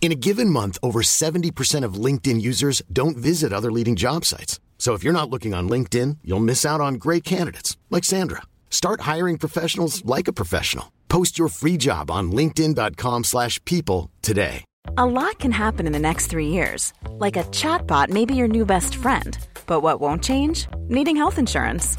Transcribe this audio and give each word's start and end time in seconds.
In 0.00 0.12
a 0.12 0.14
given 0.14 0.48
month, 0.48 0.78
over 0.82 1.02
70% 1.02 1.84
of 1.84 2.02
LinkedIn 2.04 2.40
users 2.40 2.80
don't 2.90 3.16
visit 3.16 3.52
other 3.52 3.70
leading 3.70 3.94
job 3.94 4.24
sites. 4.24 4.58
So 4.78 4.94
if 4.94 5.04
you're 5.04 5.12
not 5.12 5.28
looking 5.28 5.52
on 5.52 5.68
LinkedIn, 5.68 6.18
you'll 6.24 6.48
miss 6.48 6.64
out 6.64 6.80
on 6.80 6.94
great 6.94 7.24
candidates 7.24 7.76
like 7.90 8.04
Sandra. 8.04 8.42
Start 8.70 9.02
hiring 9.02 9.36
professionals 9.38 10.02
like 10.06 10.28
a 10.28 10.32
professional. 10.32 10.92
Post 11.10 11.38
your 11.38 11.48
free 11.48 11.76
job 11.76 12.10
on 12.10 12.32
linkedin.com/people 12.32 14.10
today. 14.22 14.64
A 14.96 15.04
lot 15.04 15.38
can 15.38 15.52
happen 15.52 15.86
in 15.86 15.92
the 15.92 15.98
next 15.98 16.30
three 16.30 16.48
years. 16.48 16.92
Like 17.18 17.36
a 17.36 17.44
chatbot 17.50 18.08
may 18.08 18.24
be 18.24 18.34
your 18.34 18.48
new 18.48 18.64
best 18.64 18.94
friend. 18.94 19.36
But 19.66 19.82
what 19.82 20.00
won't 20.00 20.22
change? 20.24 20.66
Needing 20.88 21.16
health 21.16 21.38
insurance. 21.38 21.98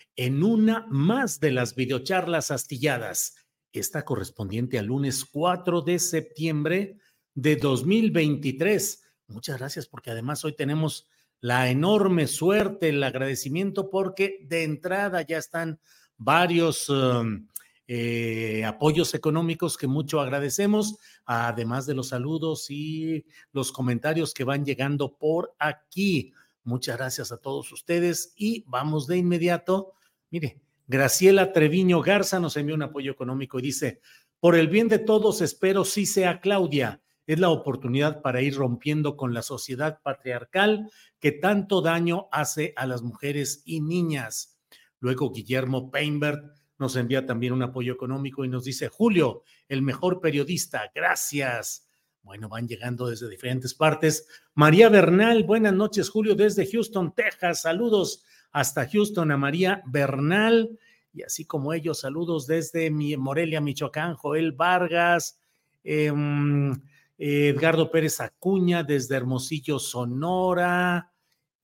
en 0.15 0.43
una 0.43 0.85
más 0.89 1.39
de 1.39 1.51
las 1.51 1.75
videocharlas 1.75 2.51
astilladas. 2.51 3.35
Esta 3.73 4.03
correspondiente 4.03 4.77
al 4.77 4.87
lunes 4.87 5.25
4 5.25 5.81
de 5.81 5.99
septiembre 5.99 6.97
de 7.33 7.55
2023. 7.55 9.03
Muchas 9.27 9.57
gracias 9.57 9.87
porque 9.87 10.11
además 10.11 10.43
hoy 10.43 10.55
tenemos 10.55 11.07
la 11.39 11.69
enorme 11.69 12.27
suerte, 12.27 12.89
el 12.89 13.03
agradecimiento 13.03 13.89
porque 13.89 14.45
de 14.47 14.63
entrada 14.63 15.21
ya 15.23 15.37
están 15.37 15.79
varios 16.17 16.87
um, 16.89 17.47
eh, 17.87 18.63
apoyos 18.63 19.13
económicos 19.15 19.75
que 19.75 19.87
mucho 19.87 20.21
agradecemos, 20.21 20.97
además 21.25 21.85
de 21.87 21.95
los 21.95 22.09
saludos 22.09 22.69
y 22.69 23.25
los 23.51 23.71
comentarios 23.71 24.33
que 24.33 24.43
van 24.43 24.63
llegando 24.63 25.17
por 25.17 25.55
aquí. 25.57 26.31
Muchas 26.63 26.97
gracias 26.97 27.31
a 27.31 27.37
todos 27.37 27.71
ustedes 27.71 28.33
y 28.37 28.63
vamos 28.67 29.07
de 29.07 29.17
inmediato. 29.17 29.93
Mire, 30.31 30.61
Graciela 30.87 31.51
Treviño 31.53 32.01
Garza 32.01 32.39
nos 32.39 32.57
envió 32.57 32.73
un 32.73 32.83
apoyo 32.83 33.11
económico 33.11 33.59
y 33.59 33.61
dice, 33.61 34.01
por 34.39 34.55
el 34.55 34.69
bien 34.69 34.87
de 34.87 34.97
todos 34.97 35.41
espero 35.41 35.85
sí 35.85 36.05
sea 36.05 36.39
Claudia. 36.39 37.01
Es 37.27 37.39
la 37.39 37.49
oportunidad 37.49 38.21
para 38.21 38.41
ir 38.41 38.55
rompiendo 38.55 39.15
con 39.15 39.33
la 39.33 39.41
sociedad 39.41 39.99
patriarcal 40.01 40.89
que 41.19 41.31
tanto 41.31 41.81
daño 41.81 42.27
hace 42.31 42.73
a 42.75 42.87
las 42.87 43.03
mujeres 43.03 43.61
y 43.65 43.81
niñas. 43.81 44.57
Luego 44.99 45.31
Guillermo 45.31 45.91
Peinbert 45.91 46.43
nos 46.79 46.95
envía 46.95 47.25
también 47.25 47.53
un 47.53 47.61
apoyo 47.61 47.93
económico 47.93 48.43
y 48.43 48.49
nos 48.49 48.63
dice, 48.63 48.87
Julio, 48.87 49.43
el 49.67 49.81
mejor 49.81 50.19
periodista, 50.19 50.91
gracias. 50.95 51.87
Bueno, 52.23 52.49
van 52.49 52.67
llegando 52.67 53.07
desde 53.07 53.29
diferentes 53.29 53.73
partes. 53.73 54.27
María 54.55 54.89
Bernal, 54.89 55.43
buenas 55.43 55.73
noches, 55.73 56.09
Julio, 56.09 56.35
desde 56.35 56.69
Houston, 56.69 57.13
Texas. 57.13 57.61
Saludos 57.61 58.23
hasta 58.51 58.87
Houston 58.89 59.31
a 59.31 59.37
María 59.37 59.81
Bernal. 59.85 60.77
Y 61.13 61.23
así 61.23 61.45
como 61.45 61.73
ellos, 61.73 61.99
saludos 61.99 62.47
desde 62.47 62.89
Morelia, 62.89 63.61
Michoacán, 63.61 64.15
Joel 64.15 64.53
Vargas, 64.53 65.39
em, 65.83 66.73
Edgardo 67.17 67.91
Pérez 67.91 68.19
Acuña, 68.21 68.83
desde 68.83 69.15
Hermosillo, 69.15 69.77
Sonora. 69.77 71.11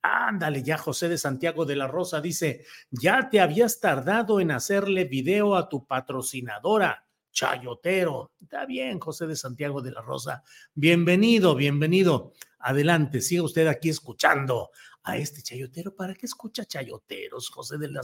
Ándale, 0.01 0.63
ya 0.63 0.77
José 0.77 1.09
de 1.09 1.17
Santiago 1.17 1.65
de 1.65 1.75
la 1.75 1.87
Rosa 1.87 2.21
dice, 2.21 2.65
ya 2.91 3.29
te 3.29 3.41
habías 3.41 3.79
tardado 3.79 4.39
en 4.39 4.51
hacerle 4.51 5.05
video 5.05 5.55
a 5.55 5.67
tu 5.67 5.85
patrocinadora 5.85 7.05
chayotero. 7.31 8.31
Está 8.41 8.65
bien, 8.65 8.99
José 8.99 9.27
de 9.27 9.35
Santiago 9.35 9.81
de 9.81 9.91
la 9.91 10.01
Rosa. 10.01 10.43
Bienvenido, 10.73 11.55
bienvenido. 11.55 12.33
Adelante, 12.59 13.21
siga 13.21 13.43
usted 13.43 13.67
aquí 13.67 13.89
escuchando 13.89 14.71
a 15.07 15.17
este 15.17 15.41
chayotero. 15.41 15.95
¿Para 15.95 16.13
qué 16.13 16.25
escucha 16.25 16.65
chayoteros, 16.65 17.49
José 17.49 17.77
de, 17.77 17.89
la, 17.89 18.01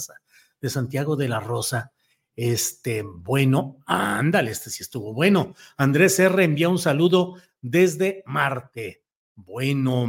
de 0.61 0.69
Santiago 0.69 1.15
de 1.15 1.27
la 1.27 1.39
Rosa? 1.39 1.91
Este, 2.35 3.03
bueno, 3.03 3.79
ándale, 3.85 4.51
este 4.51 4.69
sí 4.69 4.81
estuvo 4.81 5.13
bueno. 5.13 5.53
Andrés 5.77 6.19
R. 6.19 6.43
envía 6.43 6.69
un 6.69 6.79
saludo 6.79 7.35
desde 7.61 8.23
Marte. 8.25 9.03
Bueno, 9.35 10.07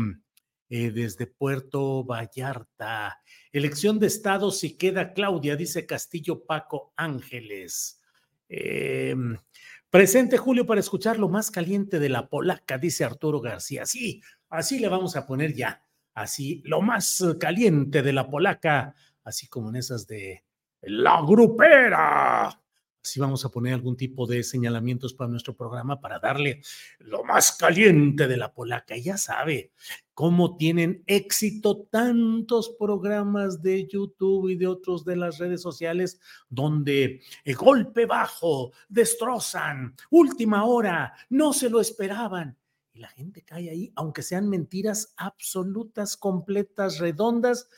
eh, 0.69 0.91
desde 0.91 1.27
Puerto 1.27 2.05
Vallarta. 2.05 3.21
Elección 3.53 3.99
de 3.99 4.07
Estado 4.07 4.51
si 4.51 4.77
queda 4.77 5.13
Claudia, 5.13 5.57
dice 5.57 5.87
Castillo 5.87 6.45
Paco 6.45 6.93
Ángeles. 6.97 8.01
Eh, 8.49 9.15
presente 9.91 10.39
Julio 10.39 10.67
para 10.67 10.81
escuchar 10.81 11.19
lo 11.19 11.29
más 11.29 11.51
caliente 11.51 11.99
de 11.99 12.09
la 12.09 12.29
polaca, 12.29 12.79
dice 12.79 13.05
Arturo 13.05 13.41
García. 13.41 13.85
Sí, 13.87 14.23
así 14.49 14.79
le 14.79 14.89
vamos 14.89 15.17
a 15.17 15.27
poner 15.27 15.55
ya. 15.55 15.84
Así, 16.15 16.63
lo 16.65 16.81
más 16.81 17.25
caliente 17.39 18.03
de 18.03 18.13
la 18.13 18.29
polaca, 18.31 18.95
así 19.25 19.49
como 19.49 19.71
en 19.71 19.77
esas 19.77 20.07
de 20.07 20.45
la 20.83 21.21
grupera. 21.23 22.61
Así 23.05 23.21
vamos 23.21 23.45
a 23.45 23.51
poner 23.51 23.75
algún 23.75 23.99
tipo 23.99 24.27
de 24.27 24.43
señalamientos 24.43 25.13
para 25.13 25.29
nuestro 25.29 25.55
programa 25.55 26.01
para 26.01 26.19
darle 26.19 26.63
lo 27.01 27.23
más 27.23 27.53
caliente 27.53 28.27
de 28.27 28.39
la 28.39 28.55
polaca. 28.55 28.97
Ya 28.97 29.19
sabe 29.19 29.73
cómo 30.15 30.57
tienen 30.57 31.05
éxito 31.07 31.87
tantos 31.91 32.75
programas 32.79 33.61
de 33.61 33.87
YouTube 33.87 34.49
y 34.49 34.57
de 34.57 34.69
otros 34.69 35.05
de 35.05 35.17
las 35.17 35.37
redes 35.37 35.61
sociales 35.61 36.19
donde 36.49 37.21
el 37.45 37.57
golpe 37.57 38.07
bajo, 38.07 38.73
destrozan, 38.89 39.95
última 40.09 40.65
hora, 40.65 41.13
no 41.29 41.53
se 41.53 41.69
lo 41.69 41.81
esperaban. 41.81 42.57
Y 42.95 43.01
la 43.01 43.09
gente 43.09 43.43
cae 43.43 43.71
ahí, 43.71 43.93
aunque 43.97 44.23
sean 44.23 44.49
mentiras 44.49 45.15
absolutas, 45.17 46.17
completas, 46.17 47.01
redondas. 47.01 47.69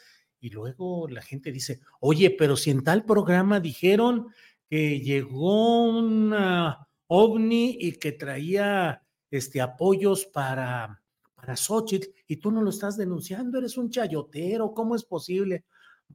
Y 0.41 0.51
luego 0.51 1.09
la 1.09 1.23
gente 1.23 1.51
dice, 1.51 1.81
oye, 2.01 2.31
pero 2.31 2.55
si 2.55 2.71
en 2.71 2.85
tal 2.85 3.07
programa 3.07 3.59
dijeron 3.59 4.29
que 4.69 5.01
llegó 5.01 5.89
una 5.89 6.87
ovni 7.07 7.79
y 7.81 7.93
que 7.93 8.13
traía 8.13 9.03
este, 9.31 9.63
apoyos 9.63 10.27
para, 10.27 11.03
para 11.35 11.57
Xochitl 11.57 12.09
y 12.27 12.37
tú 12.37 12.51
no 12.51 12.61
lo 12.61 12.69
estás 12.69 12.99
denunciando, 12.99 13.57
eres 13.57 13.79
un 13.79 13.89
chayotero, 13.89 14.75
¿cómo 14.75 14.95
es 14.95 15.05
posible? 15.05 15.65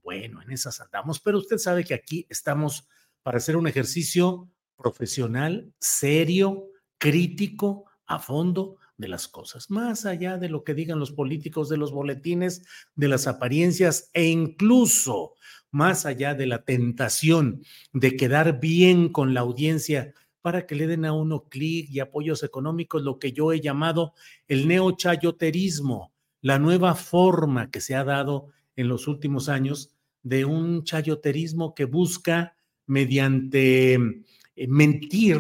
Bueno, 0.03 0.44
en 0.44 0.51
esas 0.51 0.79
andamos, 0.79 1.19
pero 1.19 1.40
usted 1.40 1.57
sabe 1.57 1.84
que 1.84 1.95
aquí 1.95 2.28
estamos 2.29 2.88
para 3.23 3.38
hacer 3.38 3.57
un 3.57 3.66
ejercicio 3.66 4.47
profesional, 4.75 5.73
serio, 5.79 6.67
crítico, 7.00 7.85
a 8.06 8.19
fondo 8.19 8.78
de 9.01 9.09
las 9.09 9.28
cosas, 9.28 9.70
más 9.70 10.05
allá 10.05 10.37
de 10.37 10.47
lo 10.47 10.64
que 10.64 10.73
digan 10.73 10.99
los 10.99 11.11
políticos 11.11 11.67
de 11.67 11.75
los 11.75 11.91
boletines, 11.91 12.64
de 12.96 13.09
las 13.09 13.28
apariencias 13.28 14.09
e 14.14 14.28
incluso 14.28 15.34
más 15.72 16.05
allá 16.05 16.34
de 16.34 16.46
la 16.46 16.64
tentación 16.64 17.64
de 17.91 18.16
quedar 18.16 18.59
bien 18.61 19.09
con 19.09 19.34
la 19.34 19.41
audiencia 19.41 20.14
para 20.41 20.66
que 20.66 20.75
le 20.75 20.87
den 20.87 21.05
a 21.05 21.14
uno 21.14 21.49
clic 21.49 21.90
y 21.90 21.99
apoyos 21.99 22.43
económicos, 22.43 23.03
lo 23.03 23.20
que 23.20 23.31
yo 23.31 23.52
he 23.52 23.61
llamado 23.61 24.14
el 24.47 24.67
neochayoterismo, 24.67 26.14
la 26.41 26.59
nueva 26.59 26.96
forma 26.96 27.70
que 27.70 27.81
se 27.81 27.96
ha 27.96 28.03
dado 28.03 28.47
en 28.75 28.87
los 28.87 29.08
últimos 29.08 29.49
años 29.49 29.96
de 30.23 30.46
un 30.46 30.84
chayoterismo 30.84 31.73
que 31.75 31.85
busca 31.85 32.55
mediante 32.85 33.93
eh, 33.93 34.67
mentir, 34.67 35.40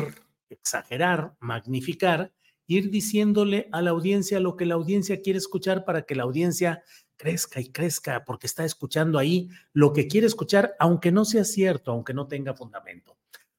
exagerar, 0.49 1.35
magnificar, 1.39 2.31
ir 2.67 2.89
diciéndole 2.89 3.67
a 3.71 3.81
la 3.81 3.91
audiencia 3.91 4.39
lo 4.39 4.55
que 4.55 4.65
la 4.65 4.75
audiencia 4.75 5.21
quiere 5.21 5.37
escuchar 5.37 5.85
para 5.85 6.03
que 6.03 6.15
la 6.15 6.23
audiencia 6.23 6.83
crezca 7.17 7.59
y 7.59 7.69
crezca, 7.69 8.25
porque 8.25 8.47
está 8.47 8.65
escuchando 8.65 9.19
ahí 9.19 9.49
lo 9.73 9.93
que 9.93 10.07
quiere 10.07 10.27
escuchar, 10.27 10.75
aunque 10.79 11.11
no 11.11 11.25
sea 11.25 11.43
cierto, 11.43 11.91
aunque 11.91 12.13
no 12.13 12.27
tenga 12.27 12.53
fundamento. 12.53 13.17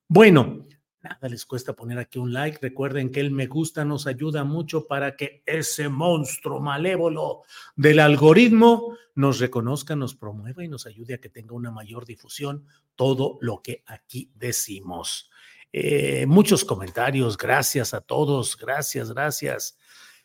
Bueno, 0.08 0.66
Nada 1.02 1.28
les 1.28 1.44
cuesta 1.44 1.72
poner 1.72 1.98
aquí 1.98 2.20
un 2.20 2.32
like. 2.32 2.58
Recuerden 2.62 3.10
que 3.10 3.18
el 3.18 3.32
me 3.32 3.48
gusta 3.48 3.84
nos 3.84 4.06
ayuda 4.06 4.44
mucho 4.44 4.86
para 4.86 5.16
que 5.16 5.42
ese 5.46 5.88
monstruo 5.88 6.60
malévolo 6.60 7.42
del 7.74 7.98
algoritmo 7.98 8.96
nos 9.16 9.40
reconozca, 9.40 9.96
nos 9.96 10.14
promueva 10.14 10.64
y 10.64 10.68
nos 10.68 10.86
ayude 10.86 11.14
a 11.14 11.18
que 11.18 11.28
tenga 11.28 11.56
una 11.56 11.72
mayor 11.72 12.06
difusión 12.06 12.66
todo 12.94 13.36
lo 13.40 13.62
que 13.62 13.82
aquí 13.86 14.30
decimos. 14.36 15.28
Eh, 15.72 16.26
muchos 16.26 16.66
comentarios, 16.66 17.38
gracias 17.38 17.94
a 17.94 18.02
todos, 18.02 18.56
gracias, 18.58 19.10
gracias. 19.12 19.78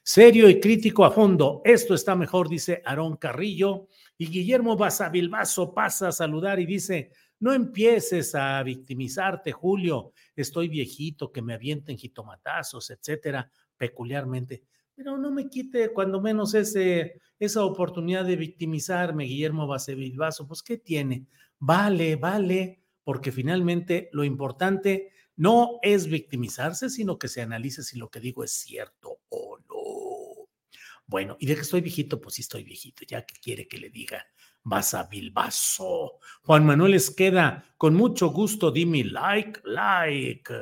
Serio 0.04 0.50
y 0.50 0.60
crítico 0.60 1.06
a 1.06 1.12
fondo, 1.12 1.62
esto 1.64 1.94
está 1.94 2.16
mejor, 2.16 2.50
dice 2.50 2.82
Aarón 2.86 3.18
Carrillo. 3.18 3.88
Y 4.18 4.28
Guillermo 4.28 4.76
Basavilbaso 4.76 5.74
pasa 5.74 6.10
a 6.10 6.12
saludar 6.12 6.60
y 6.60 6.66
dice, 6.66 7.12
no 7.40 7.54
empieces 7.54 8.34
a 8.36 8.62
victimizarte, 8.64 9.52
Julio. 9.52 10.12
Estoy 10.36 10.68
viejito, 10.68 11.32
que 11.32 11.42
me 11.42 11.54
avienten 11.54 11.98
jitomatazos, 11.98 12.90
etcétera, 12.90 13.50
peculiarmente. 13.78 14.64
Pero 14.96 15.18
no 15.18 15.32
me 15.32 15.48
quite 15.48 15.94
cuando 15.94 16.20
menos 16.20 16.56
ese, 16.56 17.22
esa 17.38 17.64
oportunidad 17.64 18.26
de 18.26 18.36
victimizarme, 18.36 19.26
Guillermo 19.26 19.68
Basavilbaso. 19.68 20.48
Pues, 20.48 20.64
¿qué 20.64 20.78
tiene? 20.78 21.28
Vale, 21.60 22.16
vale, 22.16 22.82
porque 23.04 23.32
finalmente 23.32 24.10
lo 24.12 24.24
importante 24.24 25.12
no 25.38 25.80
es 25.81 26.07
victimizarse, 26.07 26.89
sino 26.89 27.18
que 27.18 27.28
se 27.28 27.42
analice 27.42 27.84
si 27.84 27.98
lo 27.98 28.10
que 28.10 28.19
digo 28.19 28.44
es 28.44 28.51
cierto 28.51 29.22
o 29.30 29.57
no. 29.69 30.50
Bueno, 31.06 31.38
y 31.39 31.45
de 31.45 31.56
que 31.56 31.62
estoy 31.62 31.81
viejito, 31.81 32.19
pues 32.19 32.36
sí 32.36 32.42
estoy 32.42 32.63
viejito, 32.63 33.06
ya 33.07 33.25
que 33.25 33.36
quiere 33.39 33.68
que 33.68 33.78
le 33.78 33.89
diga 33.89 34.25
vas 34.68 34.94
a 34.94 35.04
Bilbaso. 35.04 36.19
Juan 36.44 36.66
Manuel 36.66 36.95
Esqueda, 36.95 37.63
con 37.78 37.95
mucho 37.95 38.30
gusto, 38.30 38.69
dime 38.69 39.06
like, 39.06 39.62
like. 39.63 40.54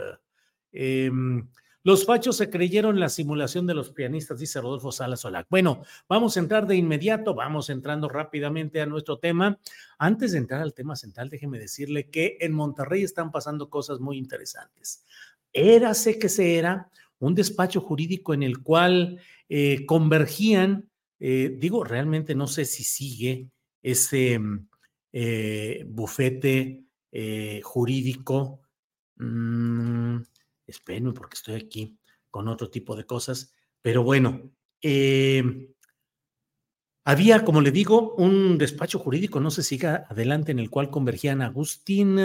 Em, 0.71 1.49
los 1.85 2.03
fachos 2.03 2.37
se 2.37 2.49
creyeron 2.49 2.99
la 2.99 3.09
simulación 3.09 3.67
de 3.67 3.75
los 3.75 3.91
pianistas, 3.91 4.39
dice 4.39 4.59
Rodolfo 4.59 4.91
Salas 4.91 5.19
Solac. 5.19 5.45
Bueno, 5.51 5.83
vamos 6.09 6.35
a 6.35 6.39
entrar 6.39 6.65
de 6.65 6.75
inmediato, 6.75 7.35
vamos 7.35 7.69
entrando 7.69 8.09
rápidamente 8.09 8.81
a 8.81 8.87
nuestro 8.87 9.19
tema. 9.19 9.59
Antes 9.99 10.31
de 10.31 10.39
entrar 10.39 10.61
al 10.61 10.73
tema 10.73 10.95
central, 10.95 11.29
déjeme 11.29 11.59
decirle 11.59 12.09
que 12.09 12.37
en 12.41 12.53
Monterrey 12.53 13.03
están 13.03 13.31
pasando 13.31 13.69
cosas 13.69 13.99
muy 13.99 14.17
interesantes. 14.17 15.05
Érase 15.53 16.17
que 16.17 16.27
se 16.27 16.57
era 16.57 16.89
un 17.19 17.35
despacho 17.35 17.81
jurídico 17.81 18.33
en 18.33 18.41
el 18.41 18.63
cual 18.63 19.21
eh, 19.47 19.85
convergían, 19.85 20.89
eh, 21.19 21.55
digo, 21.55 21.83
realmente 21.83 22.33
no 22.33 22.47
sé 22.47 22.65
si 22.65 22.83
sigue, 22.83 23.51
ese 23.83 24.39
eh, 25.13 25.85
bufete 25.87 26.81
jurídico. 27.61 28.61
Mm, 29.17 30.17
espérenme 30.67 31.13
porque 31.13 31.35
estoy 31.35 31.55
aquí 31.55 31.97
con 32.29 32.47
otro 32.47 32.69
tipo 32.69 32.95
de 32.95 33.05
cosas, 33.05 33.53
pero 33.81 34.03
bueno, 34.03 34.51
em, 34.81 35.73
había, 37.03 37.45
como 37.45 37.61
le 37.61 37.71
digo, 37.71 38.15
un 38.15 38.57
despacho 38.57 38.99
jurídico, 38.99 39.39
no 39.39 39.51
se 39.51 39.63
siga 39.63 40.07
adelante, 40.09 40.51
en 40.51 40.59
el 40.59 40.69
cual 40.69 40.89
convergían 40.89 41.41
Agustín 41.41 42.19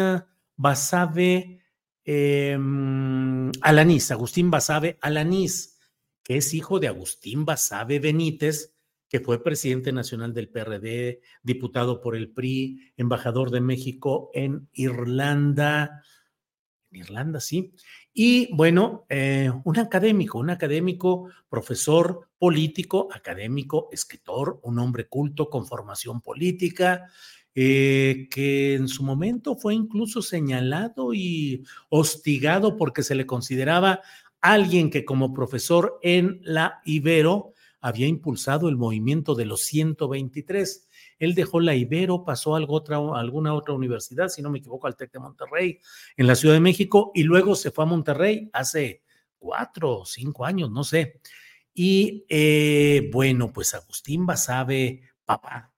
Basabe 0.57 1.61
em, 2.05 3.51
Alanís, 3.61 4.11
Agustín 4.11 4.51
Basabe 4.51 4.99
Alanís, 5.03 5.79
que 6.23 6.39
es 6.39 6.55
hijo 6.55 6.81
de 6.81 6.89
Agustín 6.89 7.45
Basabe 7.45 7.99
Benítez, 7.99 8.75
que 9.11 9.21
fue 9.21 9.43
presidente 9.43 9.93
nacional 9.93 10.33
del 10.33 10.49
PRD, 10.49 11.21
diputado 11.43 12.01
por 12.01 12.17
el 12.17 12.31
PRI, 12.31 12.93
embajador 12.97 13.51
de 13.51 13.61
México 13.61 14.31
en 14.33 14.69
Irlanda. 14.73 16.05
En 16.91 17.01
Irlanda, 17.01 17.41
sí. 17.41 17.75
Y 18.13 18.53
bueno, 18.55 19.07
eh, 19.09 19.51
un 19.65 19.79
académico, 19.79 20.39
un 20.39 20.51
académico, 20.51 21.29
profesor 21.49 22.29
político, 22.39 23.09
académico, 23.13 23.89
escritor, 23.93 24.59
un 24.63 24.79
hombre 24.79 25.07
culto 25.07 25.49
con 25.49 25.67
formación 25.67 26.21
política, 26.21 27.07
eh, 27.55 28.29
que 28.31 28.75
en 28.75 28.89
su 28.89 29.03
momento 29.03 29.57
fue 29.57 29.75
incluso 29.75 30.23
señalado 30.23 31.15
y 31.15 31.65
hostigado 31.89 32.77
porque 32.77 33.03
se 33.03 33.15
le 33.15 33.27
consideraba 33.27 34.01
alguien 34.41 34.91
que 34.91 35.05
como 35.05 35.35
profesor 35.35 35.99
en 36.03 36.41
la 36.43 36.81
Ibero 36.85 37.55
había 37.81 38.07
impulsado 38.07 38.69
el 38.69 38.77
movimiento 38.77 39.35
de 39.35 39.47
los 39.47 39.63
123. 39.63 40.89
Él 41.19 41.35
dejó 41.35 41.61
la 41.61 41.75
Ibero, 41.75 42.25
pasó 42.25 42.55
a 42.55 42.59
alguna 42.59 43.55
otra 43.55 43.75
universidad, 43.75 44.29
si 44.29 44.43
no 44.43 44.51
me 44.51 44.59
equivoco, 44.59 44.87
al 44.87 44.97
TEC 44.97 45.13
de 45.13 45.19
Monterrey, 45.19 45.81
en 46.17 46.27
la 46.27 46.35
Ciudad 46.35 46.55
de 46.55 46.61
México, 46.61 47.11
y 47.15 47.23
luego 47.23 47.55
se 47.55 47.71
fue 47.71 47.85
a 47.85 47.89
Monterrey 47.89 48.51
hace 48.53 49.03
cuatro 49.39 50.01
o 50.01 50.05
cinco 50.05 50.45
años, 50.45 50.71
no 50.71 50.85
sé. 50.85 51.21
Y 51.73 52.27
eh, 52.29 53.09
bueno, 53.13 53.53
pues 53.53 53.75
Agustín 53.75 54.27
Basabe, 54.27 55.03
papá, 55.25 55.73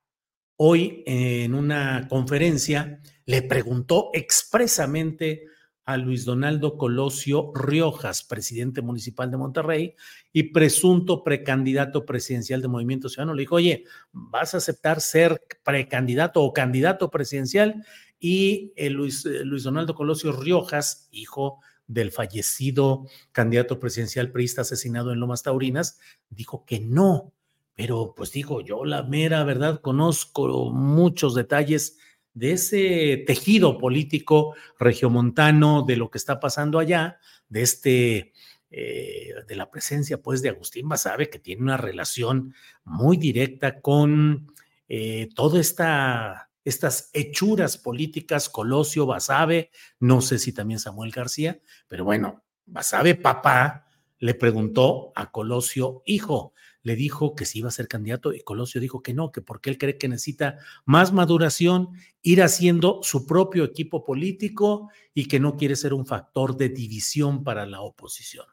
hoy 0.56 1.02
en 1.06 1.54
una 1.54 2.08
conferencia 2.08 3.00
le 3.24 3.42
preguntó 3.42 4.10
expresamente 4.12 5.44
a 5.84 5.96
Luis 5.96 6.24
Donaldo 6.24 6.76
Colosio 6.76 7.52
Riojas, 7.54 8.22
presidente 8.22 8.82
municipal 8.82 9.30
de 9.30 9.36
Monterrey 9.36 9.94
y 10.32 10.44
presunto 10.44 11.24
precandidato 11.24 12.06
presidencial 12.06 12.62
de 12.62 12.68
Movimiento 12.68 13.08
Ciudadano. 13.08 13.34
Le 13.34 13.42
dijo, 13.42 13.56
oye, 13.56 13.84
¿vas 14.12 14.54
a 14.54 14.58
aceptar 14.58 15.00
ser 15.00 15.42
precandidato 15.64 16.42
o 16.42 16.52
candidato 16.52 17.10
presidencial? 17.10 17.84
Y 18.20 18.72
eh, 18.76 18.90
Luis, 18.90 19.26
eh, 19.26 19.44
Luis 19.44 19.64
Donaldo 19.64 19.94
Colosio 19.94 20.32
Riojas, 20.32 21.08
hijo 21.10 21.60
del 21.88 22.12
fallecido 22.12 23.06
candidato 23.32 23.80
presidencial 23.80 24.30
priista 24.30 24.62
asesinado 24.62 25.12
en 25.12 25.20
Lomas 25.20 25.42
Taurinas, 25.42 25.98
dijo 26.30 26.64
que 26.64 26.80
no. 26.80 27.32
Pero 27.74 28.14
pues 28.14 28.32
dijo, 28.32 28.60
yo 28.60 28.84
la 28.84 29.02
mera 29.02 29.42
verdad 29.44 29.80
conozco 29.80 30.70
muchos 30.70 31.34
detalles 31.34 31.98
de 32.34 32.52
ese 32.52 33.24
tejido 33.26 33.78
político 33.78 34.54
regiomontano, 34.78 35.82
de 35.82 35.96
lo 35.96 36.10
que 36.10 36.18
está 36.18 36.40
pasando 36.40 36.78
allá, 36.78 37.18
de 37.48 37.62
este, 37.62 38.32
eh, 38.70 39.34
de 39.46 39.56
la 39.56 39.70
presencia 39.70 40.20
pues 40.20 40.42
de 40.42 40.48
Agustín 40.48 40.88
Basabe, 40.88 41.28
que 41.28 41.38
tiene 41.38 41.62
una 41.62 41.76
relación 41.76 42.54
muy 42.84 43.16
directa 43.16 43.80
con 43.80 44.52
eh, 44.88 45.28
esta 45.54 46.48
estas 46.64 47.10
hechuras 47.12 47.76
políticas, 47.76 48.48
Colosio, 48.48 49.04
Basabe, 49.04 49.70
no 49.98 50.20
sé 50.20 50.38
si 50.38 50.52
también 50.52 50.78
Samuel 50.78 51.10
García, 51.10 51.60
pero 51.88 52.04
bueno, 52.04 52.44
Basabe 52.66 53.16
papá 53.16 53.88
le 54.18 54.34
preguntó 54.34 55.12
a 55.16 55.32
Colosio 55.32 56.02
hijo, 56.06 56.54
le 56.82 56.96
dijo 56.96 57.34
que 57.34 57.44
si 57.44 57.60
iba 57.60 57.68
a 57.68 57.72
ser 57.72 57.88
candidato 57.88 58.32
y 58.32 58.40
Colosio 58.40 58.80
dijo 58.80 59.02
que 59.02 59.14
no, 59.14 59.30
que 59.30 59.40
porque 59.40 59.70
él 59.70 59.78
cree 59.78 59.98
que 59.98 60.08
necesita 60.08 60.58
más 60.84 61.12
maduración, 61.12 61.90
ir 62.22 62.42
haciendo 62.42 63.00
su 63.02 63.26
propio 63.26 63.64
equipo 63.64 64.04
político 64.04 64.90
y 65.14 65.26
que 65.26 65.40
no 65.40 65.56
quiere 65.56 65.76
ser 65.76 65.94
un 65.94 66.06
factor 66.06 66.56
de 66.56 66.68
división 66.68 67.44
para 67.44 67.66
la 67.66 67.80
oposición. 67.80 68.46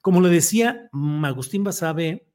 Como 0.00 0.20
le 0.20 0.28
decía, 0.28 0.88
mm, 0.92 1.24
Agustín 1.24 1.64
Basabe 1.64 2.26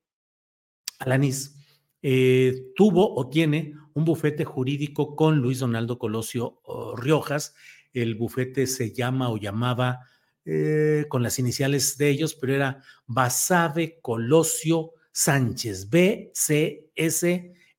Alanis 0.99 1.55
eh, 2.01 2.71
tuvo 2.75 3.15
o 3.15 3.29
tiene 3.29 3.73
un 3.93 4.05
bufete 4.05 4.45
jurídico 4.45 5.15
con 5.15 5.37
Luis 5.37 5.59
Donaldo 5.59 5.97
Colosio 5.97 6.61
Riojas. 6.97 7.55
El 7.93 8.15
bufete 8.15 8.67
se 8.67 8.93
llama 8.93 9.29
o 9.29 9.37
llamaba 9.37 10.01
eh, 10.45 11.05
con 11.09 11.23
las 11.23 11.39
iniciales 11.39 11.97
de 11.97 12.09
ellos, 12.09 12.35
pero 12.35 12.53
era 12.53 12.83
Basabe 13.07 13.99
Colosio 14.01 14.91
Sánchez, 15.11 15.89
BCS 15.89 17.25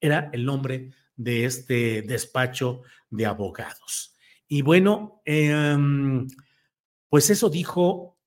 era 0.00 0.30
el 0.32 0.44
nombre 0.44 0.90
de 1.16 1.44
este 1.44 2.02
despacho 2.02 2.82
de 3.10 3.26
abogados. 3.26 4.14
Y 4.48 4.62
bueno, 4.62 5.22
em, 5.24 6.26
pues 7.08 7.30
eso 7.30 7.50
dijo 7.50 8.18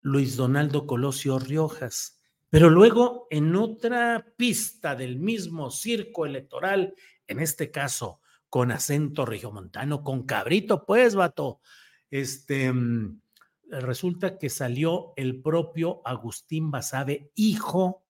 Luis 0.00 0.36
Donaldo 0.36 0.86
Colosio 0.86 1.38
Riojas. 1.38 2.20
Pero 2.50 2.70
luego, 2.70 3.26
en 3.30 3.54
otra 3.56 4.32
pista 4.36 4.96
del 4.96 5.18
mismo 5.18 5.70
circo 5.70 6.24
electoral, 6.24 6.94
en 7.26 7.40
este 7.40 7.70
caso 7.70 8.20
con 8.48 8.72
acento 8.72 9.26
regiomontano, 9.26 10.02
con 10.02 10.24
cabrito, 10.24 10.86
pues, 10.86 11.14
vato, 11.14 11.60
este, 12.10 12.64
em, 12.64 13.20
resulta 13.68 14.38
que 14.38 14.48
salió 14.48 15.12
el 15.16 15.42
propio 15.42 16.00
Agustín 16.06 16.70
Basabe, 16.70 17.30
hijo 17.34 18.07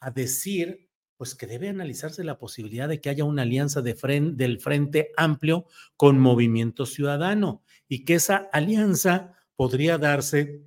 a 0.00 0.10
decir 0.10 0.90
pues 1.16 1.34
que 1.34 1.46
debe 1.46 1.68
analizarse 1.68 2.24
la 2.24 2.38
posibilidad 2.38 2.88
de 2.88 2.98
que 2.98 3.10
haya 3.10 3.24
una 3.24 3.42
alianza 3.42 3.82
de 3.82 3.94
del 4.32 4.58
Frente 4.58 5.12
Amplio 5.18 5.66
con 5.98 6.18
Movimiento 6.18 6.86
Ciudadano 6.86 7.62
y 7.88 8.06
que 8.06 8.14
esa 8.14 8.48
alianza 8.52 9.34
podría 9.54 9.98
darse 9.98 10.64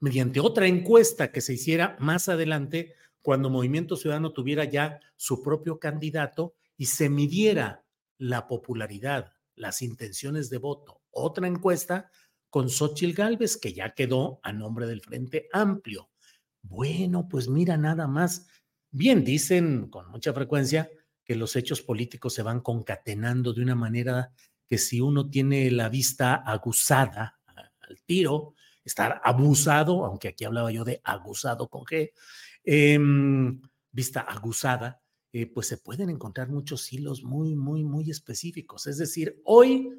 mediante 0.00 0.40
otra 0.40 0.66
encuesta 0.66 1.32
que 1.32 1.42
se 1.42 1.52
hiciera 1.52 1.98
más 2.00 2.30
adelante 2.30 2.94
cuando 3.20 3.50
Movimiento 3.50 3.96
Ciudadano 3.96 4.32
tuviera 4.32 4.64
ya 4.64 5.00
su 5.16 5.42
propio 5.42 5.78
candidato 5.78 6.54
y 6.78 6.86
se 6.86 7.10
midiera 7.10 7.84
la 8.16 8.48
popularidad, 8.48 9.34
las 9.54 9.82
intenciones 9.82 10.48
de 10.48 10.58
voto. 10.58 11.02
Otra 11.10 11.46
encuesta 11.46 12.10
con 12.48 12.70
Xochitl 12.70 13.14
Gálvez, 13.14 13.56
que 13.56 13.74
ya 13.74 13.94
quedó 13.94 14.40
a 14.42 14.52
nombre 14.52 14.86
del 14.86 15.02
Frente 15.02 15.48
Amplio. 15.52 16.08
Bueno, 16.68 17.28
pues 17.28 17.48
mira 17.48 17.76
nada 17.76 18.06
más. 18.06 18.46
Bien, 18.90 19.24
dicen 19.24 19.88
con 19.88 20.10
mucha 20.10 20.32
frecuencia 20.32 20.90
que 21.24 21.36
los 21.36 21.56
hechos 21.56 21.82
políticos 21.82 22.34
se 22.34 22.42
van 22.42 22.60
concatenando 22.60 23.52
de 23.52 23.62
una 23.62 23.74
manera 23.74 24.32
que 24.66 24.78
si 24.78 25.00
uno 25.00 25.28
tiene 25.30 25.70
la 25.70 25.88
vista 25.88 26.34
aguzada 26.34 27.40
al 27.46 28.02
tiro, 28.04 28.54
estar 28.84 29.20
abusado, 29.24 30.04
aunque 30.04 30.28
aquí 30.28 30.44
hablaba 30.44 30.70
yo 30.72 30.84
de 30.84 31.00
aguzado 31.04 31.68
con 31.68 31.84
G, 31.84 32.12
em, 32.64 33.60
vista 33.92 34.20
aguzada, 34.20 35.02
eh, 35.32 35.46
pues 35.46 35.66
se 35.68 35.78
pueden 35.78 36.10
encontrar 36.10 36.48
muchos 36.48 36.92
hilos 36.92 37.22
muy, 37.22 37.54
muy, 37.54 37.84
muy 37.84 38.10
específicos. 38.10 38.86
Es 38.86 38.98
decir, 38.98 39.40
hoy 39.44 39.90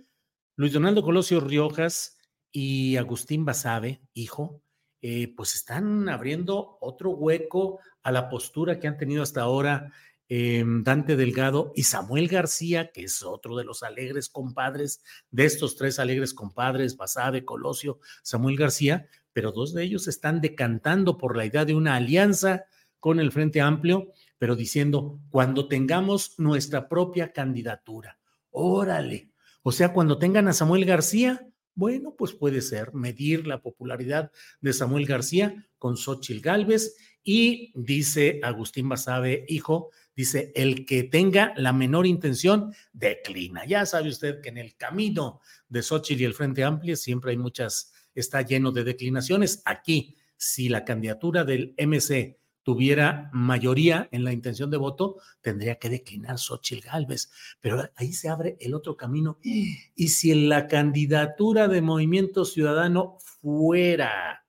Luis 0.55 0.73
Donaldo 0.73 1.03
Colosio 1.03 1.39
Riojas 1.39 2.17
y 2.51 2.95
Agustín 2.97 3.45
Basabe, 3.45 4.01
hijo, 4.13 4.63
eh, 5.09 5.33
pues 5.33 5.55
están 5.55 6.09
abriendo 6.09 6.77
otro 6.81 7.11
hueco 7.11 7.79
a 8.03 8.11
la 8.11 8.27
postura 8.27 8.77
que 8.77 8.89
han 8.89 8.97
tenido 8.97 9.23
hasta 9.23 9.39
ahora 9.39 9.93
em, 10.27 10.83
Dante 10.83 11.15
Delgado 11.15 11.71
y 11.77 11.83
Samuel 11.83 12.27
García, 12.27 12.91
que 12.91 13.05
es 13.05 13.23
otro 13.23 13.55
de 13.55 13.63
los 13.63 13.83
alegres 13.83 14.27
compadres, 14.27 15.01
de 15.31 15.45
estos 15.45 15.77
tres 15.77 15.99
alegres 15.99 16.33
compadres, 16.33 16.97
Basabe, 16.97 17.45
Colosio, 17.45 18.01
Samuel 18.21 18.57
García, 18.57 19.07
pero 19.31 19.53
dos 19.53 19.73
de 19.73 19.85
ellos 19.85 20.09
están 20.09 20.41
decantando 20.41 21.17
por 21.17 21.37
la 21.37 21.45
idea 21.45 21.63
de 21.63 21.73
una 21.73 21.95
alianza 21.95 22.65
con 22.99 23.21
el 23.21 23.31
Frente 23.31 23.61
Amplio, 23.61 24.11
pero 24.37 24.57
diciendo, 24.57 25.21
cuando 25.29 25.69
tengamos 25.69 26.37
nuestra 26.37 26.89
propia 26.89 27.31
candidatura, 27.31 28.19
órale. 28.51 29.31
O 29.63 29.71
sea, 29.71 29.93
cuando 29.93 30.19
tengan 30.19 30.49
a 30.49 30.53
Samuel 30.53 30.83
García, 30.83 31.47
bueno, 31.77 32.15
pues 32.17 32.33
puede 32.33 32.61
ser 32.61 32.95
medir 32.95 33.45
la 33.45 33.61
popularidad 33.61 34.31
de 34.61 34.73
Samuel 34.73 35.05
García 35.05 35.67
con 35.77 35.95
Xochitl 35.95 36.41
Galvez 36.41 36.95
y 37.23 37.71
dice 37.75 38.39
Agustín 38.41 38.89
Basabe, 38.89 39.45
hijo, 39.47 39.91
dice, 40.15 40.51
el 40.55 40.87
que 40.87 41.03
tenga 41.03 41.53
la 41.55 41.73
menor 41.73 42.07
intención, 42.07 42.73
declina. 42.93 43.63
Ya 43.65 43.85
sabe 43.85 44.09
usted 44.09 44.41
que 44.41 44.49
en 44.49 44.57
el 44.57 44.75
camino 44.75 45.39
de 45.69 45.83
Xochitl 45.83 46.23
y 46.23 46.25
el 46.25 46.33
Frente 46.33 46.63
Amplio 46.63 46.95
siempre 46.95 47.29
hay 47.29 47.37
muchas, 47.37 47.93
está 48.15 48.41
lleno 48.41 48.71
de 48.71 48.83
declinaciones. 48.83 49.61
Aquí, 49.63 50.15
si 50.35 50.69
la 50.69 50.83
candidatura 50.83 51.43
del 51.43 51.75
MC 51.77 52.39
tuviera 52.67 53.29
mayoría 53.31 54.09
en 54.11 54.25
la 54.25 54.33
intención 54.33 54.69
de 54.69 54.75
voto, 54.75 55.21
tendría 55.39 55.75
que 55.75 55.87
declinar 55.87 56.37
Xochitl 56.37 56.85
Gálvez. 56.85 57.31
Pero 57.61 57.89
ahí 57.95 58.11
se 58.11 58.27
abre 58.27 58.57
el 58.59 58.73
otro 58.73 58.97
camino. 58.97 59.39
Y 59.41 60.09
si 60.09 60.33
en 60.33 60.49
la 60.49 60.67
candidatura 60.67 61.69
de 61.69 61.81
Movimiento 61.81 62.43
Ciudadano 62.43 63.19
fuera 63.21 64.45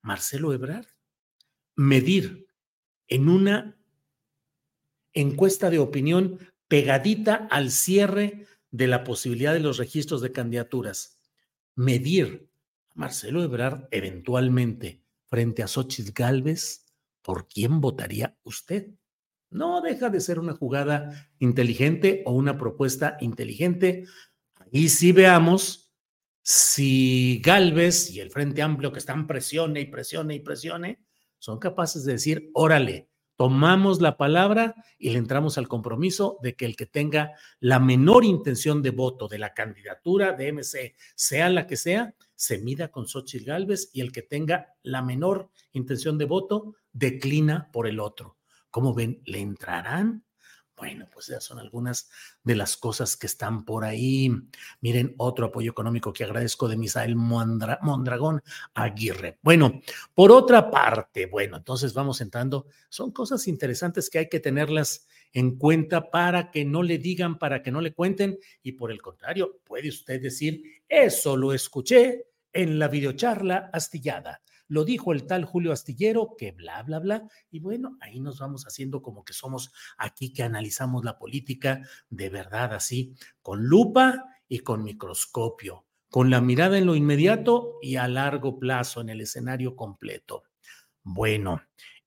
Marcelo 0.00 0.54
Ebrard, 0.54 0.86
medir 1.76 2.46
en 3.08 3.28
una 3.28 3.76
encuesta 5.12 5.68
de 5.68 5.80
opinión 5.80 6.38
pegadita 6.66 7.46
al 7.50 7.72
cierre 7.72 8.46
de 8.70 8.86
la 8.86 9.04
posibilidad 9.04 9.52
de 9.52 9.60
los 9.60 9.76
registros 9.76 10.22
de 10.22 10.32
candidaturas, 10.32 11.20
medir 11.74 12.48
a 12.88 13.00
Marcelo 13.00 13.42
Ebrard 13.42 13.86
eventualmente 13.90 15.02
frente 15.30 15.62
a 15.62 15.68
Xochitl 15.68 16.12
Galvez, 16.12 16.84
¿por 17.22 17.48
quién 17.48 17.80
votaría 17.80 18.36
usted? 18.42 18.90
No 19.48 19.80
deja 19.80 20.10
de 20.10 20.20
ser 20.20 20.38
una 20.38 20.54
jugada 20.54 21.30
inteligente 21.38 22.22
o 22.26 22.32
una 22.32 22.58
propuesta 22.58 23.16
inteligente. 23.20 24.04
Y 24.70 24.90
si 24.90 25.12
veamos 25.12 25.90
si 26.42 27.40
Galvez 27.44 28.10
y 28.10 28.20
el 28.20 28.30
Frente 28.30 28.62
Amplio 28.62 28.92
que 28.92 28.98
están 28.98 29.26
presione 29.26 29.80
y 29.80 29.86
presione 29.86 30.34
y 30.34 30.40
presione, 30.40 31.04
son 31.38 31.58
capaces 31.58 32.04
de 32.04 32.12
decir, 32.12 32.50
órale, 32.54 33.08
tomamos 33.36 34.00
la 34.00 34.16
palabra 34.16 34.74
y 34.98 35.10
le 35.10 35.18
entramos 35.18 35.58
al 35.58 35.68
compromiso 35.68 36.38
de 36.42 36.54
que 36.56 36.66
el 36.66 36.76
que 36.76 36.86
tenga 36.86 37.32
la 37.58 37.78
menor 37.78 38.24
intención 38.24 38.82
de 38.82 38.90
voto 38.90 39.28
de 39.28 39.38
la 39.38 39.54
candidatura 39.54 40.32
de 40.32 40.52
MC, 40.52 40.94
sea 41.14 41.48
la 41.50 41.66
que 41.66 41.76
sea, 41.76 42.14
se 42.40 42.56
mida 42.56 42.88
con 42.88 43.06
Xochitl 43.06 43.44
Galvez 43.44 43.90
y 43.92 44.00
el 44.00 44.12
que 44.12 44.22
tenga 44.22 44.74
la 44.82 45.02
menor 45.02 45.50
intención 45.72 46.16
de 46.16 46.24
voto 46.24 46.74
declina 46.90 47.70
por 47.70 47.86
el 47.86 48.00
otro. 48.00 48.38
¿Cómo 48.70 48.94
ven? 48.94 49.20
¿Le 49.26 49.40
entrarán? 49.40 50.24
Bueno, 50.74 51.06
pues 51.12 51.28
esas 51.28 51.44
son 51.44 51.58
algunas 51.58 52.08
de 52.42 52.54
las 52.54 52.78
cosas 52.78 53.18
que 53.18 53.26
están 53.26 53.66
por 53.66 53.84
ahí. 53.84 54.32
Miren, 54.80 55.14
otro 55.18 55.44
apoyo 55.44 55.70
económico 55.70 56.14
que 56.14 56.24
agradezco 56.24 56.66
de 56.66 56.78
Misael 56.78 57.14
Mondragón 57.14 58.40
Aguirre. 58.72 59.38
Bueno, 59.42 59.82
por 60.14 60.32
otra 60.32 60.70
parte, 60.70 61.26
bueno, 61.26 61.58
entonces 61.58 61.92
vamos 61.92 62.22
entrando. 62.22 62.68
Son 62.88 63.10
cosas 63.10 63.48
interesantes 63.48 64.08
que 64.08 64.20
hay 64.20 64.28
que 64.30 64.40
tenerlas 64.40 65.06
en 65.34 65.58
cuenta 65.58 66.10
para 66.10 66.50
que 66.50 66.64
no 66.64 66.82
le 66.82 66.96
digan, 66.96 67.38
para 67.38 67.62
que 67.62 67.70
no 67.70 67.82
le 67.82 67.92
cuenten. 67.92 68.38
Y 68.62 68.72
por 68.72 68.90
el 68.90 69.02
contrario, 69.02 69.60
puede 69.62 69.90
usted 69.90 70.22
decir, 70.22 70.62
eso 70.88 71.36
lo 71.36 71.52
escuché 71.52 72.29
en 72.52 72.78
la 72.78 72.88
videocharla 72.88 73.70
astillada. 73.72 74.42
Lo 74.70 74.84
dijo 74.84 75.12
el 75.12 75.26
tal 75.26 75.44
Julio 75.44 75.72
Astillero, 75.72 76.36
que 76.38 76.52
bla, 76.52 76.82
bla, 76.84 77.00
bla. 77.00 77.28
Y 77.50 77.58
bueno, 77.58 77.96
ahí 78.00 78.20
nos 78.20 78.38
vamos 78.38 78.64
haciendo 78.66 79.02
como 79.02 79.24
que 79.24 79.32
somos 79.32 79.72
aquí 79.98 80.32
que 80.32 80.44
analizamos 80.44 81.04
la 81.04 81.18
política 81.18 81.82
de 82.08 82.28
verdad 82.28 82.72
así, 82.74 83.14
con 83.42 83.64
lupa 83.64 84.24
y 84.46 84.60
con 84.60 84.84
microscopio, 84.84 85.86
con 86.08 86.30
la 86.30 86.40
mirada 86.40 86.78
en 86.78 86.86
lo 86.86 86.94
inmediato 86.94 87.78
y 87.82 87.96
a 87.96 88.06
largo 88.06 88.60
plazo 88.60 89.00
en 89.00 89.08
el 89.08 89.20
escenario 89.20 89.74
completo. 89.74 90.44
Bueno, 91.02 91.62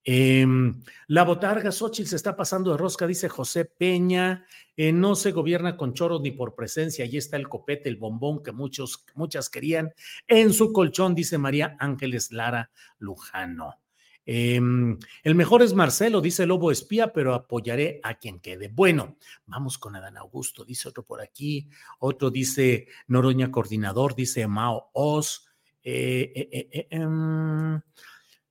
Em, 0.06 0.82
la 1.08 1.24
botarga 1.24 1.72
Xochitl 1.72 2.08
se 2.08 2.16
está 2.16 2.36
pasando 2.36 2.70
de 2.72 2.76
rosca, 2.76 3.06
dice 3.06 3.28
José 3.28 3.64
Peña. 3.64 4.46
Eh, 4.76 4.92
no 4.92 5.14
se 5.14 5.32
gobierna 5.32 5.76
con 5.76 5.94
choros 5.94 6.20
ni 6.20 6.30
por 6.30 6.54
presencia. 6.54 7.04
Allí 7.04 7.16
está 7.16 7.36
el 7.36 7.48
copete, 7.48 7.88
el 7.88 7.96
bombón 7.96 8.42
que 8.42 8.52
muchos, 8.52 9.06
muchas 9.14 9.48
querían. 9.48 9.92
En 10.28 10.52
su 10.52 10.72
colchón, 10.72 11.14
dice 11.14 11.38
María 11.38 11.76
Ángeles 11.78 12.32
Lara 12.32 12.70
Lujano. 12.98 13.80
Em, 14.26 14.98
el 15.22 15.34
mejor 15.34 15.62
es 15.62 15.74
Marcelo, 15.74 16.20
dice 16.20 16.46
Lobo 16.46 16.70
Espía, 16.70 17.12
pero 17.12 17.34
apoyaré 17.34 18.00
a 18.02 18.14
quien 18.14 18.40
quede. 18.40 18.68
Bueno, 18.68 19.16
vamos 19.46 19.78
con 19.78 19.96
Adán 19.96 20.16
Augusto, 20.16 20.64
dice 20.64 20.88
otro 20.88 21.02
por 21.02 21.20
aquí. 21.20 21.68
Otro 21.98 22.30
dice 22.30 22.88
Noroña 23.06 23.50
Coordinador, 23.50 24.14
dice 24.14 24.46
Mao 24.46 24.90
Oz. 24.92 25.46
Eh, 25.82 26.48
eh, 26.50 26.86
em, 26.90 27.80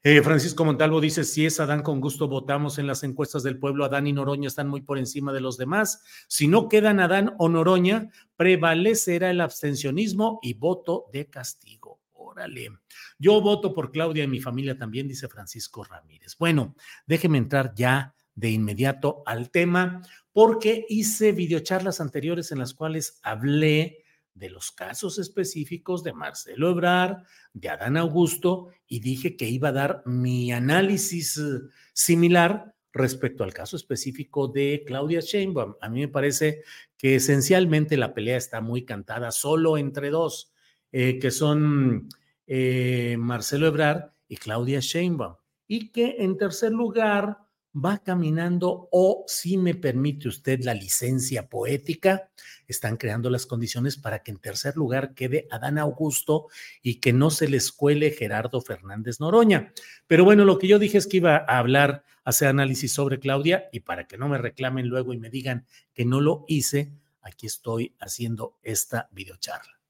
eh, 0.03 0.21
Francisco 0.21 0.65
Montalvo 0.65 0.99
dice, 0.99 1.23
si 1.23 1.45
es 1.45 1.59
Adán, 1.59 1.81
con 1.81 2.01
gusto 2.01 2.27
votamos 2.27 2.77
en 2.77 2.87
las 2.87 3.03
encuestas 3.03 3.43
del 3.43 3.57
pueblo. 3.57 3.85
Adán 3.85 4.07
y 4.07 4.13
Noroña 4.13 4.47
están 4.47 4.67
muy 4.67 4.81
por 4.81 4.97
encima 4.97 5.31
de 5.31 5.41
los 5.41 5.57
demás. 5.57 6.03
Si 6.27 6.47
no 6.47 6.67
quedan 6.67 6.99
Adán 6.99 7.33
o 7.37 7.49
Noroña, 7.49 8.09
prevalecerá 8.35 9.31
el 9.31 9.41
abstencionismo 9.41 10.39
y 10.41 10.53
voto 10.53 11.05
de 11.13 11.29
castigo. 11.29 12.01
Órale. 12.11 12.69
Yo 13.17 13.41
voto 13.41 13.73
por 13.73 13.91
Claudia 13.91 14.23
y 14.23 14.27
mi 14.27 14.39
familia 14.41 14.77
también, 14.77 15.07
dice 15.07 15.27
Francisco 15.27 15.83
Ramírez. 15.83 16.35
Bueno, 16.37 16.75
déjeme 17.05 17.37
entrar 17.37 17.73
ya 17.75 18.13
de 18.35 18.49
inmediato 18.49 19.23
al 19.25 19.51
tema, 19.51 20.01
porque 20.31 20.85
hice 20.89 21.31
videocharlas 21.31 22.01
anteriores 22.01 22.51
en 22.51 22.59
las 22.59 22.73
cuales 22.73 23.19
hablé 23.21 24.02
de 24.33 24.49
los 24.49 24.71
casos 24.71 25.19
específicos 25.19 26.03
de 26.03 26.13
Marcelo 26.13 26.69
Ebrar, 26.69 27.23
de 27.53 27.69
Adán 27.69 27.97
Augusto, 27.97 28.69
y 28.87 28.99
dije 28.99 29.35
que 29.35 29.47
iba 29.47 29.69
a 29.69 29.73
dar 29.73 30.03
mi 30.05 30.51
análisis 30.51 31.37
eh, 31.37 31.61
similar 31.93 32.73
respecto 32.91 33.43
al 33.43 33.53
caso 33.53 33.75
específico 33.75 34.47
de 34.47 34.83
Claudia 34.85 35.19
Sheinbaum. 35.19 35.75
A 35.81 35.89
mí 35.89 36.01
me 36.01 36.07
parece 36.07 36.63
que 36.97 37.15
esencialmente 37.15 37.97
la 37.97 38.13
pelea 38.13 38.37
está 38.37 38.61
muy 38.61 38.85
cantada 38.85 39.31
solo 39.31 39.77
entre 39.77 40.09
dos, 40.09 40.53
eh, 40.91 41.19
que 41.19 41.31
son 41.31 42.07
eh, 42.45 43.15
Marcelo 43.17 43.67
Ebrar 43.67 44.13
y 44.27 44.37
Claudia 44.37 44.79
Sheinbaum. 44.79 45.35
Y 45.67 45.91
que 45.91 46.17
en 46.19 46.37
tercer 46.37 46.71
lugar 46.71 47.39
va 47.73 47.99
caminando 48.03 48.87
o, 48.91 49.25
si 49.27 49.57
me 49.57 49.73
permite 49.75 50.27
usted 50.27 50.61
la 50.63 50.73
licencia 50.73 51.49
poética, 51.49 52.29
están 52.67 52.97
creando 52.97 53.29
las 53.29 53.45
condiciones 53.45 53.97
para 53.97 54.23
que 54.23 54.31
en 54.31 54.39
tercer 54.39 54.75
lugar 54.75 55.13
quede 55.13 55.47
Adán 55.51 55.77
Augusto 55.77 56.47
y 56.81 56.95
que 56.95 57.13
no 57.13 57.29
se 57.29 57.47
les 57.47 57.71
cuele 57.71 58.11
Gerardo 58.11 58.61
Fernández 58.61 59.19
Noroña. 59.19 59.73
Pero 60.07 60.23
bueno, 60.23 60.45
lo 60.45 60.59
que 60.59 60.67
yo 60.67 60.79
dije 60.79 60.97
es 60.97 61.07
que 61.07 61.17
iba 61.17 61.35
a 61.35 61.57
hablar, 61.57 62.03
hacer 62.23 62.47
análisis 62.47 62.93
sobre 62.93 63.19
Claudia 63.19 63.69
y 63.71 63.81
para 63.81 64.07
que 64.07 64.17
no 64.17 64.29
me 64.29 64.37
reclamen 64.37 64.87
luego 64.87 65.13
y 65.13 65.17
me 65.17 65.29
digan 65.29 65.65
que 65.93 66.05
no 66.05 66.21
lo 66.21 66.45
hice, 66.47 66.93
aquí 67.21 67.47
estoy 67.47 67.95
haciendo 67.99 68.57
esta 68.63 69.09
videocharla. 69.11 69.82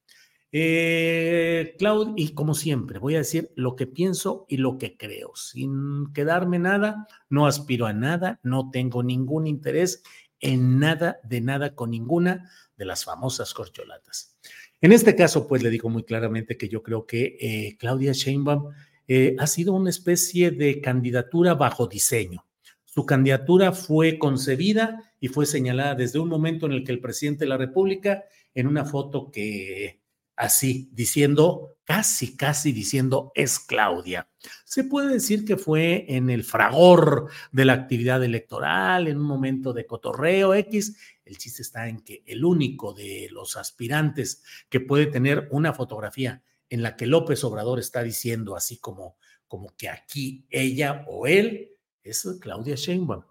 Eh, 0.56 1.76
y 2.16 2.34
como 2.36 2.54
siempre, 2.54 3.00
voy 3.00 3.16
a 3.16 3.20
decir 3.20 3.52
lo 3.56 3.76
que 3.76 3.88
pienso 3.88 4.46
y 4.48 4.58
lo 4.58 4.78
que 4.78 4.96
creo, 4.96 5.36
sin 5.36 6.14
quedarme 6.14 6.60
nada, 6.60 7.08
no 7.28 7.48
aspiro 7.48 7.88
a 7.88 7.94
nada, 7.94 8.40
no 8.44 8.70
tengo 8.70 9.02
ningún 9.02 9.48
interés 9.48 10.04
en 10.40 10.78
nada, 10.78 11.18
de 11.24 11.42
nada 11.42 11.74
con 11.74 11.90
ninguna 11.90 12.52
de 12.78 12.86
las 12.86 13.04
famosas 13.04 13.52
corcholatas. 13.56 14.38
En 14.80 14.92
este 14.92 15.16
caso, 15.16 15.48
pues 15.48 15.64
le 15.64 15.72
digo 15.72 15.90
muy 15.90 16.04
claramente 16.04 16.56
que 16.56 16.70
yo 16.70 16.84
creo 16.84 17.08
que 17.08 17.36
eh, 17.40 17.76
Claudia 17.80 18.12
Sheinbaum 18.12 18.74
eh, 19.08 19.36
ha 19.40 19.48
sido 19.48 19.74
una 19.74 19.90
especie 19.90 20.52
de 20.52 20.82
candidatura 20.82 21.56
bajo 21.56 21.88
diseño. 21.88 22.46
Su 22.84 23.08
candidatura 23.08 23.72
fue 23.72 24.20
concebida 24.20 25.14
y 25.20 25.30
fue 25.30 25.48
señalada 25.48 25.96
desde 25.96 26.20
un 26.20 26.30
momento 26.30 26.68
en 26.68 26.74
el 26.74 26.84
que 26.84 26.92
el 26.92 27.02
presidente 27.02 27.46
de 27.46 27.50
la 27.50 27.58
República, 27.58 28.26
en 28.54 28.68
una 28.68 28.86
foto 28.86 29.32
que 29.32 30.03
así, 30.36 30.90
diciendo, 30.94 31.78
casi, 31.84 32.36
casi 32.36 32.72
diciendo, 32.72 33.32
es 33.36 33.60
Claudia. 33.60 34.30
Se 34.66 34.84
puede 34.84 35.14
decir 35.14 35.46
que 35.46 35.58
fue 35.58 36.06
en 36.08 36.30
el 36.30 36.44
fragor 36.44 37.30
de 37.52 37.66
la 37.66 37.74
actividad 37.74 38.24
electoral, 38.24 39.08
en 39.08 39.18
un 39.18 39.26
momento 39.26 39.74
de 39.74 39.86
cotorreo 39.86 40.54
X. 40.54 40.98
El 41.26 41.38
chiste 41.38 41.62
está 41.62 41.88
en 41.88 42.02
que 42.02 42.24
el 42.26 42.44
único 42.44 42.94
de 42.94 43.30
los 43.32 43.56
aspirantes 43.58 44.44
que 44.70 44.80
puede 44.80 45.08
tener 45.08 45.48
una 45.52 45.74
fotografía 45.74 46.44
en 46.70 46.82
la 46.82 46.96
que 46.96 47.06
López 47.06 47.44
Obrador 47.44 47.80
está 47.80 48.04
diciendo 48.04 48.56
así 48.56 48.78
como, 48.80 49.18
como 49.48 49.76
que 49.78 49.90
aquí 49.90 50.46
ella 50.50 51.06
o 51.08 51.28
él 51.28 51.70
es 52.04 52.28
Claudia 52.42 52.76
Sheinbaum. 52.76 53.24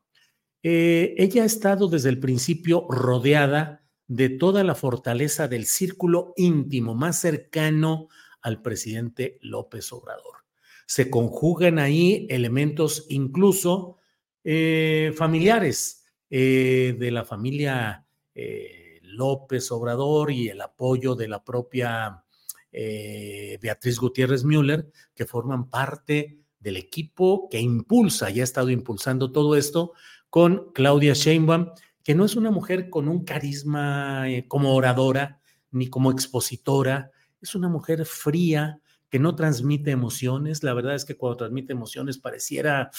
Eh, 0.63 1.15
ella 1.19 1.43
ha 1.43 1.47
estado 1.47 1.89
desde 1.89 2.09
el 2.09 2.21
principio 2.21 2.87
rodeada 2.89 3.82
de 4.14 4.28
toda 4.28 4.62
la 4.62 4.75
fortaleza 4.75 5.49
del 5.49 5.64
círculo 5.64 6.35
íntimo 6.37 6.95
más 6.95 7.19
cercano 7.19 8.09
al 8.42 8.61
presidente 8.61 9.38
López 9.40 9.90
Obrador. 9.90 10.45
Se 10.85 11.09
conjugan 11.09 11.78
ahí 11.78 12.26
elementos 12.28 13.07
incluso 13.09 13.97
eh, 14.45 15.14
familiares 15.16 16.04
eh, 16.28 16.95
de 16.99 17.11
la 17.11 17.25
familia 17.25 18.04
eh, 18.35 19.00
López 19.00 19.73
Obrador 19.73 20.31
y 20.31 20.49
el 20.49 20.61
apoyo 20.61 21.14
de 21.14 21.28
la 21.28 21.42
propia 21.42 22.23
Beatriz 22.71 23.99
Gutiérrez 23.99 24.45
Müller, 24.45 24.90
que 25.14 25.26
forman 25.26 25.69
parte 25.69 26.38
del 26.59 26.78
equipo 26.78 27.49
que 27.50 27.61
impulsa 27.61 28.31
y 28.31 28.40
ha 28.40 28.45
estado 28.45 28.71
impulsando 28.71 29.31
todo 29.31 29.57
esto 29.57 29.92
con 30.31 30.73
Claudia 30.73 31.12
Sheinbaum 31.12 31.69
que 32.05 32.15
no 32.15 32.25
es 32.25 32.37
una 32.37 32.51
mujer 32.51 32.91
con 32.91 33.09
un 33.09 33.25
carisma 33.25 34.29
eh, 34.29 34.47
como 34.49 34.75
oradora 34.75 35.41
ni 35.71 35.89
como 35.89 36.11
expositora, 36.11 37.11
es 37.41 37.55
una 37.55 37.69
mujer 37.69 38.05
fría 38.05 38.81
que 39.09 39.19
no 39.19 39.35
transmite 39.35 39.91
emociones. 39.91 40.63
La 40.63 40.75
verdad 40.75 40.95
es 40.95 41.05
que 41.05 41.17
cuando 41.17 41.37
transmite 41.37 41.73
emociones 41.73 42.19
pareciera 42.19 42.91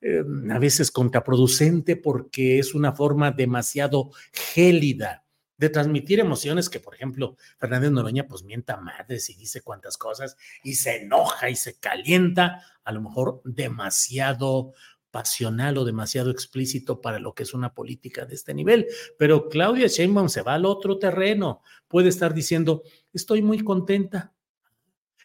em, 0.00 0.50
a 0.50 0.58
veces 0.58 0.90
contraproducente 0.90 1.96
porque 1.96 2.58
es 2.58 2.74
una 2.74 2.92
forma 2.92 3.30
demasiado 3.30 4.10
gélida 4.32 5.24
de 5.56 5.68
transmitir 5.70 6.20
emociones 6.20 6.68
que, 6.68 6.80
por 6.80 6.94
ejemplo, 6.94 7.36
Fernández 7.58 7.92
Noroña 7.92 8.26
pues 8.26 8.42
mienta 8.42 8.76
madres 8.76 9.30
y 9.30 9.34
dice 9.34 9.62
cuantas 9.62 9.96
cosas 9.96 10.36
y 10.62 10.74
se 10.74 11.02
enoja 11.02 11.48
y 11.48 11.56
se 11.56 11.78
calienta, 11.78 12.62
a 12.82 12.92
lo 12.92 13.00
mejor 13.00 13.40
demasiado 13.44 14.74
pasional 15.14 15.78
o 15.78 15.84
demasiado 15.84 16.32
explícito 16.32 17.00
para 17.00 17.20
lo 17.20 17.36
que 17.36 17.44
es 17.44 17.54
una 17.54 17.72
política 17.72 18.26
de 18.26 18.34
este 18.34 18.52
nivel. 18.52 18.88
Pero 19.16 19.48
Claudia 19.48 19.86
Sheinbaum 19.86 20.28
se 20.28 20.42
va 20.42 20.54
al 20.54 20.66
otro 20.66 20.98
terreno. 20.98 21.62
Puede 21.86 22.08
estar 22.08 22.34
diciendo, 22.34 22.82
estoy 23.12 23.40
muy 23.40 23.60
contenta, 23.60 24.34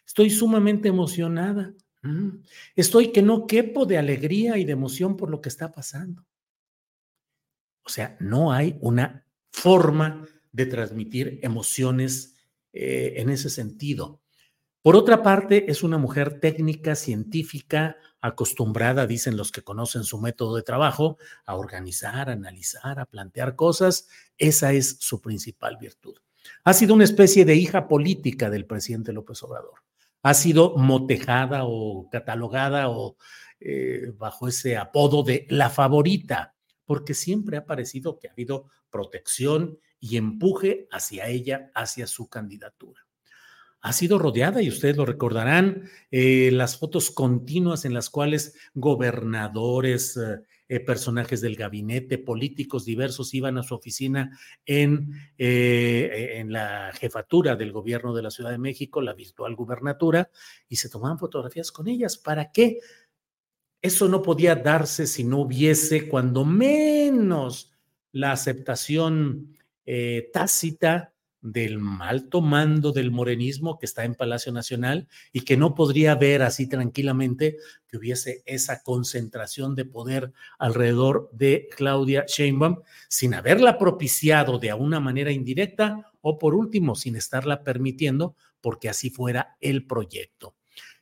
estoy 0.06 0.30
sumamente 0.30 0.86
emocionada, 0.86 1.74
mm, 2.02 2.28
estoy 2.76 3.10
que 3.10 3.20
no 3.20 3.48
quepo 3.48 3.84
de 3.84 3.98
alegría 3.98 4.58
y 4.58 4.64
de 4.64 4.74
emoción 4.74 5.16
por 5.16 5.28
lo 5.28 5.40
que 5.40 5.48
está 5.48 5.72
pasando. 5.72 6.24
O 7.82 7.88
sea, 7.88 8.16
no 8.20 8.52
hay 8.52 8.78
una 8.80 9.26
forma 9.50 10.24
de 10.52 10.66
transmitir 10.66 11.40
emociones 11.42 12.36
eh, 12.72 13.14
en 13.16 13.28
ese 13.28 13.50
sentido. 13.50 14.20
Por 14.82 14.96
otra 14.96 15.22
parte, 15.22 15.70
es 15.70 15.82
una 15.82 15.98
mujer 15.98 16.40
técnica, 16.40 16.94
científica, 16.94 17.98
acostumbrada, 18.22 19.06
dicen 19.06 19.36
los 19.36 19.52
que 19.52 19.60
conocen 19.60 20.04
su 20.04 20.18
método 20.18 20.56
de 20.56 20.62
trabajo, 20.62 21.18
a 21.44 21.54
organizar, 21.56 22.30
analizar, 22.30 22.98
a 22.98 23.04
plantear 23.04 23.56
cosas. 23.56 24.08
Esa 24.38 24.72
es 24.72 24.96
su 25.00 25.20
principal 25.20 25.76
virtud. 25.76 26.16
Ha 26.64 26.72
sido 26.72 26.94
una 26.94 27.04
especie 27.04 27.44
de 27.44 27.56
hija 27.56 27.88
política 27.88 28.48
del 28.48 28.64
presidente 28.64 29.12
López 29.12 29.42
Obrador. 29.42 29.80
Ha 30.22 30.32
sido 30.32 30.74
motejada 30.78 31.64
o 31.64 32.08
catalogada 32.10 32.88
o 32.88 33.18
eh, 33.60 34.12
bajo 34.16 34.48
ese 34.48 34.78
apodo 34.78 35.22
de 35.22 35.46
la 35.50 35.68
favorita, 35.68 36.54
porque 36.86 37.12
siempre 37.12 37.58
ha 37.58 37.66
parecido 37.66 38.18
que 38.18 38.28
ha 38.28 38.32
habido 38.32 38.70
protección 38.88 39.78
y 39.98 40.16
empuje 40.16 40.88
hacia 40.90 41.26
ella, 41.26 41.70
hacia 41.74 42.06
su 42.06 42.30
candidatura 42.30 43.09
ha 43.82 43.92
sido 43.92 44.18
rodeada, 44.18 44.60
y 44.60 44.68
ustedes 44.68 44.96
lo 44.96 45.06
recordarán, 45.06 45.88
eh, 46.10 46.50
las 46.52 46.76
fotos 46.76 47.10
continuas 47.10 47.84
en 47.84 47.94
las 47.94 48.10
cuales 48.10 48.54
gobernadores, 48.74 50.18
eh, 50.18 50.40
eh, 50.68 50.80
personajes 50.80 51.40
del 51.40 51.56
gabinete, 51.56 52.18
políticos 52.18 52.84
diversos 52.84 53.32
iban 53.32 53.56
a 53.58 53.62
su 53.62 53.74
oficina 53.74 54.38
en, 54.66 55.14
en 55.36 56.52
la 56.52 56.92
jefatura 56.94 57.56
del 57.56 57.72
gobierno 57.72 58.14
de 58.14 58.22
la 58.22 58.30
Ciudad 58.30 58.50
de 58.50 58.58
México, 58.58 59.00
la 59.00 59.14
virtual 59.14 59.56
gubernatura, 59.56 60.30
y 60.68 60.76
se 60.76 60.88
tomaban 60.88 61.18
fotografías 61.18 61.72
con 61.72 61.88
ellas. 61.88 62.18
¿Para 62.18 62.52
qué? 62.52 62.78
Eso 63.82 64.08
no 64.08 64.22
podía 64.22 64.54
darse 64.54 65.08
si 65.08 65.24
no 65.24 65.38
hubiese, 65.38 66.06
cuando 66.06 66.44
menos, 66.44 67.72
la 68.12 68.32
aceptación 68.32 69.56
tácita 70.32 71.14
del 71.42 71.80
alto 72.00 72.40
mando 72.40 72.92
del 72.92 73.10
morenismo 73.10 73.78
que 73.78 73.86
está 73.86 74.04
en 74.04 74.14
Palacio 74.14 74.52
Nacional 74.52 75.08
y 75.32 75.42
que 75.42 75.56
no 75.56 75.74
podría 75.74 76.14
ver 76.14 76.42
así 76.42 76.68
tranquilamente 76.68 77.56
que 77.88 77.96
hubiese 77.96 78.42
esa 78.46 78.82
concentración 78.82 79.74
de 79.74 79.84
poder 79.84 80.32
alrededor 80.58 81.30
de 81.32 81.68
Claudia 81.74 82.24
Sheinbaum 82.26 82.80
sin 83.08 83.34
haberla 83.34 83.78
propiciado 83.78 84.58
de 84.58 84.72
una 84.74 85.00
manera 85.00 85.32
indirecta 85.32 86.12
o 86.20 86.38
por 86.38 86.54
último 86.54 86.94
sin 86.94 87.16
estarla 87.16 87.62
permitiendo 87.64 88.36
porque 88.60 88.88
así 88.88 89.10
fuera 89.10 89.56
el 89.60 89.86
proyecto. 89.86 90.54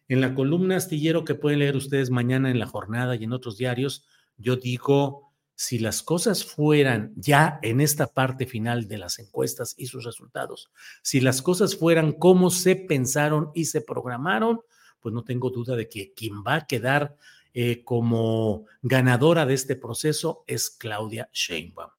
En 0.07 0.20
la 0.20 0.35
columna 0.35 0.77
astillero 0.77 1.24
que 1.24 1.35
pueden 1.35 1.59
leer 1.59 1.77
ustedes 1.77 2.11
mañana 2.11 2.51
en 2.51 2.59
la 2.59 2.66
jornada 2.66 3.16
y 3.16 3.24
en 3.24 3.33
otros 3.33 3.59
diarios, 3.59 4.07
yo 4.38 4.57
digo 4.57 5.28
si 5.61 5.81
las 5.81 6.05
cosas 6.05 6.44
fueran 6.44 7.12
ya 7.16 7.59
en 7.62 7.81
esta 7.81 8.07
parte 8.07 8.47
final 8.47 8.87
de 8.87 8.97
las 8.97 9.18
encuestas 9.18 9.75
y 9.77 9.87
sus 9.87 10.05
resultados, 10.05 10.71
si 11.03 11.21
las 11.21 11.42
cosas 11.42 11.75
fueran 11.75 12.12
como 12.12 12.51
se 12.51 12.77
pensaron 12.77 13.51
y 13.57 13.64
se 13.64 13.81
programaron, 13.81 14.61
pues 15.01 15.12
no 15.12 15.25
tengo 15.25 15.51
duda 15.51 15.75
de 15.75 15.88
que 15.88 16.12
quien 16.14 16.44
va 16.47 16.55
a 16.55 16.66
quedar 16.68 17.16
eh, 17.55 17.83
como 17.83 18.66
ganadora 18.83 19.47
de 19.47 19.55
este 19.55 19.75
proceso 19.75 20.44
es 20.47 20.71
Claudia 20.71 21.29
Sheinbaum. 21.33 21.90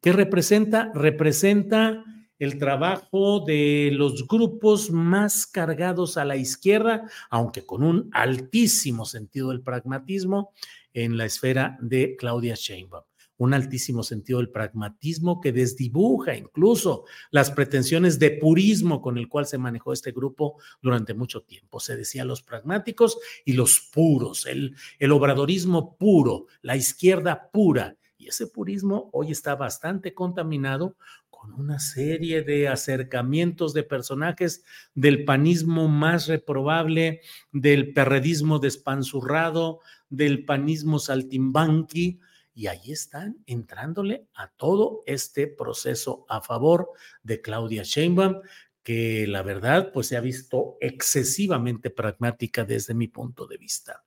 ¿Qué 0.00 0.12
representa? 0.12 0.90
Representa 0.92 2.04
el 2.40 2.58
trabajo 2.58 3.44
de 3.46 3.90
los 3.92 4.26
grupos 4.26 4.90
más 4.90 5.46
cargados 5.46 6.16
a 6.16 6.24
la 6.24 6.34
izquierda, 6.34 7.08
aunque 7.30 7.64
con 7.64 7.84
un 7.84 8.10
altísimo 8.12 9.04
sentido 9.04 9.50
del 9.50 9.62
pragmatismo, 9.62 10.52
en 10.94 11.18
la 11.18 11.26
esfera 11.26 11.76
de 11.82 12.16
Claudia 12.16 12.54
Sheinbaum. 12.54 13.04
Un 13.36 13.52
altísimo 13.52 14.04
sentido 14.04 14.38
del 14.38 14.50
pragmatismo 14.50 15.40
que 15.40 15.52
desdibuja 15.52 16.36
incluso 16.36 17.04
las 17.32 17.50
pretensiones 17.50 18.20
de 18.20 18.30
purismo 18.30 19.02
con 19.02 19.18
el 19.18 19.28
cual 19.28 19.46
se 19.46 19.58
manejó 19.58 19.92
este 19.92 20.12
grupo 20.12 20.56
durante 20.80 21.14
mucho 21.14 21.42
tiempo. 21.42 21.80
Se 21.80 21.96
decía 21.96 22.24
los 22.24 22.42
pragmáticos 22.42 23.18
y 23.44 23.54
los 23.54 23.90
puros, 23.92 24.46
el, 24.46 24.76
el 25.00 25.12
obradorismo 25.12 25.96
puro, 25.96 26.46
la 26.62 26.76
izquierda 26.76 27.50
pura. 27.52 27.96
Y 28.24 28.28
ese 28.28 28.46
purismo 28.46 29.10
hoy 29.12 29.32
está 29.32 29.54
bastante 29.54 30.14
contaminado 30.14 30.96
con 31.28 31.52
una 31.52 31.78
serie 31.78 32.40
de 32.42 32.68
acercamientos 32.68 33.74
de 33.74 33.82
personajes 33.82 34.64
del 34.94 35.26
panismo 35.26 35.88
más 35.88 36.26
reprobable, 36.26 37.20
del 37.52 37.92
perredismo 37.92 38.60
despanzurrado, 38.60 39.80
del 40.08 40.46
panismo 40.46 40.98
saltimbanqui, 40.98 42.18
y 42.54 42.68
ahí 42.68 42.92
están 42.92 43.36
entrándole 43.44 44.26
a 44.34 44.48
todo 44.48 45.02
este 45.04 45.46
proceso 45.46 46.24
a 46.30 46.40
favor 46.40 46.92
de 47.22 47.42
Claudia 47.42 47.82
Sheinbaum, 47.82 48.40
que 48.82 49.26
la 49.26 49.42
verdad 49.42 49.92
pues 49.92 50.06
se 50.06 50.16
ha 50.16 50.20
visto 50.20 50.78
excesivamente 50.80 51.90
pragmática 51.90 52.64
desde 52.64 52.94
mi 52.94 53.08
punto 53.08 53.46
de 53.46 53.58
vista. 53.58 54.02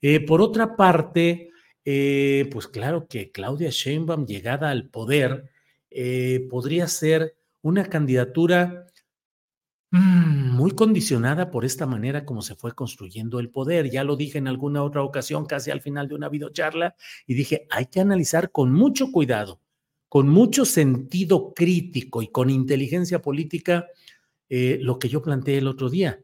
Eh, 0.00 0.24
por 0.24 0.40
otra 0.42 0.76
parte, 0.76 1.50
eh, 1.84 2.48
pues 2.52 2.66
claro 2.68 3.06
que 3.08 3.30
Claudia 3.30 3.70
Sheinbaum 3.70 4.26
llegada 4.26 4.70
al 4.70 4.88
poder 4.88 5.50
eh, 5.90 6.46
podría 6.50 6.86
ser 6.88 7.36
una 7.62 7.84
candidatura 7.86 8.88
Mm, 9.90 10.50
muy 10.54 10.72
condicionada 10.72 11.50
por 11.50 11.64
esta 11.64 11.86
manera 11.86 12.26
como 12.26 12.42
se 12.42 12.54
fue 12.54 12.74
construyendo 12.74 13.40
el 13.40 13.50
poder. 13.50 13.90
Ya 13.90 14.04
lo 14.04 14.16
dije 14.16 14.36
en 14.38 14.46
alguna 14.48 14.82
otra 14.82 15.02
ocasión, 15.02 15.46
casi 15.46 15.70
al 15.70 15.80
final 15.80 16.08
de 16.08 16.14
una 16.14 16.28
videocharla, 16.28 16.94
y 17.26 17.34
dije, 17.34 17.66
hay 17.70 17.86
que 17.86 18.00
analizar 18.00 18.50
con 18.50 18.72
mucho 18.72 19.10
cuidado, 19.10 19.60
con 20.08 20.28
mucho 20.28 20.64
sentido 20.66 21.54
crítico 21.54 22.20
y 22.22 22.28
con 22.28 22.50
inteligencia 22.50 23.22
política 23.22 23.86
eh, 24.50 24.78
lo 24.82 24.98
que 24.98 25.08
yo 25.08 25.22
planteé 25.22 25.58
el 25.58 25.68
otro 25.68 25.88
día. 25.88 26.20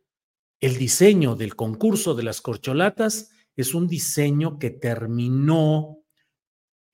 El 0.60 0.76
diseño 0.76 1.34
del 1.34 1.56
concurso 1.56 2.14
de 2.14 2.22
las 2.22 2.40
corcholatas 2.42 3.30
es 3.56 3.74
un 3.74 3.86
diseño 3.86 4.58
que 4.58 4.70
terminó 4.70 5.98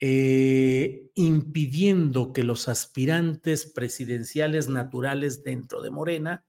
eh, 0.00 1.10
impidiendo 1.14 2.32
que 2.32 2.42
los 2.42 2.68
aspirantes 2.68 3.66
presidenciales 3.66 4.68
naturales 4.68 5.42
dentro 5.42 5.82
de 5.82 5.90
Morena 5.90 6.44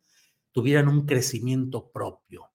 tuvieran 0.51 0.87
un 0.87 1.05
crecimiento 1.05 1.91
propio. 1.91 2.51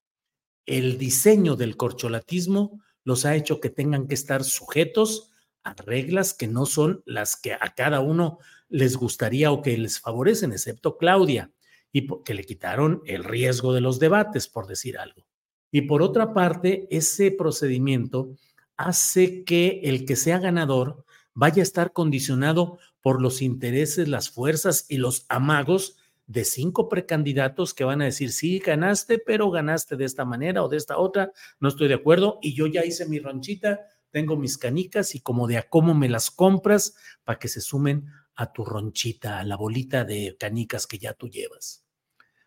El 0.64 0.98
diseño 0.98 1.56
del 1.56 1.76
corcholatismo 1.76 2.80
los 3.04 3.24
ha 3.24 3.36
hecho 3.36 3.60
que 3.60 3.70
tengan 3.70 4.08
que 4.08 4.14
estar 4.14 4.42
sujetos 4.42 5.30
a 5.62 5.74
reglas 5.74 6.34
que 6.34 6.46
no 6.46 6.66
son 6.66 7.02
las 7.06 7.36
que 7.36 7.52
a 7.52 7.74
cada 7.76 8.00
uno 8.00 8.38
les 8.68 8.96
gustaría 8.96 9.52
o 9.52 9.62
que 9.62 9.76
les 9.76 10.00
favorecen, 10.00 10.52
excepto 10.52 10.96
Claudia, 10.96 11.52
y 11.92 12.08
que 12.24 12.34
le 12.34 12.44
quitaron 12.44 13.02
el 13.06 13.24
riesgo 13.24 13.72
de 13.72 13.80
los 13.80 13.98
debates, 13.98 14.48
por 14.48 14.66
decir 14.66 14.98
algo. 14.98 15.26
Y 15.70 15.82
por 15.82 16.02
otra 16.02 16.32
parte, 16.32 16.86
ese 16.90 17.30
procedimiento 17.30 18.30
hace 18.76 19.44
que 19.44 19.80
el 19.84 20.04
que 20.04 20.16
sea 20.16 20.38
ganador 20.38 21.04
vaya 21.34 21.62
a 21.62 21.64
estar 21.64 21.92
condicionado 21.92 22.78
por 23.00 23.22
los 23.22 23.42
intereses, 23.42 24.08
las 24.08 24.30
fuerzas 24.30 24.86
y 24.88 24.96
los 24.96 25.26
amagos 25.28 25.96
de 26.26 26.44
cinco 26.44 26.88
precandidatos 26.88 27.72
que 27.72 27.84
van 27.84 28.02
a 28.02 28.06
decir, 28.06 28.32
sí, 28.32 28.58
ganaste, 28.58 29.18
pero 29.18 29.50
ganaste 29.50 29.96
de 29.96 30.04
esta 30.04 30.24
manera 30.24 30.64
o 30.64 30.68
de 30.68 30.76
esta 30.76 30.98
otra, 30.98 31.32
no 31.60 31.68
estoy 31.68 31.88
de 31.88 31.94
acuerdo, 31.94 32.38
y 32.42 32.54
yo 32.54 32.66
ya 32.66 32.84
hice 32.84 33.06
mi 33.06 33.20
ronchita, 33.20 33.86
tengo 34.10 34.36
mis 34.36 34.58
canicas 34.58 35.14
y 35.14 35.20
como 35.20 35.46
de 35.46 35.58
a 35.58 35.68
cómo 35.68 35.94
me 35.94 36.08
las 36.08 36.30
compras 36.30 36.96
para 37.22 37.38
que 37.38 37.48
se 37.48 37.60
sumen 37.60 38.06
a 38.34 38.52
tu 38.52 38.64
ronchita, 38.64 39.38
a 39.38 39.44
la 39.44 39.56
bolita 39.56 40.04
de 40.04 40.36
canicas 40.38 40.86
que 40.86 40.98
ya 40.98 41.12
tú 41.12 41.28
llevas. 41.28 41.84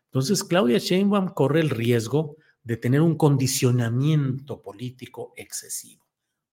Entonces, 0.05 0.43
Claudia 0.43 0.79
Sheinbaum 0.79 1.29
corre 1.29 1.61
el 1.61 1.69
riesgo 1.69 2.37
de 2.69 2.77
tener 2.77 3.01
un 3.01 3.17
condicionamiento 3.17 4.61
político 4.61 5.33
excesivo. 5.35 6.05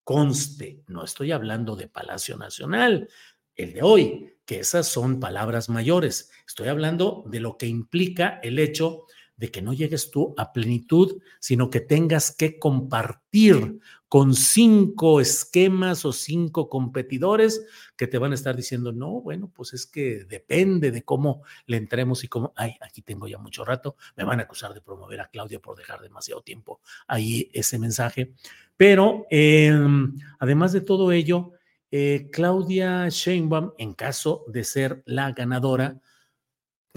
Conste, 0.03 0.83
no 0.87 1.05
estoy 1.05 1.31
hablando 1.31 1.77
de 1.77 1.89
Palacio 1.89 2.39
Nacional, 2.39 3.11
el 3.55 3.75
de 3.75 3.83
hoy, 3.83 4.39
que 4.47 4.61
esas 4.61 4.89
son 4.89 5.21
palabras 5.21 5.69
mayores. 5.69 6.31
Estoy 6.47 6.69
hablando 6.69 7.23
de 7.27 7.41
lo 7.41 7.59
que 7.59 7.67
implica 7.67 8.41
el 8.43 8.59
hecho 8.59 9.03
de 9.37 9.51
que 9.51 9.62
no 9.62 9.72
llegues 9.72 10.11
tú 10.11 10.35
a 10.37 10.53
plenitud, 10.53 11.20
sino 11.40 11.70
que 11.70 11.81
tengas 11.81 12.35
que 12.35 12.59
compartir 12.59 13.79
con 14.09 14.35
cinco 14.35 15.20
esquemas 15.20 16.05
o 16.05 16.12
cinco 16.12 16.68
competidores 16.68 17.66
que 17.96 18.07
te 18.07 18.18
van 18.18 18.33
a 18.33 18.37
estar 18.37 18.57
diciendo, 18.57 18.92
no, 18.92 19.20
bueno, 19.20 19.51
pues 19.55 19.75
es 19.75 19.87
que 19.87 20.25
depende 20.25 20.90
de 20.90 21.03
cómo 21.03 21.42
le 21.66 21.77
entremos 21.77 22.22
y 22.25 22.29
cómo, 22.29 22.53
ay, 22.57 22.77
aquí 22.81 23.03
tengo 23.03 23.27
ya 23.27 23.38
mucho 23.38 23.64
rato, 23.64 23.96
me 24.16 24.25
van 24.25 24.40
a 24.40 24.44
acusar 24.44 24.72
de 24.75 24.81
promover 24.81 25.20
a 25.20 25.29
Claudia 25.29 25.61
por 25.61 25.77
dejar 25.77 26.01
demasiado 26.01 26.40
tiempo 26.42 26.81
ahí 27.07 27.51
ese 27.53 27.79
mensaje. 27.79 28.33
Pero 28.77 29.27
em, 29.31 30.16
además 30.38 30.72
de 30.72 30.83
todo 30.83 31.12
ello, 31.12 31.53
eh, 31.90 32.29
Claudia 32.33 33.09
Sheinbaum, 33.09 33.72
en 33.79 33.94
caso 33.94 34.44
de 34.49 34.64
ser 34.64 35.03
la 35.07 35.33
ganadora, 35.33 36.01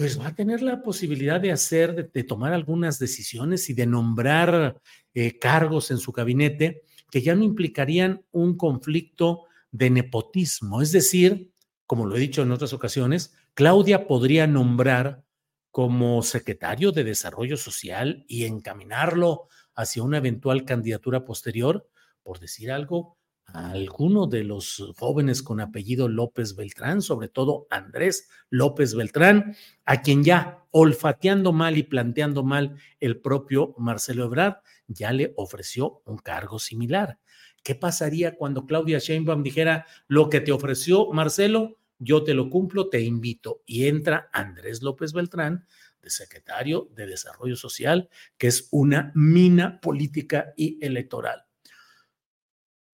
pues 0.00 0.18
va 0.18 0.28
a 0.28 0.34
tener 0.34 0.62
la 0.62 0.80
posibilidad 0.80 1.38
de 1.42 1.52
hacer, 1.52 2.10
de, 2.10 2.24
tomar 2.24 2.54
algunas 2.54 2.98
decisiones 2.98 3.68
y 3.68 3.74
de 3.74 3.84
nombrar 3.84 4.80
eh, 5.12 5.38
cargos 5.38 5.90
en 5.90 5.98
su 5.98 6.10
gabinete 6.10 6.84
que 7.10 7.20
ya 7.20 7.34
no 7.34 7.44
implicarían 7.44 8.24
un 8.32 8.56
conflicto 8.56 9.42
de 9.70 9.90
nepotismo. 9.90 10.80
Es 10.80 10.90
decir, 10.92 11.52
como 11.86 12.06
lo 12.06 12.16
he 12.16 12.18
dicho 12.18 12.40
en 12.40 12.50
otras 12.50 12.72
ocasiones, 12.72 13.34
Claudia 13.52 14.06
podría 14.06 14.46
nombrar 14.46 15.22
como 15.70 16.22
secretario 16.22 16.92
de 16.92 17.04
Desarrollo 17.04 17.58
Social 17.58 18.24
y 18.26 18.46
encaminarlo 18.46 19.48
hacia 19.74 20.02
una 20.02 20.16
eventual 20.16 20.64
candidatura 20.64 21.26
posterior, 21.26 21.90
por 22.22 22.40
decir 22.40 22.72
algo, 22.72 23.18
a 23.54 23.70
alguno 23.70 24.26
de 24.26 24.44
los 24.44 24.92
jóvenes 24.98 25.42
con 25.42 25.60
apellido 25.60 26.08
López 26.08 26.56
Beltrán, 26.56 27.02
sobre 27.02 27.28
todo 27.28 27.66
Andrés 27.70 28.28
López 28.50 28.94
Beltrán, 28.94 29.56
a 29.84 30.02
quien 30.02 30.24
ya 30.24 30.64
olfateando 30.70 31.52
mal 31.52 31.78
y 31.78 31.82
planteando 31.82 32.44
mal 32.44 32.76
el 33.00 33.20
propio 33.20 33.74
Marcelo 33.78 34.24
Ebrard, 34.24 34.56
ya 34.86 35.12
le 35.12 35.32
ofreció 35.36 36.02
un 36.06 36.18
cargo 36.18 36.58
similar. 36.58 37.18
¿Qué 37.62 37.74
pasaría 37.74 38.36
cuando 38.36 38.66
Claudia 38.66 38.98
Sheinbaum 38.98 39.42
dijera 39.42 39.86
lo 40.08 40.30
que 40.30 40.40
te 40.40 40.52
ofreció 40.52 41.12
Marcelo? 41.12 41.78
Yo 41.98 42.24
te 42.24 42.32
lo 42.32 42.48
cumplo, 42.48 42.88
te 42.88 43.02
invito. 43.02 43.62
Y 43.66 43.86
entra 43.86 44.30
Andrés 44.32 44.82
López 44.82 45.12
Beltrán, 45.12 45.66
de 46.00 46.10
secretario 46.10 46.88
de 46.94 47.06
Desarrollo 47.06 47.56
Social, 47.56 48.08
que 48.38 48.46
es 48.46 48.68
una 48.70 49.12
mina 49.14 49.80
política 49.80 50.54
y 50.56 50.84
electoral. 50.84 51.49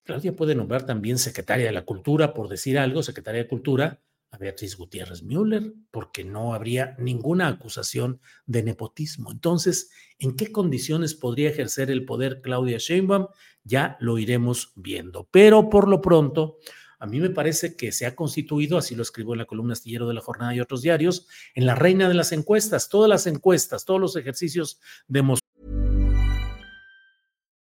Claudia 0.07 0.37
puede 0.37 0.55
nombrar 0.55 0.87
también 0.87 1.19
secretaria 1.19 1.67
de 1.67 1.73
la 1.73 1.85
Cultura, 1.85 2.33
por 2.33 2.49
decir 2.49 2.79
algo, 2.79 3.03
secretaria 3.03 3.43
de 3.43 3.49
Cultura, 3.49 4.01
a 4.31 4.39
Beatriz 4.39 4.77
Gutiérrez 4.77 5.25
Müller, 5.25 5.75
porque 5.91 6.23
no 6.23 6.55
habría 6.55 6.95
ninguna 6.99 7.49
acusación 7.49 8.21
de 8.47 8.63
nepotismo. 8.63 9.33
Entonces, 9.33 9.91
¿en 10.19 10.37
qué 10.37 10.53
condiciones 10.53 11.15
podría 11.15 11.51
ejercer 11.51 11.91
el 11.91 12.05
poder 12.05 12.41
Claudia 12.41 12.79
Sheinbaum? 12.79 13.27
Ya 13.65 13.97
lo 13.99 14.19
iremos 14.19 14.73
viendo. 14.77 15.29
Pero 15.33 15.69
por 15.69 15.89
lo 15.89 16.01
pronto, 16.01 16.59
a 17.01 17.07
mí 17.07 17.19
me 17.19 17.31
parece 17.31 17.77
que 17.77 17.91
se 17.91 18.07
ha 18.07 18.15
constituido, 18.15 18.79
así 18.79 18.95
lo 18.95 19.03
escribo 19.03 19.35
en 19.35 19.39
la 19.39 19.45
columna 19.45 19.73
astillero 19.73 20.07
de 20.07 20.15
la 20.15 20.21
jornada 20.21 20.55
y 20.55 20.61
otros 20.61 20.83
diarios, 20.83 21.27
en 21.55 21.67
la 21.67 21.75
reina 21.75 22.09
de 22.09 22.15
las 22.15 22.31
encuestas. 22.31 22.89
Todas 22.89 23.09
las 23.09 23.27
encuestas, 23.27 23.85
todos 23.85 24.01
los 24.01 24.15
ejercicios 24.15 24.81
de 25.09 25.23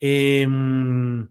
Em, 0.00 1.28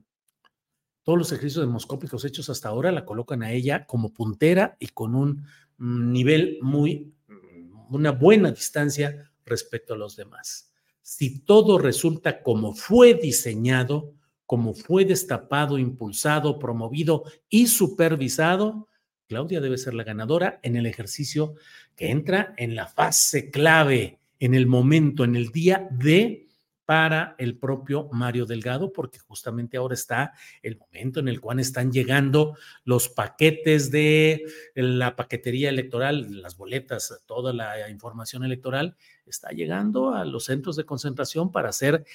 todos 1.03 1.19
los 1.19 1.31
ejercicios 1.31 1.65
demoscópicos 1.65 2.25
hechos 2.25 2.49
hasta 2.49 2.69
ahora 2.69 2.91
la 2.91 3.05
colocan 3.05 3.43
a 3.43 3.51
ella 3.51 3.85
como 3.85 4.13
puntera 4.13 4.75
y 4.79 4.87
con 4.87 5.15
un 5.15 5.45
mm, 5.77 6.11
nivel 6.11 6.57
muy, 6.61 7.13
mm, 7.27 7.93
una 7.95 8.11
buena 8.11 8.51
distancia 8.51 9.31
respecto 9.45 9.93
a 9.93 9.97
los 9.97 10.15
demás. 10.15 10.71
Si 11.01 11.39
todo 11.39 11.77
resulta 11.77 12.43
como 12.43 12.73
fue 12.73 13.13
diseñado, 13.13 14.13
como 14.45 14.73
fue 14.73 15.05
destapado, 15.05 15.77
impulsado, 15.77 16.59
promovido 16.59 17.23
y 17.49 17.67
supervisado, 17.67 18.87
Claudia 19.27 19.61
debe 19.61 19.77
ser 19.77 19.93
la 19.93 20.03
ganadora 20.03 20.59
en 20.63 20.75
el 20.75 20.85
ejercicio 20.85 21.55
que 21.95 22.11
entra 22.11 22.53
en 22.57 22.75
la 22.75 22.87
fase 22.87 23.49
clave, 23.49 24.19
en 24.39 24.53
el 24.53 24.67
momento, 24.67 25.23
en 25.23 25.35
el 25.35 25.49
día 25.49 25.87
de 25.91 26.46
para 26.87 27.35
el 27.37 27.57
propio 27.57 28.07
Mario 28.13 28.45
Delgado, 28.45 28.93
porque 28.93 29.19
justamente 29.19 29.75
ahora 29.75 29.93
está 29.93 30.31
el 30.63 30.77
momento 30.77 31.19
en 31.19 31.27
el 31.27 31.41
cual 31.41 31.59
están 31.59 31.91
llegando 31.91 32.57
los 32.85 33.09
paquetes 33.09 33.91
de 33.91 34.45
la 34.73 35.17
paquetería 35.17 35.67
electoral, 35.67 36.41
las 36.41 36.55
boletas, 36.55 37.21
toda 37.25 37.51
la 37.51 37.89
información 37.89 38.45
electoral, 38.45 38.95
está 39.25 39.49
llegando 39.49 40.13
a 40.13 40.23
los 40.23 40.45
centros 40.45 40.77
de 40.77 40.85
concentración 40.85 41.51
para 41.51 41.73
ser 41.73 42.05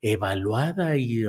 evaluada 0.00 0.96
y 0.96 1.24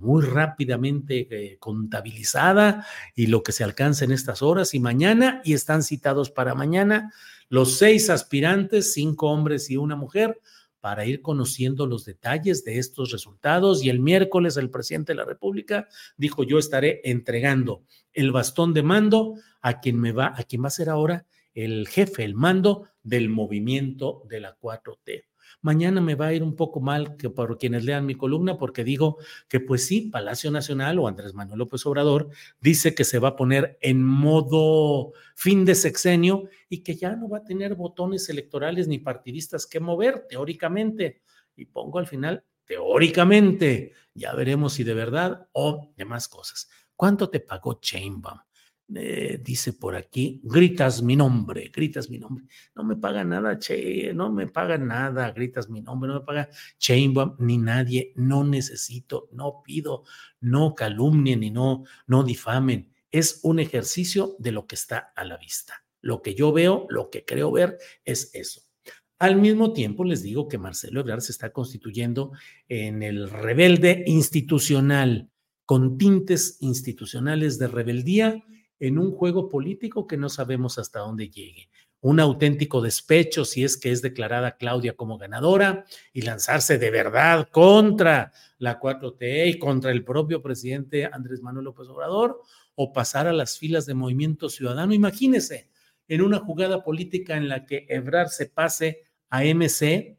muy 0.00 0.24
rápidamente 0.24 1.28
eh, 1.30 1.58
contabilizada 1.60 2.84
y 3.14 3.28
lo 3.28 3.44
que 3.44 3.52
se 3.52 3.62
alcanza 3.62 4.04
en 4.04 4.10
estas 4.10 4.42
horas 4.42 4.74
y 4.74 4.80
mañana, 4.80 5.40
y 5.44 5.54
están 5.54 5.84
citados 5.84 6.32
para 6.32 6.56
mañana 6.56 7.12
los 7.48 7.78
seis 7.78 8.10
aspirantes, 8.10 8.92
cinco 8.94 9.30
hombres 9.30 9.70
y 9.70 9.76
una 9.76 9.94
mujer, 9.94 10.40
para 10.86 11.04
ir 11.04 11.20
conociendo 11.20 11.84
los 11.84 12.04
detalles 12.04 12.62
de 12.62 12.78
estos 12.78 13.10
resultados. 13.10 13.82
Y 13.82 13.90
el 13.90 13.98
miércoles 13.98 14.56
el 14.56 14.70
presidente 14.70 15.10
de 15.10 15.16
la 15.16 15.24
República 15.24 15.88
dijo, 16.16 16.44
yo 16.44 16.60
estaré 16.60 17.00
entregando 17.02 17.82
el 18.12 18.30
bastón 18.30 18.72
de 18.72 18.84
mando 18.84 19.34
a 19.62 19.80
quien 19.80 19.98
me 19.98 20.12
va, 20.12 20.32
a 20.36 20.44
quien 20.44 20.62
va 20.62 20.68
a 20.68 20.70
ser 20.70 20.88
ahora 20.88 21.26
el 21.54 21.88
jefe, 21.88 22.22
el 22.22 22.36
mando 22.36 22.86
del 23.02 23.28
movimiento 23.28 24.22
de 24.28 24.38
la 24.38 24.56
4T. 24.56 25.24
Mañana 25.66 26.00
me 26.00 26.14
va 26.14 26.28
a 26.28 26.32
ir 26.32 26.44
un 26.44 26.54
poco 26.54 26.78
mal 26.78 27.16
que 27.16 27.28
por 27.28 27.58
quienes 27.58 27.84
lean 27.84 28.06
mi 28.06 28.14
columna, 28.14 28.56
porque 28.56 28.84
digo 28.84 29.18
que 29.48 29.58
pues 29.58 29.84
sí, 29.84 30.02
Palacio 30.02 30.52
Nacional 30.52 31.00
o 31.00 31.08
Andrés 31.08 31.34
Manuel 31.34 31.58
López 31.58 31.84
Obrador 31.86 32.28
dice 32.60 32.94
que 32.94 33.02
se 33.02 33.18
va 33.18 33.30
a 33.30 33.36
poner 33.36 33.76
en 33.80 34.00
modo 34.00 35.12
fin 35.34 35.64
de 35.64 35.74
sexenio 35.74 36.48
y 36.68 36.84
que 36.84 36.94
ya 36.94 37.16
no 37.16 37.28
va 37.28 37.38
a 37.38 37.44
tener 37.44 37.74
botones 37.74 38.28
electorales 38.28 38.86
ni 38.86 39.00
partidistas 39.00 39.66
que 39.66 39.80
mover, 39.80 40.28
teóricamente. 40.28 41.22
Y 41.56 41.64
pongo 41.64 41.98
al 41.98 42.06
final, 42.06 42.44
teóricamente, 42.64 43.92
ya 44.14 44.34
veremos 44.34 44.74
si 44.74 44.84
de 44.84 44.94
verdad 44.94 45.48
o 45.50 45.92
demás 45.96 46.28
cosas. 46.28 46.70
¿Cuánto 46.94 47.28
te 47.28 47.40
pagó 47.40 47.80
Chainbaum? 47.80 48.38
Eh, 48.94 49.40
dice 49.42 49.72
por 49.72 49.96
aquí, 49.96 50.40
gritas 50.44 51.02
mi 51.02 51.16
nombre, 51.16 51.72
gritas 51.74 52.08
mi 52.08 52.18
nombre. 52.18 52.44
No 52.74 52.84
me 52.84 52.96
paga 52.96 53.24
nada, 53.24 53.58
che, 53.58 54.12
no 54.14 54.30
me 54.30 54.46
paga 54.46 54.78
nada, 54.78 55.32
gritas 55.32 55.68
mi 55.68 55.80
nombre, 55.80 56.08
no 56.08 56.20
me 56.20 56.24
paga 56.24 56.48
Chainbaum 56.78 57.34
ni 57.40 57.58
nadie, 57.58 58.12
no 58.14 58.44
necesito, 58.44 59.28
no 59.32 59.60
pido, 59.64 60.04
no 60.40 60.74
calumnien 60.76 61.40
ni 61.40 61.50
no, 61.50 61.84
no 62.06 62.22
difamen. 62.22 62.92
Es 63.10 63.40
un 63.42 63.58
ejercicio 63.58 64.36
de 64.38 64.52
lo 64.52 64.66
que 64.68 64.76
está 64.76 65.12
a 65.16 65.24
la 65.24 65.36
vista. 65.36 65.84
Lo 66.00 66.22
que 66.22 66.34
yo 66.34 66.52
veo, 66.52 66.86
lo 66.88 67.10
que 67.10 67.24
creo 67.24 67.50
ver 67.50 67.78
es 68.04 68.30
eso. 68.34 68.62
Al 69.18 69.36
mismo 69.36 69.72
tiempo, 69.72 70.04
les 70.04 70.22
digo 70.22 70.46
que 70.46 70.58
Marcelo 70.58 71.00
Ebrard 71.00 71.22
se 71.22 71.32
está 71.32 71.50
constituyendo 71.50 72.32
en 72.68 73.02
el 73.02 73.28
rebelde 73.30 74.04
institucional, 74.06 75.30
con 75.64 75.98
tintes 75.98 76.58
institucionales 76.60 77.58
de 77.58 77.66
rebeldía 77.66 78.44
en 78.78 78.98
un 78.98 79.12
juego 79.12 79.48
político 79.48 80.06
que 80.06 80.16
no 80.16 80.28
sabemos 80.28 80.78
hasta 80.78 81.00
dónde 81.00 81.28
llegue. 81.28 81.68
Un 82.00 82.20
auténtico 82.20 82.82
despecho 82.82 83.44
si 83.44 83.64
es 83.64 83.76
que 83.76 83.90
es 83.90 84.02
declarada 84.02 84.56
Claudia 84.56 84.94
como 84.94 85.18
ganadora 85.18 85.84
y 86.12 86.22
lanzarse 86.22 86.78
de 86.78 86.90
verdad 86.90 87.48
contra 87.50 88.32
la 88.58 88.78
4T 88.78 89.48
y 89.48 89.58
contra 89.58 89.90
el 89.90 90.04
propio 90.04 90.42
presidente 90.42 91.08
Andrés 91.10 91.42
Manuel 91.42 91.64
López 91.64 91.88
Obrador 91.88 92.40
o 92.74 92.92
pasar 92.92 93.26
a 93.26 93.32
las 93.32 93.58
filas 93.58 93.86
de 93.86 93.94
Movimiento 93.94 94.48
Ciudadano. 94.48 94.92
Imagínese 94.92 95.70
en 96.06 96.22
una 96.22 96.38
jugada 96.38 96.84
política 96.84 97.36
en 97.36 97.48
la 97.48 97.64
que 97.64 97.86
Ebrard 97.88 98.28
se 98.28 98.46
pase 98.46 99.04
a 99.30 99.42
MC 99.42 100.18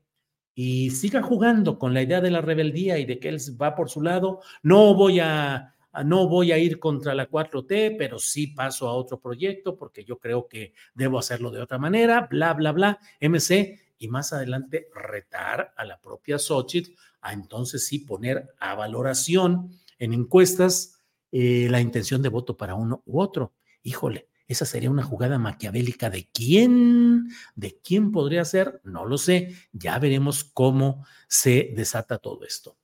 y 0.53 0.89
siga 0.89 1.21
jugando 1.21 1.77
con 1.77 1.93
la 1.93 2.01
idea 2.01 2.19
de 2.19 2.31
la 2.31 2.41
rebeldía 2.41 2.97
y 2.97 3.05
de 3.05 3.19
que 3.19 3.29
él 3.29 3.37
va 3.61 3.75
por 3.75 3.89
su 3.89 4.01
lado. 4.01 4.41
No 4.63 4.95
voy 4.95 5.19
a 5.19 5.75
no 6.03 6.27
voy 6.27 6.51
a 6.51 6.57
ir 6.57 6.79
contra 6.79 7.15
la 7.15 7.29
4T, 7.29 7.95
pero 7.97 8.19
sí 8.19 8.47
paso 8.47 8.87
a 8.87 8.93
otro 8.93 9.19
proyecto 9.19 9.77
porque 9.77 10.03
yo 10.03 10.17
creo 10.19 10.47
que 10.47 10.73
debo 10.93 11.19
hacerlo 11.19 11.51
de 11.51 11.61
otra 11.61 11.77
manera, 11.77 12.27
bla, 12.29 12.53
bla, 12.53 12.71
bla, 12.71 12.99
MC, 13.19 13.79
y 13.99 14.07
más 14.07 14.33
adelante 14.33 14.89
retar 14.93 15.73
a 15.75 15.85
la 15.85 15.99
propia 15.99 16.37
Xochitl 16.37 16.91
a 17.21 17.33
entonces 17.33 17.85
sí 17.85 17.99
poner 17.99 18.53
a 18.59 18.75
valoración 18.75 19.71
en 19.97 20.13
encuestas 20.13 21.01
eh, 21.31 21.67
la 21.69 21.81
intención 21.81 22.21
de 22.21 22.29
voto 22.29 22.55
para 22.55 22.75
uno 22.75 23.01
u 23.05 23.19
otro. 23.19 23.53
Híjole, 23.83 24.29
esa 24.47 24.65
sería 24.65 24.89
una 24.89 25.03
jugada 25.03 25.37
maquiavélica 25.37 26.09
de 26.09 26.29
quién, 26.31 27.29
de 27.55 27.79
quién 27.81 28.11
podría 28.11 28.45
ser, 28.45 28.81
no 28.83 29.05
lo 29.05 29.17
sé, 29.17 29.55
ya 29.73 29.99
veremos 29.99 30.43
cómo 30.45 31.05
se 31.27 31.73
desata 31.75 32.17
todo 32.19 32.45
esto. 32.45 32.76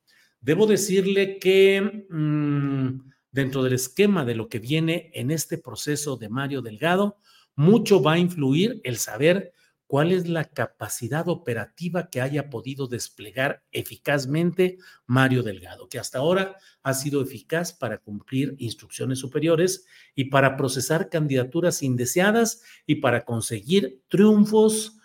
Debo 0.43 0.67
decirle 0.67 1.39
que 1.39 2.05
mm, 2.09 3.11
dentro 3.31 3.63
del 3.63 3.73
esquema 3.73 4.25
de 4.25 4.35
lo 4.35 4.49
que 4.49 4.59
viene 4.59 5.09
en 5.13 5.31
este 5.31 5.57
proceso 5.57 6.17
de 6.17 6.27
Mario 6.27 6.61
Delgado, 6.61 7.15
mucho 7.55 8.01
va 8.01 8.13
a 8.13 8.19
influir 8.19 8.81
el 8.83 8.97
saber 8.97 9.53
cuál 9.87 10.11
es 10.11 10.27
la 10.27 10.43
capacidad 10.43 11.29
operativa 11.29 12.09
que 12.09 12.19
haya 12.19 12.49
podido 12.49 12.87
desplegar 12.87 13.63
eficazmente 13.71 14.79
Mario 15.05 15.43
Delgado, 15.43 15.87
que 15.87 15.97
hasta 15.97 16.17
ahora 16.17 16.57
ha 16.81 16.93
sido 16.93 17.21
eficaz 17.21 17.71
para 17.71 17.99
cumplir 17.99 18.55
instrucciones 18.59 19.19
superiores 19.19 19.85
y 20.13 20.25
para 20.25 20.57
procesar 20.57 21.09
candidaturas 21.09 21.81
indeseadas 21.83 22.63
y 22.85 22.95
para 22.95 23.23
conseguir 23.23 24.01
triunfos 24.09 24.97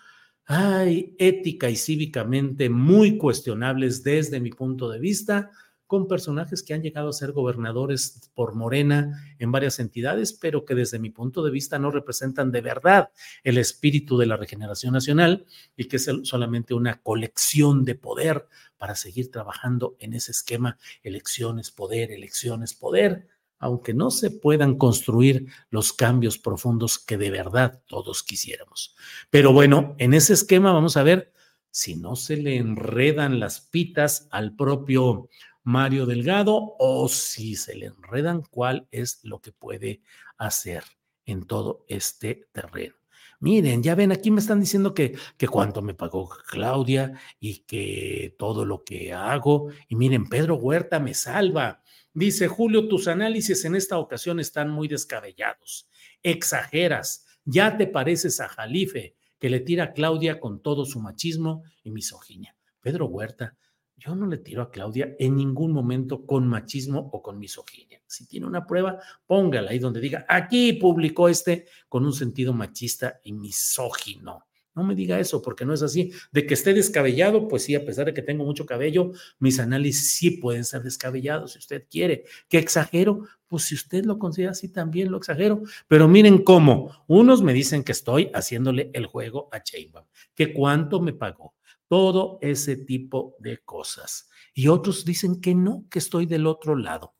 hay 0.50 1.14
ética 1.18 1.68
y 1.68 1.76
cívicamente 1.76 2.70
muy 2.70 3.18
cuestionables 3.18 4.02
desde 4.02 4.40
mi 4.40 4.48
punto 4.48 4.88
de 4.88 4.98
vista, 4.98 5.50
con 5.86 6.08
personajes 6.08 6.62
que 6.62 6.72
han 6.72 6.82
llegado 6.82 7.10
a 7.10 7.12
ser 7.12 7.32
gobernadores 7.32 8.30
por 8.34 8.54
Morena 8.54 9.34
en 9.38 9.52
varias 9.52 9.78
entidades, 9.78 10.32
pero 10.32 10.64
que 10.64 10.74
desde 10.74 10.98
mi 10.98 11.10
punto 11.10 11.42
de 11.42 11.50
vista 11.50 11.78
no 11.78 11.90
representan 11.90 12.50
de 12.50 12.62
verdad 12.62 13.10
el 13.44 13.58
espíritu 13.58 14.16
de 14.16 14.26
la 14.26 14.38
regeneración 14.38 14.94
nacional 14.94 15.46
y 15.76 15.84
que 15.84 15.96
es 15.96 16.10
solamente 16.22 16.72
una 16.72 17.00
colección 17.02 17.84
de 17.84 17.94
poder 17.94 18.48
para 18.78 18.94
seguir 18.94 19.30
trabajando 19.30 19.96
en 19.98 20.14
ese 20.14 20.32
esquema, 20.32 20.78
elecciones, 21.02 21.70
poder, 21.70 22.10
elecciones, 22.10 22.72
poder 22.72 23.28
aunque 23.58 23.94
no 23.94 24.10
se 24.10 24.30
puedan 24.30 24.76
construir 24.76 25.46
los 25.70 25.92
cambios 25.92 26.38
profundos 26.38 26.98
que 26.98 27.16
de 27.16 27.30
verdad 27.30 27.82
todos 27.86 28.22
quisiéramos. 28.22 28.94
Pero 29.30 29.52
bueno, 29.52 29.94
en 29.98 30.14
ese 30.14 30.34
esquema 30.34 30.72
vamos 30.72 30.96
a 30.96 31.02
ver 31.02 31.32
si 31.70 31.96
no 31.96 32.16
se 32.16 32.36
le 32.36 32.56
enredan 32.56 33.40
las 33.40 33.60
pitas 33.60 34.28
al 34.30 34.54
propio 34.56 35.28
Mario 35.62 36.06
Delgado 36.06 36.74
o 36.78 37.08
si 37.08 37.56
se 37.56 37.74
le 37.74 37.86
enredan 37.86 38.42
cuál 38.50 38.88
es 38.90 39.20
lo 39.22 39.40
que 39.40 39.52
puede 39.52 40.00
hacer 40.38 40.82
en 41.26 41.44
todo 41.44 41.84
este 41.88 42.48
terreno. 42.52 42.94
Miren, 43.40 43.82
ya 43.84 43.94
ven, 43.94 44.10
aquí 44.10 44.32
me 44.32 44.40
están 44.40 44.60
diciendo 44.60 44.94
que, 44.94 45.16
que 45.36 45.46
cuánto 45.46 45.80
me 45.80 45.94
pagó 45.94 46.28
Claudia 46.48 47.20
y 47.38 47.58
que 47.60 48.34
todo 48.36 48.64
lo 48.64 48.82
que 48.82 49.12
hago. 49.12 49.68
Y 49.88 49.94
miren, 49.94 50.28
Pedro 50.28 50.56
Huerta 50.56 50.98
me 50.98 51.14
salva. 51.14 51.82
Dice 52.18 52.48
Julio, 52.48 52.88
tus 52.88 53.06
análisis 53.06 53.64
en 53.64 53.76
esta 53.76 53.96
ocasión 53.96 54.40
están 54.40 54.70
muy 54.70 54.88
descabellados. 54.88 55.88
Exageras. 56.20 57.24
Ya 57.44 57.76
te 57.76 57.86
pareces 57.86 58.40
a 58.40 58.48
Jalife, 58.48 59.14
que 59.38 59.48
le 59.48 59.60
tira 59.60 59.84
a 59.84 59.92
Claudia 59.92 60.40
con 60.40 60.60
todo 60.60 60.84
su 60.84 60.98
machismo 60.98 61.62
y 61.84 61.92
misoginia. 61.92 62.56
Pedro 62.80 63.06
Huerta, 63.06 63.56
yo 63.96 64.16
no 64.16 64.26
le 64.26 64.38
tiro 64.38 64.62
a 64.62 64.70
Claudia 64.72 65.14
en 65.16 65.36
ningún 65.36 65.70
momento 65.70 66.26
con 66.26 66.48
machismo 66.48 67.08
o 67.12 67.22
con 67.22 67.38
misoginia. 67.38 68.02
Si 68.08 68.26
tiene 68.26 68.46
una 68.46 68.66
prueba, 68.66 68.98
póngala 69.24 69.70
ahí 69.70 69.78
donde 69.78 70.00
diga, 70.00 70.26
aquí 70.28 70.72
publicó 70.72 71.28
este 71.28 71.66
con 71.88 72.04
un 72.04 72.12
sentido 72.12 72.52
machista 72.52 73.20
y 73.22 73.32
misógino. 73.32 74.47
No 74.78 74.84
me 74.84 74.94
diga 74.94 75.18
eso, 75.18 75.42
porque 75.42 75.64
no 75.64 75.74
es 75.74 75.82
así. 75.82 76.12
De 76.30 76.46
que 76.46 76.54
esté 76.54 76.72
descabellado, 76.72 77.48
pues 77.48 77.64
sí, 77.64 77.74
a 77.74 77.84
pesar 77.84 78.06
de 78.06 78.14
que 78.14 78.22
tengo 78.22 78.44
mucho 78.44 78.64
cabello, 78.64 79.10
mis 79.40 79.58
análisis 79.58 80.12
sí 80.12 80.30
pueden 80.30 80.64
ser 80.64 80.84
descabellados, 80.84 81.54
si 81.54 81.58
usted 81.58 81.86
quiere. 81.90 82.22
¿Que 82.48 82.58
exagero? 82.58 83.24
Pues 83.48 83.64
si 83.64 83.74
usted 83.74 84.04
lo 84.04 84.20
considera 84.20 84.52
así, 84.52 84.68
también 84.68 85.10
lo 85.10 85.18
exagero. 85.18 85.62
Pero 85.88 86.06
miren 86.06 86.44
cómo. 86.44 86.92
Unos 87.08 87.42
me 87.42 87.52
dicen 87.52 87.82
que 87.82 87.90
estoy 87.90 88.30
haciéndole 88.32 88.92
el 88.94 89.06
juego 89.06 89.48
a 89.50 89.60
Chainbaum, 89.64 90.06
que 90.36 90.54
cuánto 90.54 91.00
me 91.00 91.12
pagó, 91.12 91.56
todo 91.88 92.38
ese 92.40 92.76
tipo 92.76 93.34
de 93.40 93.58
cosas. 93.58 94.30
Y 94.54 94.68
otros 94.68 95.04
dicen 95.04 95.40
que 95.40 95.56
no, 95.56 95.86
que 95.90 95.98
estoy 95.98 96.26
del 96.26 96.46
otro 96.46 96.76
lado. 96.76 97.16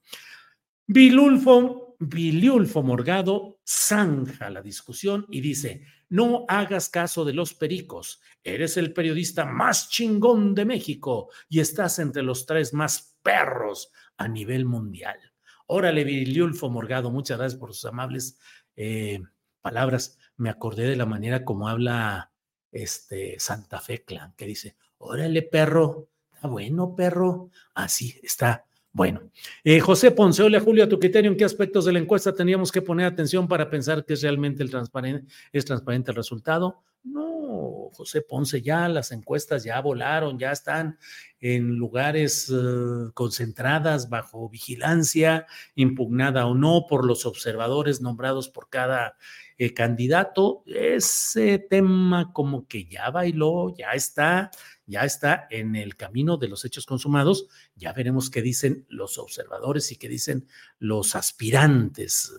Bilulfo, 0.87 1.88
Biliulfo 1.99 2.83
Morgado 2.83 3.59
zanja 3.65 4.51
la 4.51 4.63
discusión 4.63 5.27
y 5.31 5.41
dice, 5.41 5.85
no 6.09 6.45
hagas 6.49 6.89
caso 6.89 7.25
de 7.25 7.33
los 7.33 7.55
pericos. 7.55 8.21
Eres 8.45 8.77
el 8.77 8.93
periodista 8.93 9.45
más 9.45 9.89
chingón 9.91 10.55
de 10.55 10.65
México 10.65 11.31
y 11.49 11.61
estás 11.61 11.99
entre 11.99 12.23
los 12.23 12.47
tres 12.47 12.73
más 12.73 13.17
perros 13.23 13.91
a 14.17 14.29
nivel 14.29 14.65
mundial. 14.65 15.19
Órale, 15.67 16.05
Viliulfo 16.05 16.71
Morgado, 16.71 17.11
muchas 17.11 17.39
gracias 17.39 17.59
por 17.59 17.75
sus 17.75 17.85
amables 17.85 18.39
eh, 18.77 19.21
palabras. 19.61 20.19
Me 20.37 20.51
acordé 20.51 20.85
de 20.85 20.97
la 20.97 21.05
manera 21.05 21.45
como 21.45 21.69
habla 21.69 22.33
este 22.71 23.39
Santa 23.41 23.81
Fe 23.81 24.05
Clan, 24.05 24.35
que 24.37 24.47
dice, 24.47 24.77
órale, 24.99 25.43
perro, 25.43 26.09
está 26.33 26.47
bueno, 26.47 26.95
perro. 26.95 27.51
Así 27.75 28.19
está 28.23 28.68
bueno, 28.93 29.31
eh, 29.65 29.81
José 29.81 30.11
Ponce, 30.11 30.43
hola 30.43 30.61
Julio, 30.61 30.85
a 30.85 30.89
tu 30.89 30.99
criterio, 30.99 31.31
¿en 31.31 31.37
qué 31.37 31.45
aspectos 31.45 31.85
de 31.85 31.93
la 31.93 31.99
encuesta 31.99 32.35
teníamos 32.35 32.73
que 32.73 32.83
poner 32.83 33.07
atención 33.07 33.47
para 33.47 33.71
pensar 33.71 34.05
que 34.05 34.15
es 34.15 34.23
realmente 34.23 34.63
el 34.63 34.71
transparente, 34.71 35.31
es 35.53 35.65
transparente 35.65 36.11
el 36.11 36.17
resultado? 36.17 36.83
No, 37.05 37.91
José 37.93 38.23
Ponce, 38.23 38.61
ya 38.61 38.89
las 38.89 39.13
encuestas 39.13 39.65
ya 39.65 39.81
volaron, 39.81 40.39
ya 40.39 40.53
están 40.53 40.99
en 41.41 41.77
lugares 41.77 42.51
eh, 42.51 43.11
concentradas 43.15 44.09
bajo 44.09 44.49
vigilancia, 44.49 45.47
impugnada 45.75 46.47
o 46.47 46.55
no 46.55 46.87
por 46.89 47.07
los 47.07 47.25
observadores 47.25 48.01
nombrados 48.01 48.49
por 48.49 48.69
cada 48.69 49.17
eh, 49.57 49.73
candidato. 49.73 50.65
Ese 50.67 51.59
tema 51.59 52.33
como 52.33 52.67
que 52.67 52.85
ya 52.87 53.11
bailó, 53.11 53.75
ya 53.77 53.93
está, 53.93 54.51
ya 54.87 55.05
está 55.05 55.47
en 55.51 55.77
el 55.77 55.97
camino 55.97 56.37
de 56.37 56.49
los 56.49 56.65
hechos 56.65 56.85
consumados. 56.85 57.47
Ya 57.77 57.93
veremos 57.93 58.29
qué 58.29 58.43
dicen 58.43 58.87
los 58.89 59.19
observadores 59.19 59.93
y 59.93 59.97
qué 59.97 60.09
dicen 60.09 60.47
los 60.79 61.15
aspirantes, 61.15 62.33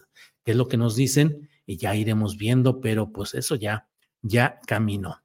qué 0.43 0.51
es 0.51 0.57
lo 0.57 0.67
que 0.67 0.77
nos 0.77 0.95
dicen 0.95 1.49
y 1.65 1.77
ya 1.77 1.95
iremos 1.95 2.37
viendo, 2.37 2.81
pero 2.81 3.11
pues 3.11 3.33
eso 3.33 3.55
ya 3.55 3.87
ya 4.21 4.59
caminó. 4.65 5.21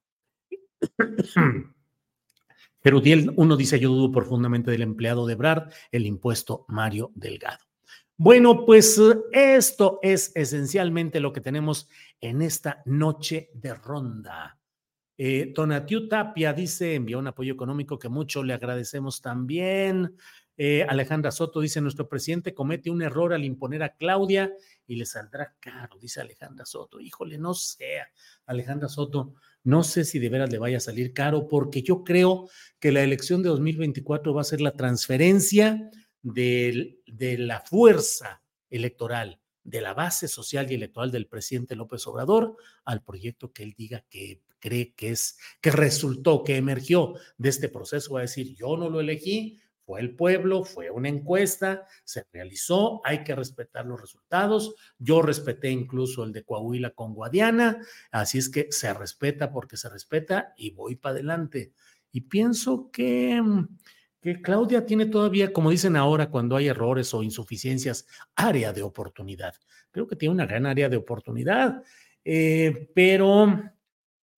Diel, 3.02 3.32
uno 3.36 3.56
dice, 3.56 3.80
yo 3.80 3.88
dudo 3.88 4.12
profundamente 4.12 4.70
del 4.70 4.82
empleado 4.82 5.26
de 5.26 5.34
Brad, 5.34 5.72
el 5.90 6.06
impuesto 6.06 6.66
Mario 6.68 7.10
Delgado. 7.14 7.64
Bueno, 8.16 8.64
pues 8.64 9.00
esto 9.32 9.98
es 10.02 10.30
esencialmente 10.34 11.18
lo 11.18 11.32
que 11.32 11.40
tenemos 11.40 11.88
en 12.20 12.42
esta 12.42 12.82
noche 12.84 13.50
de 13.54 13.74
ronda. 13.74 14.58
Eh, 15.16 15.52
Tonatiu 15.54 16.08
Tapia 16.08 16.52
dice, 16.52 16.94
envió 16.94 17.18
un 17.18 17.26
apoyo 17.26 17.54
económico 17.54 17.98
que 17.98 18.08
mucho 18.08 18.42
le 18.42 18.54
agradecemos 18.54 19.20
también. 19.20 20.16
Eh, 20.56 20.84
Alejandra 20.88 21.32
Soto 21.32 21.60
dice, 21.60 21.80
nuestro 21.80 22.08
presidente 22.08 22.54
comete 22.54 22.90
un 22.90 23.02
error 23.02 23.32
al 23.32 23.44
imponer 23.44 23.82
a 23.82 23.96
Claudia 23.96 24.52
y 24.86 24.96
le 24.96 25.06
saldrá 25.06 25.56
caro, 25.58 25.98
dice 25.98 26.20
Alejandra 26.20 26.64
Soto. 26.64 27.00
Híjole, 27.00 27.38
no 27.38 27.54
sea, 27.54 28.06
Alejandra 28.46 28.88
Soto, 28.88 29.34
no 29.64 29.82
sé 29.82 30.04
si 30.04 30.18
de 30.18 30.28
veras 30.28 30.50
le 30.50 30.58
vaya 30.58 30.76
a 30.76 30.80
salir 30.80 31.12
caro, 31.12 31.48
porque 31.48 31.82
yo 31.82 32.04
creo 32.04 32.48
que 32.78 32.92
la 32.92 33.02
elección 33.02 33.42
de 33.42 33.48
2024 33.48 34.32
va 34.32 34.42
a 34.42 34.44
ser 34.44 34.60
la 34.60 34.72
transferencia 34.72 35.90
de, 36.22 37.00
de 37.06 37.38
la 37.38 37.60
fuerza 37.60 38.42
electoral, 38.70 39.40
de 39.64 39.80
la 39.80 39.94
base 39.94 40.28
social 40.28 40.70
y 40.70 40.74
electoral 40.74 41.10
del 41.10 41.26
presidente 41.26 41.74
López 41.74 42.06
Obrador 42.06 42.56
al 42.84 43.02
proyecto 43.02 43.52
que 43.52 43.62
él 43.62 43.74
diga 43.76 44.04
que 44.08 44.42
cree 44.60 44.94
que 44.94 45.10
es, 45.10 45.38
que 45.60 45.70
resultó, 45.70 46.42
que 46.42 46.56
emergió 46.56 47.14
de 47.36 47.50
este 47.50 47.68
proceso. 47.68 48.14
Va 48.14 48.20
a 48.20 48.22
decir, 48.22 48.54
yo 48.54 48.76
no 48.76 48.88
lo 48.88 49.00
elegí, 49.00 49.60
fue 49.84 50.00
el 50.00 50.16
pueblo, 50.16 50.64
fue 50.64 50.90
una 50.90 51.08
encuesta, 51.08 51.86
se 52.04 52.26
realizó, 52.32 53.02
hay 53.04 53.22
que 53.22 53.34
respetar 53.34 53.84
los 53.84 54.00
resultados. 54.00 54.74
Yo 54.98 55.20
respeté 55.20 55.70
incluso 55.70 56.24
el 56.24 56.32
de 56.32 56.44
Coahuila 56.44 56.90
con 56.90 57.14
Guadiana, 57.14 57.80
así 58.10 58.38
es 58.38 58.48
que 58.48 58.68
se 58.70 58.92
respeta 58.94 59.52
porque 59.52 59.76
se 59.76 59.90
respeta 59.90 60.54
y 60.56 60.70
voy 60.70 60.96
para 60.96 61.14
adelante. 61.14 61.72
Y 62.10 62.22
pienso 62.22 62.90
que, 62.90 63.42
que 64.20 64.40
Claudia 64.40 64.86
tiene 64.86 65.06
todavía, 65.06 65.52
como 65.52 65.70
dicen 65.70 65.96
ahora, 65.96 66.30
cuando 66.30 66.56
hay 66.56 66.68
errores 66.68 67.12
o 67.12 67.22
insuficiencias, 67.22 68.06
área 68.36 68.72
de 68.72 68.82
oportunidad. 68.82 69.54
Creo 69.90 70.06
que 70.06 70.16
tiene 70.16 70.34
una 70.34 70.46
gran 70.46 70.64
área 70.64 70.88
de 70.88 70.96
oportunidad, 70.96 71.82
eh, 72.24 72.90
pero 72.94 73.70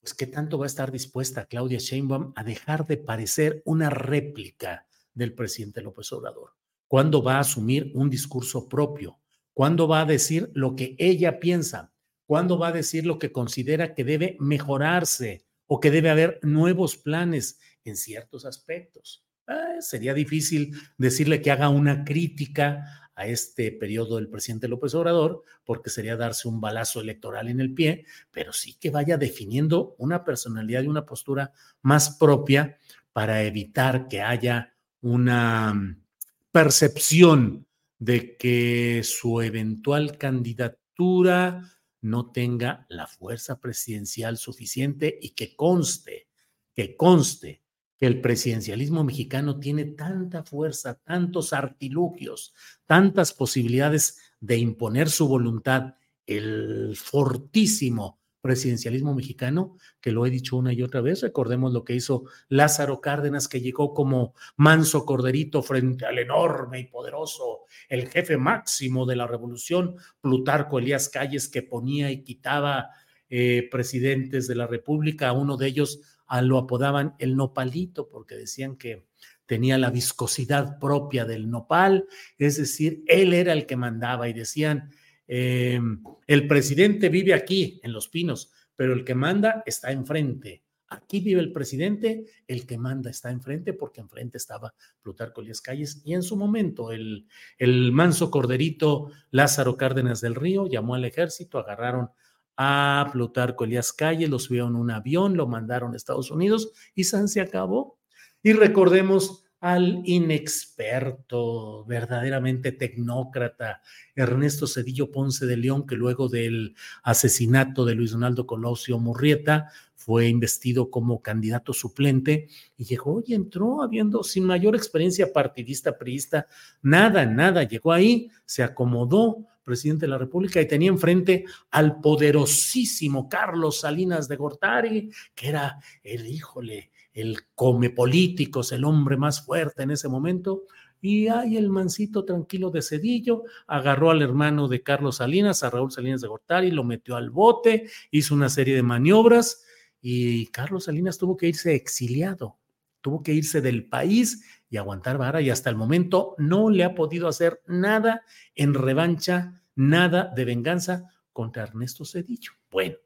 pues 0.00 0.14
qué 0.14 0.26
tanto 0.26 0.58
va 0.58 0.66
a 0.66 0.68
estar 0.68 0.92
dispuesta 0.92 1.46
Claudia 1.46 1.78
Sheinbaum 1.78 2.32
a 2.36 2.44
dejar 2.44 2.86
de 2.86 2.96
parecer 2.96 3.62
una 3.64 3.90
réplica 3.90 4.86
del 5.16 5.34
presidente 5.34 5.82
López 5.82 6.12
Obrador? 6.12 6.50
¿Cuándo 6.86 7.20
va 7.22 7.38
a 7.38 7.40
asumir 7.40 7.90
un 7.94 8.08
discurso 8.08 8.68
propio? 8.68 9.18
¿Cuándo 9.52 9.88
va 9.88 10.02
a 10.02 10.04
decir 10.04 10.50
lo 10.54 10.76
que 10.76 10.94
ella 10.98 11.40
piensa? 11.40 11.92
¿Cuándo 12.26 12.58
va 12.58 12.68
a 12.68 12.72
decir 12.72 13.04
lo 13.06 13.18
que 13.18 13.32
considera 13.32 13.94
que 13.94 14.04
debe 14.04 14.36
mejorarse 14.38 15.44
o 15.66 15.80
que 15.80 15.90
debe 15.90 16.10
haber 16.10 16.38
nuevos 16.42 16.96
planes 16.96 17.58
en 17.84 17.96
ciertos 17.96 18.44
aspectos? 18.44 19.24
Ah, 19.48 19.76
sería 19.80 20.12
difícil 20.12 20.76
decirle 20.98 21.40
que 21.40 21.50
haga 21.50 21.68
una 21.68 22.04
crítica 22.04 22.84
a 23.14 23.26
este 23.26 23.72
periodo 23.72 24.16
del 24.16 24.28
presidente 24.28 24.68
López 24.68 24.94
Obrador, 24.94 25.42
porque 25.64 25.88
sería 25.88 26.16
darse 26.16 26.48
un 26.48 26.60
balazo 26.60 27.00
electoral 27.00 27.48
en 27.48 27.60
el 27.60 27.72
pie, 27.72 28.04
pero 28.30 28.52
sí 28.52 28.74
que 28.74 28.90
vaya 28.90 29.16
definiendo 29.16 29.94
una 29.98 30.22
personalidad 30.22 30.82
y 30.82 30.88
una 30.88 31.06
postura 31.06 31.52
más 31.80 32.16
propia 32.18 32.78
para 33.12 33.42
evitar 33.42 34.08
que 34.08 34.20
haya 34.20 34.75
una 35.00 35.74
mm, 35.74 36.04
percepción 36.50 37.66
de 37.98 38.36
que 38.36 39.02
su 39.04 39.40
eventual 39.40 40.18
candidatura 40.18 41.62
no 42.00 42.30
tenga 42.30 42.86
la 42.88 43.06
fuerza 43.06 43.60
presidencial 43.60 44.36
suficiente 44.36 45.18
y 45.20 45.30
que 45.30 45.56
conste, 45.56 46.28
que 46.74 46.96
conste 46.96 47.62
que 47.98 48.06
el 48.06 48.20
presidencialismo 48.20 49.04
mexicano 49.04 49.58
tiene 49.58 49.86
tanta 49.86 50.42
fuerza, 50.42 51.00
tantos 51.02 51.52
artilugios, 51.52 52.54
tantas 52.84 53.32
posibilidades 53.32 54.18
de 54.40 54.58
imponer 54.58 55.08
su 55.08 55.28
voluntad, 55.28 55.94
el 56.26 56.96
fortísimo 56.96 58.20
presidencialismo 58.46 59.12
mexicano, 59.12 59.76
que 60.00 60.12
lo 60.12 60.24
he 60.24 60.30
dicho 60.30 60.56
una 60.56 60.72
y 60.72 60.80
otra 60.80 61.00
vez. 61.00 61.22
Recordemos 61.22 61.72
lo 61.72 61.82
que 61.82 61.96
hizo 61.96 62.26
Lázaro 62.48 63.00
Cárdenas, 63.00 63.48
que 63.48 63.60
llegó 63.60 63.92
como 63.92 64.34
manso 64.54 65.04
corderito 65.04 65.64
frente 65.64 66.06
al 66.06 66.20
enorme 66.20 66.78
y 66.78 66.84
poderoso, 66.84 67.62
el 67.88 68.08
jefe 68.08 68.36
máximo 68.36 69.04
de 69.04 69.16
la 69.16 69.26
revolución, 69.26 69.96
Plutarco 70.20 70.78
Elías 70.78 71.08
Calles, 71.08 71.48
que 71.48 71.62
ponía 71.62 72.12
y 72.12 72.22
quitaba 72.22 72.90
eh, 73.28 73.68
presidentes 73.68 74.46
de 74.46 74.54
la 74.54 74.68
República. 74.68 75.32
Uno 75.32 75.56
de 75.56 75.66
ellos 75.66 76.00
lo 76.42 76.58
apodaban 76.58 77.16
el 77.18 77.34
nopalito, 77.34 78.08
porque 78.08 78.36
decían 78.36 78.76
que 78.76 79.08
tenía 79.46 79.76
la 79.76 79.90
viscosidad 79.90 80.78
propia 80.78 81.24
del 81.24 81.50
nopal, 81.50 82.06
es 82.38 82.58
decir, 82.58 83.02
él 83.08 83.32
era 83.32 83.52
el 83.52 83.66
que 83.66 83.76
mandaba 83.76 84.28
y 84.28 84.32
decían, 84.32 84.90
eh, 85.28 85.80
el 86.26 86.46
presidente 86.46 87.08
vive 87.08 87.34
aquí, 87.34 87.80
en 87.82 87.92
Los 87.92 88.08
Pinos, 88.08 88.52
pero 88.74 88.92
el 88.92 89.04
que 89.04 89.14
manda 89.14 89.62
está 89.66 89.92
enfrente. 89.92 90.62
Aquí 90.88 91.20
vive 91.20 91.40
el 91.40 91.52
presidente, 91.52 92.26
el 92.46 92.66
que 92.66 92.78
manda 92.78 93.10
está 93.10 93.30
enfrente, 93.30 93.72
porque 93.72 94.00
enfrente 94.00 94.38
estaba 94.38 94.72
Plutarco 95.02 95.40
Elías 95.40 95.60
Calles, 95.60 96.02
y 96.04 96.14
en 96.14 96.22
su 96.22 96.36
momento 96.36 96.92
el, 96.92 97.26
el 97.58 97.90
manso 97.90 98.30
corderito 98.30 99.10
Lázaro 99.30 99.76
Cárdenas 99.76 100.20
del 100.20 100.36
Río 100.36 100.68
llamó 100.68 100.94
al 100.94 101.04
ejército, 101.04 101.58
agarraron 101.58 102.10
a 102.56 103.10
Plutarco 103.12 103.64
Elías 103.64 103.92
Calles, 103.92 104.30
lo 104.30 104.38
subieron 104.38 104.70
en 104.70 104.76
un 104.76 104.90
avión, 104.90 105.36
lo 105.36 105.46
mandaron 105.46 105.92
a 105.92 105.96
Estados 105.96 106.30
Unidos 106.30 106.72
y 106.94 107.04
San 107.04 107.28
se 107.28 107.40
acabó. 107.40 107.98
Y 108.42 108.52
recordemos 108.52 109.45
al 109.60 110.02
inexperto, 110.04 111.84
verdaderamente 111.86 112.72
tecnócrata, 112.72 113.80
Ernesto 114.14 114.66
Cedillo 114.66 115.10
Ponce 115.10 115.46
de 115.46 115.56
León, 115.56 115.86
que 115.86 115.96
luego 115.96 116.28
del 116.28 116.74
asesinato 117.02 117.84
de 117.84 117.94
Luis 117.94 118.12
Donaldo 118.12 118.46
Colosio 118.46 118.98
Murrieta 118.98 119.70
fue 119.94 120.28
investido 120.28 120.88
como 120.88 121.20
candidato 121.20 121.72
suplente 121.72 122.48
y 122.76 122.84
llegó 122.84 123.24
y 123.26 123.34
entró 123.34 123.82
habiendo 123.82 124.22
sin 124.22 124.44
mayor 124.44 124.76
experiencia 124.76 125.32
partidista, 125.32 125.98
priista, 125.98 126.46
nada, 126.82 127.26
nada, 127.26 127.64
llegó 127.64 127.92
ahí, 127.92 128.30
se 128.44 128.62
acomodó, 128.62 129.46
presidente 129.64 130.06
de 130.06 130.10
la 130.10 130.18
República, 130.18 130.60
y 130.60 130.68
tenía 130.68 130.90
enfrente 130.90 131.44
al 131.72 132.00
poderosísimo 132.00 133.28
Carlos 133.28 133.80
Salinas 133.80 134.28
de 134.28 134.36
Gortari, 134.36 135.10
que 135.34 135.48
era 135.48 135.80
el, 136.04 136.24
híjole, 136.28 136.92
el 137.16 137.38
come 137.54 137.88
políticos, 137.88 138.72
el 138.72 138.84
hombre 138.84 139.16
más 139.16 139.44
fuerte 139.44 139.82
en 139.82 139.90
ese 139.90 140.06
momento. 140.06 140.64
Y 141.00 141.28
ahí 141.28 141.56
el 141.56 141.70
mancito 141.70 142.26
tranquilo 142.26 142.70
de 142.70 142.82
Cedillo 142.82 143.44
agarró 143.66 144.10
al 144.10 144.20
hermano 144.20 144.68
de 144.68 144.82
Carlos 144.82 145.16
Salinas, 145.16 145.62
a 145.62 145.70
Raúl 145.70 145.90
Salinas 145.90 146.20
de 146.20 146.28
Gortari, 146.28 146.70
lo 146.70 146.84
metió 146.84 147.16
al 147.16 147.30
bote, 147.30 147.88
hizo 148.10 148.34
una 148.34 148.50
serie 148.50 148.74
de 148.76 148.82
maniobras 148.82 149.64
y 150.02 150.46
Carlos 150.48 150.84
Salinas 150.84 151.16
tuvo 151.16 151.38
que 151.38 151.48
irse 151.48 151.74
exiliado, 151.74 152.58
tuvo 153.00 153.22
que 153.22 153.32
irse 153.32 153.62
del 153.62 153.88
país 153.88 154.44
y 154.68 154.76
aguantar 154.76 155.16
vara 155.16 155.40
y 155.40 155.48
hasta 155.48 155.70
el 155.70 155.76
momento 155.76 156.34
no 156.36 156.68
le 156.68 156.84
ha 156.84 156.94
podido 156.94 157.28
hacer 157.28 157.62
nada 157.66 158.24
en 158.54 158.74
revancha, 158.74 159.62
nada 159.74 160.30
de 160.36 160.44
venganza 160.44 161.10
contra 161.32 161.62
Ernesto 161.62 162.04
Cedillo. 162.04 162.52
Bueno, 162.70 162.96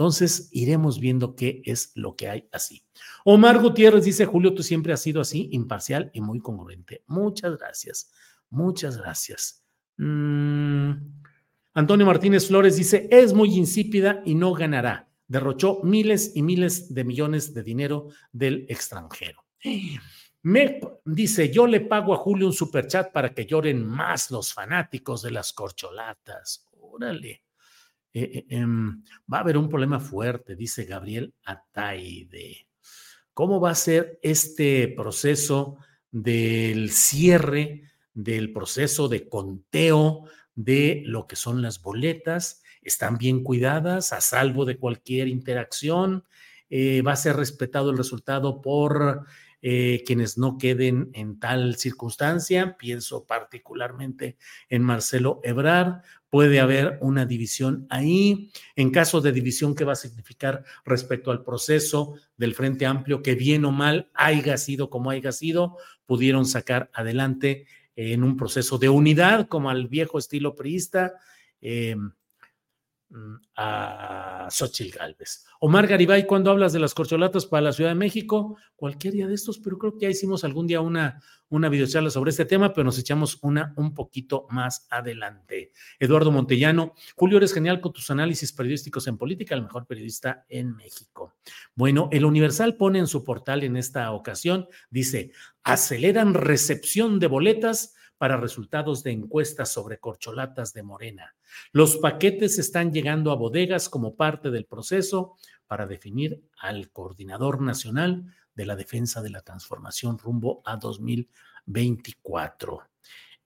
entonces, 0.00 0.48
iremos 0.50 0.98
viendo 0.98 1.36
qué 1.36 1.60
es 1.66 1.92
lo 1.94 2.16
que 2.16 2.26
hay 2.26 2.48
así. 2.52 2.82
Omar 3.22 3.60
Gutiérrez 3.60 4.02
dice, 4.02 4.24
Julio, 4.24 4.54
tú 4.54 4.62
siempre 4.62 4.94
has 4.94 5.02
sido 5.02 5.20
así, 5.20 5.50
imparcial 5.52 6.10
y 6.14 6.22
muy 6.22 6.40
congruente. 6.40 7.04
Muchas 7.06 7.58
gracias, 7.58 8.10
muchas 8.48 8.96
gracias. 8.96 9.62
Mm, 9.98 10.92
Antonio 11.74 12.06
Martínez 12.06 12.48
Flores 12.48 12.76
dice, 12.76 13.08
es 13.10 13.34
muy 13.34 13.54
insípida 13.54 14.22
y 14.24 14.34
no 14.34 14.54
ganará. 14.54 15.10
Derrochó 15.28 15.82
miles 15.82 16.32
y 16.34 16.40
miles 16.40 16.94
de 16.94 17.04
millones 17.04 17.52
de 17.52 17.62
dinero 17.62 18.08
del 18.32 18.64
extranjero. 18.70 19.44
Me 20.44 20.80
dice, 21.04 21.52
yo 21.52 21.66
le 21.66 21.82
pago 21.82 22.14
a 22.14 22.16
Julio 22.16 22.46
un 22.46 22.54
superchat 22.54 23.12
para 23.12 23.34
que 23.34 23.44
lloren 23.44 23.86
más 23.86 24.30
los 24.30 24.54
fanáticos 24.54 25.20
de 25.20 25.32
las 25.32 25.52
corcholatas. 25.52 26.66
Órale. 26.80 27.49
Eh, 28.12 28.46
em, 28.48 29.02
va 29.32 29.38
a 29.38 29.40
haber 29.40 29.56
un 29.56 29.68
problema 29.68 30.00
fuerte, 30.00 30.56
dice 30.56 30.84
Gabriel 30.84 31.34
Ataide. 31.44 32.66
¿Cómo 33.34 33.60
va 33.60 33.70
a 33.70 33.74
ser 33.74 34.18
este 34.22 34.88
proceso 34.88 35.76
del 36.10 36.90
cierre 36.90 37.84
del 38.12 38.52
proceso 38.52 39.08
de 39.08 39.28
conteo 39.28 40.24
de 40.54 41.02
lo 41.06 41.26
que 41.26 41.36
son 41.36 41.62
las 41.62 41.80
boletas? 41.80 42.62
¿Están 42.82 43.18
bien 43.18 43.42
cuidadas, 43.44 44.12
a 44.12 44.20
salvo 44.20 44.64
de 44.64 44.76
cualquier 44.76 45.28
interacción? 45.28 46.24
Eh, 46.68 47.02
¿Va 47.02 47.12
a 47.12 47.16
ser 47.16 47.36
respetado 47.36 47.90
el 47.90 47.96
resultado 47.96 48.60
por 48.60 49.24
eh, 49.62 50.02
quienes 50.06 50.38
no 50.38 50.58
queden 50.58 51.10
en 51.12 51.38
tal 51.38 51.76
circunstancia? 51.76 52.76
Pienso 52.78 53.24
particularmente 53.24 54.36
en 54.68 54.82
Marcelo 54.82 55.40
Ebrard 55.44 56.02
puede 56.30 56.60
haber 56.60 56.98
una 57.02 57.26
división 57.26 57.86
ahí. 57.90 58.52
En 58.76 58.90
caso 58.90 59.20
de 59.20 59.32
división, 59.32 59.74
¿qué 59.74 59.84
va 59.84 59.92
a 59.92 59.96
significar 59.96 60.64
respecto 60.84 61.32
al 61.32 61.42
proceso 61.42 62.14
del 62.36 62.54
Frente 62.54 62.86
Amplio 62.86 63.20
que 63.22 63.34
bien 63.34 63.64
o 63.64 63.72
mal 63.72 64.10
haya 64.14 64.56
sido 64.56 64.88
como 64.88 65.10
haya 65.10 65.32
sido, 65.32 65.76
pudieron 66.06 66.46
sacar 66.46 66.90
adelante 66.94 67.66
en 67.96 68.22
un 68.22 68.36
proceso 68.36 68.78
de 68.78 68.88
unidad 68.88 69.48
como 69.48 69.68
al 69.70 69.88
viejo 69.88 70.18
estilo 70.18 70.54
priista? 70.54 71.14
Eh, 71.60 71.96
a 73.56 74.48
Xochitl 74.50 74.96
Galvez. 74.96 75.44
Omar 75.60 75.86
Garibay, 75.86 76.26
cuando 76.26 76.50
hablas 76.50 76.72
de 76.72 76.80
las 76.80 76.94
corcholatas 76.94 77.46
para 77.46 77.62
la 77.62 77.72
Ciudad 77.72 77.90
de 77.90 77.96
México, 77.96 78.56
cualquier 78.76 79.14
día 79.14 79.26
de 79.26 79.34
estos, 79.34 79.58
pero 79.58 79.78
creo 79.78 79.92
que 79.92 80.06
ya 80.06 80.10
hicimos 80.10 80.44
algún 80.44 80.66
día 80.66 80.80
una, 80.80 81.20
una 81.48 81.68
videocharla 81.68 82.10
sobre 82.10 82.30
este 82.30 82.44
tema, 82.44 82.72
pero 82.72 82.84
nos 82.84 82.98
echamos 82.98 83.38
una 83.42 83.74
un 83.76 83.94
poquito 83.94 84.46
más 84.50 84.86
adelante. 84.90 85.72
Eduardo 85.98 86.30
Montellano, 86.30 86.94
Julio, 87.16 87.38
eres 87.38 87.52
genial 87.52 87.80
con 87.80 87.92
tus 87.92 88.10
análisis 88.10 88.52
periodísticos 88.52 89.06
en 89.06 89.18
política, 89.18 89.54
el 89.54 89.62
mejor 89.62 89.86
periodista 89.86 90.46
en 90.48 90.74
México. 90.76 91.34
Bueno, 91.74 92.08
el 92.12 92.24
Universal 92.24 92.76
pone 92.76 93.00
en 93.00 93.06
su 93.06 93.24
portal 93.24 93.64
en 93.64 93.76
esta 93.76 94.12
ocasión, 94.12 94.68
dice, 94.88 95.32
aceleran 95.64 96.34
recepción 96.34 97.18
de 97.18 97.26
boletas 97.26 97.94
para 98.20 98.36
resultados 98.36 99.02
de 99.02 99.10
encuestas 99.12 99.72
sobre 99.72 99.98
corcholatas 99.98 100.74
de 100.74 100.82
Morena. 100.82 101.34
Los 101.72 101.96
paquetes 101.96 102.58
están 102.58 102.92
llegando 102.92 103.32
a 103.32 103.34
bodegas 103.34 103.88
como 103.88 104.14
parte 104.14 104.50
del 104.50 104.66
proceso 104.66 105.36
para 105.66 105.86
definir 105.86 106.44
al 106.58 106.90
coordinador 106.90 107.62
nacional 107.62 108.26
de 108.54 108.66
la 108.66 108.76
defensa 108.76 109.22
de 109.22 109.30
la 109.30 109.40
transformación 109.40 110.18
rumbo 110.18 110.60
a 110.66 110.76
2024. 110.76 112.82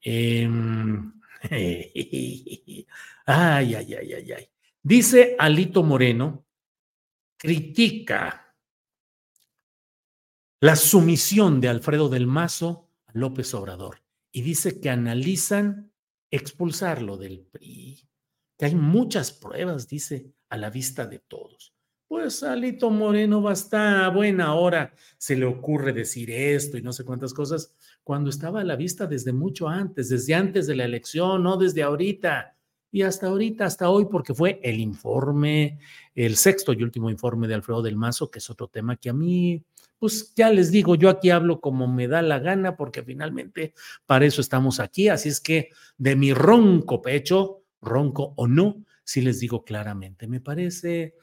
Em, 0.01 1.21
ay, 1.51 2.85
ay, 3.27 3.75
ay, 3.95 3.95
ay, 3.95 4.33
ay. 4.33 4.51
Dice 4.83 5.37
Alito 5.39 5.85
Moreno, 5.85 6.47
critica 7.37 8.57
la 10.59 10.75
sumisión 10.75 11.61
de 11.61 11.69
Alfredo 11.69 12.09
del 12.09 12.27
Mazo 12.27 12.91
a 13.07 13.13
López 13.15 13.55
Obrador 13.55 14.04
y 14.37 14.43
dice 14.43 14.81
que 14.81 14.91
analizan 14.91 15.93
expulsarlo 16.29 17.17
del 17.17 17.47
PRI, 17.53 18.09
que 18.59 18.67
hay 18.67 18.75
muchas 18.75 19.31
pruebas, 19.31 19.87
dice, 19.89 20.35
a 20.49 20.57
la 20.57 20.71
vista 20.71 21.07
de 21.07 21.21
todos. 21.21 21.73
Pues 22.09 22.43
Alito 22.43 22.91
Moreno 22.91 23.41
va 23.41 23.51
a 23.51 23.55
estar 23.55 24.03
a 24.03 24.09
buena 24.09 24.57
hora, 24.57 24.93
se 25.19 25.37
le 25.37 25.45
ocurre 25.45 25.93
decir 25.93 26.33
esto 26.33 26.77
y 26.77 26.83
no 26.83 26.93
sé 26.93 27.05
cuántas 27.05 27.33
cosas, 27.33 27.77
cuando 28.03 28.29
estaba 28.29 28.61
a 28.61 28.65
la 28.65 28.75
vista 28.75 29.07
desde 29.07 29.33
mucho 29.33 29.69
antes, 29.69 30.09
desde 30.09 30.35
antes 30.35 30.67
de 30.67 30.75
la 30.75 30.85
elección, 30.85 31.45
no 31.45 31.57
desde 31.57 31.85
ahorita. 31.85 32.54
Y 32.95 33.03
hasta 33.03 33.27
ahorita, 33.27 33.65
hasta 33.65 33.91
hoy, 33.91 34.07
porque 34.07 34.35
fue 34.35 34.61
el 34.63 34.79
informe, 34.79 35.81
el 36.15 36.37
sexto 36.37 36.73
y 36.73 36.85
último 36.85 37.11
informe 37.11 37.49
de 37.49 37.55
Alfredo 37.55 37.83
del 37.83 37.97
Mazo, 37.97 38.31
que 38.31 38.39
es 38.39 38.49
otro 38.51 38.69
tema 38.69 38.95
que 38.95 39.11
a 39.11 39.13
mí 39.13 39.65
pues 39.99 40.33
ya 40.37 40.49
les 40.49 40.71
digo, 40.71 40.95
yo 40.95 41.11
aquí 41.11 41.31
hablo 41.31 41.61
como 41.61 41.89
me 41.89 42.07
da 42.07 42.23
la 42.23 42.39
gana, 42.39 42.77
porque 42.77 43.03
finalmente 43.03 43.75
para 44.07 44.27
eso 44.27 44.41
estamos 44.41 44.79
aquí. 44.79 45.09
Así 45.09 45.29
es 45.29 45.41
que 45.41 45.71
de 45.99 46.15
mi 46.15 46.33
ronco 46.33 47.03
pecho, 47.03 47.65
ronco 47.83 48.33
o 48.37 48.47
no, 48.47 48.85
sí 49.03 49.23
les 49.23 49.41
digo 49.41 49.65
claramente, 49.65 50.29
me 50.29 50.41
parece 50.41 51.17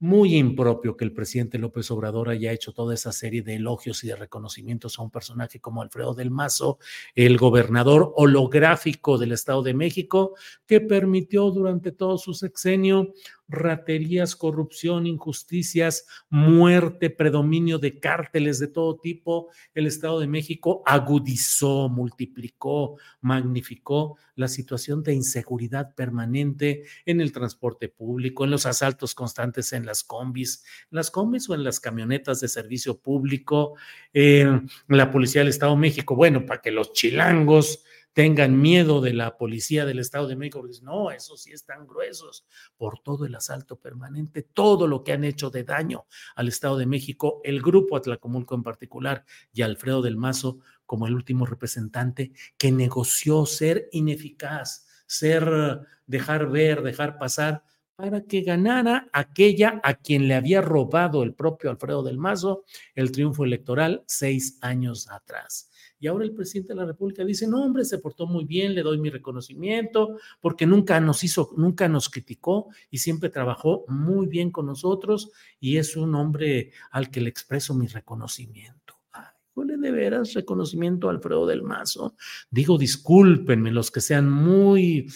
muy 0.00 0.36
impropio 0.36 0.96
que 0.96 1.04
el 1.04 1.12
presidente 1.12 1.58
López 1.58 1.90
Obrador 1.90 2.28
haya 2.28 2.52
hecho 2.52 2.72
toda 2.72 2.94
esa 2.94 3.12
serie 3.12 3.42
de 3.42 3.56
elogios 3.56 4.04
y 4.04 4.08
de 4.08 4.16
reconocimientos 4.16 4.98
a 4.98 5.02
un 5.02 5.10
personaje 5.10 5.60
como 5.60 5.82
Alfredo 5.82 6.14
del 6.14 6.30
Mazo, 6.30 6.78
el 7.14 7.36
gobernador 7.36 8.12
holográfico 8.16 9.18
del 9.18 9.32
Estado 9.32 9.62
de 9.62 9.74
México, 9.74 10.34
que 10.66 10.80
permitió 10.80 11.50
durante 11.50 11.92
todo 11.92 12.18
su 12.18 12.34
sexenio 12.34 13.12
raterías, 13.48 14.36
corrupción, 14.36 15.06
injusticias, 15.06 16.06
muerte, 16.28 17.10
predominio 17.10 17.78
de 17.78 17.98
cárteles 17.98 18.58
de 18.58 18.68
todo 18.68 18.98
tipo, 18.98 19.48
el 19.74 19.86
Estado 19.86 20.20
de 20.20 20.26
México 20.26 20.82
agudizó, 20.84 21.88
multiplicó, 21.88 22.96
magnificó 23.20 24.18
la 24.34 24.48
situación 24.48 25.02
de 25.02 25.14
inseguridad 25.14 25.94
permanente 25.94 26.84
en 27.06 27.20
el 27.20 27.32
transporte 27.32 27.88
público, 27.88 28.44
en 28.44 28.50
los 28.50 28.66
asaltos 28.66 29.14
constantes 29.14 29.72
en 29.72 29.86
las 29.86 30.04
combis, 30.04 30.64
en 30.90 30.96
las 30.96 31.10
combis 31.10 31.48
o 31.48 31.54
en 31.54 31.64
las 31.64 31.80
camionetas 31.80 32.40
de 32.40 32.48
servicio 32.48 33.00
público, 33.00 33.76
en 34.12 34.68
la 34.88 35.10
Policía 35.10 35.40
del 35.40 35.48
Estado 35.48 35.72
de 35.72 35.80
México, 35.80 36.14
bueno, 36.14 36.44
para 36.44 36.60
que 36.60 36.70
los 36.70 36.92
chilangos 36.92 37.82
tengan 38.12 38.60
miedo 38.60 39.00
de 39.00 39.12
la 39.12 39.36
policía 39.36 39.84
del 39.86 40.00
Estado 40.00 40.26
de 40.26 40.36
México, 40.36 40.60
porque 40.60 40.76
no, 40.82 41.10
esos 41.10 41.42
sí 41.42 41.52
están 41.52 41.86
gruesos 41.86 42.46
por 42.76 42.98
todo 43.00 43.24
el 43.24 43.34
asalto 43.34 43.76
permanente, 43.76 44.42
todo 44.42 44.86
lo 44.86 45.04
que 45.04 45.12
han 45.12 45.24
hecho 45.24 45.50
de 45.50 45.64
daño 45.64 46.06
al 46.34 46.48
Estado 46.48 46.78
de 46.78 46.86
México, 46.86 47.40
el 47.44 47.62
grupo 47.62 47.96
Atlacomulco 47.96 48.54
en 48.54 48.62
particular 48.62 49.24
y 49.52 49.62
Alfredo 49.62 50.02
del 50.02 50.16
Mazo 50.16 50.58
como 50.84 51.06
el 51.06 51.14
último 51.14 51.46
representante 51.46 52.32
que 52.56 52.72
negoció 52.72 53.46
ser 53.46 53.88
ineficaz, 53.92 54.86
ser, 55.06 55.80
dejar 56.06 56.50
ver, 56.50 56.82
dejar 56.82 57.18
pasar 57.18 57.62
para 57.94 58.22
que 58.22 58.42
ganara 58.42 59.08
aquella 59.12 59.80
a 59.82 59.94
quien 59.94 60.28
le 60.28 60.34
había 60.34 60.60
robado 60.60 61.24
el 61.24 61.34
propio 61.34 61.68
Alfredo 61.68 62.02
del 62.04 62.16
Mazo 62.16 62.64
el 62.94 63.10
triunfo 63.10 63.44
electoral 63.44 64.04
seis 64.06 64.56
años 64.60 65.10
atrás. 65.10 65.70
Y 66.00 66.06
ahora 66.06 66.24
el 66.24 66.32
presidente 66.32 66.74
de 66.74 66.80
la 66.80 66.86
República 66.86 67.24
dice, 67.24 67.46
no, 67.46 67.64
hombre, 67.64 67.84
se 67.84 67.98
portó 67.98 68.26
muy 68.26 68.44
bien, 68.44 68.74
le 68.74 68.82
doy 68.82 68.98
mi 68.98 69.10
reconocimiento, 69.10 70.18
porque 70.40 70.66
nunca 70.66 71.00
nos 71.00 71.24
hizo, 71.24 71.50
nunca 71.56 71.88
nos 71.88 72.08
criticó 72.08 72.68
y 72.90 72.98
siempre 72.98 73.30
trabajó 73.30 73.84
muy 73.88 74.26
bien 74.26 74.50
con 74.50 74.66
nosotros 74.66 75.30
y 75.58 75.76
es 75.76 75.96
un 75.96 76.14
hombre 76.14 76.72
al 76.90 77.10
que 77.10 77.20
le 77.20 77.28
expreso 77.28 77.74
mi 77.74 77.86
reconocimiento. 77.86 78.94
Ay, 79.12 79.24
de 79.56 79.90
veras 79.90 80.34
reconocimiento 80.34 81.08
a 81.08 81.12
Alfredo 81.12 81.46
del 81.46 81.62
Mazo. 81.62 82.14
Digo, 82.50 82.78
discúlpenme 82.78 83.72
los 83.72 83.90
que 83.90 84.00
sean 84.00 84.30
muy 84.30 85.10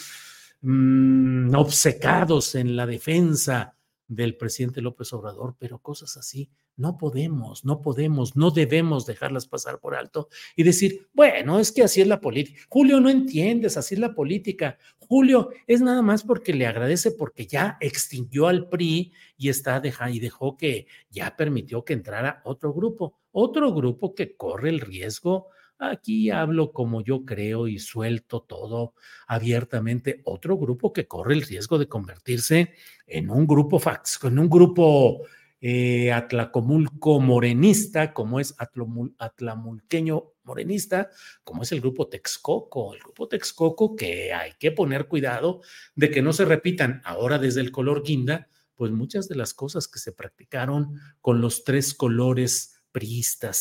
mm, 0.62 1.54
obcecados 1.54 2.54
en 2.56 2.74
la 2.74 2.86
defensa 2.86 3.76
del 4.08 4.36
presidente 4.36 4.82
López 4.82 5.12
Obrador, 5.12 5.54
pero 5.58 5.78
cosas 5.78 6.16
así 6.16 6.50
no 6.76 6.96
podemos, 6.96 7.64
no 7.64 7.80
podemos, 7.80 8.36
no 8.36 8.50
debemos 8.50 9.06
dejarlas 9.06 9.46
pasar 9.46 9.78
por 9.78 9.94
alto 9.94 10.28
y 10.56 10.62
decir, 10.62 11.08
bueno, 11.12 11.58
es 11.58 11.72
que 11.72 11.82
así 11.82 12.00
es 12.00 12.06
la 12.06 12.20
política. 12.20 12.60
Julio, 12.68 13.00
no 13.00 13.10
entiendes, 13.10 13.76
así 13.76 13.94
es 13.94 14.00
la 14.00 14.14
política. 14.14 14.78
Julio 14.98 15.50
es 15.66 15.80
nada 15.80 16.02
más 16.02 16.22
porque 16.22 16.54
le 16.54 16.66
agradece 16.66 17.10
porque 17.10 17.46
ya 17.46 17.76
extinguió 17.80 18.48
al 18.48 18.68
PRI 18.68 19.12
y 19.36 19.48
está 19.48 19.80
deja, 19.80 20.10
y 20.10 20.20
dejó 20.20 20.56
que 20.56 20.86
ya 21.10 21.36
permitió 21.36 21.84
que 21.84 21.92
entrara 21.92 22.40
otro 22.44 22.72
grupo, 22.72 23.18
otro 23.30 23.72
grupo 23.74 24.14
que 24.14 24.36
corre 24.36 24.70
el 24.70 24.80
riesgo. 24.80 25.48
Aquí 25.78 26.30
hablo 26.30 26.72
como 26.72 27.02
yo 27.02 27.24
creo 27.24 27.66
y 27.66 27.78
suelto 27.80 28.42
todo 28.42 28.94
abiertamente. 29.26 30.22
Otro 30.24 30.56
grupo 30.56 30.92
que 30.92 31.08
corre 31.08 31.34
el 31.34 31.42
riesgo 31.42 31.76
de 31.76 31.88
convertirse 31.88 32.72
en 33.06 33.30
un 33.30 33.46
grupo 33.46 33.80
fax, 33.80 34.20
en 34.22 34.38
un 34.38 34.48
grupo 34.48 35.22
eh, 35.64 36.12
Atlacomulco 36.12 37.20
morenista, 37.20 38.12
como 38.12 38.40
es 38.40 38.56
Atlamulqueño 38.58 40.32
morenista, 40.42 41.08
como 41.44 41.62
es 41.62 41.70
el 41.70 41.80
grupo 41.80 42.08
Texcoco. 42.08 42.94
El 42.94 43.00
grupo 43.00 43.28
Texcoco 43.28 43.94
que 43.94 44.32
hay 44.32 44.54
que 44.58 44.72
poner 44.72 45.06
cuidado 45.06 45.60
de 45.94 46.10
que 46.10 46.20
no 46.20 46.32
se 46.32 46.44
repitan 46.44 47.00
ahora 47.04 47.38
desde 47.38 47.60
el 47.60 47.70
color 47.70 48.02
guinda, 48.02 48.48
pues 48.74 48.90
muchas 48.90 49.28
de 49.28 49.36
las 49.36 49.54
cosas 49.54 49.86
que 49.86 50.00
se 50.00 50.10
practicaron 50.10 50.98
con 51.20 51.40
los 51.40 51.62
tres 51.62 51.94
colores 51.94 52.81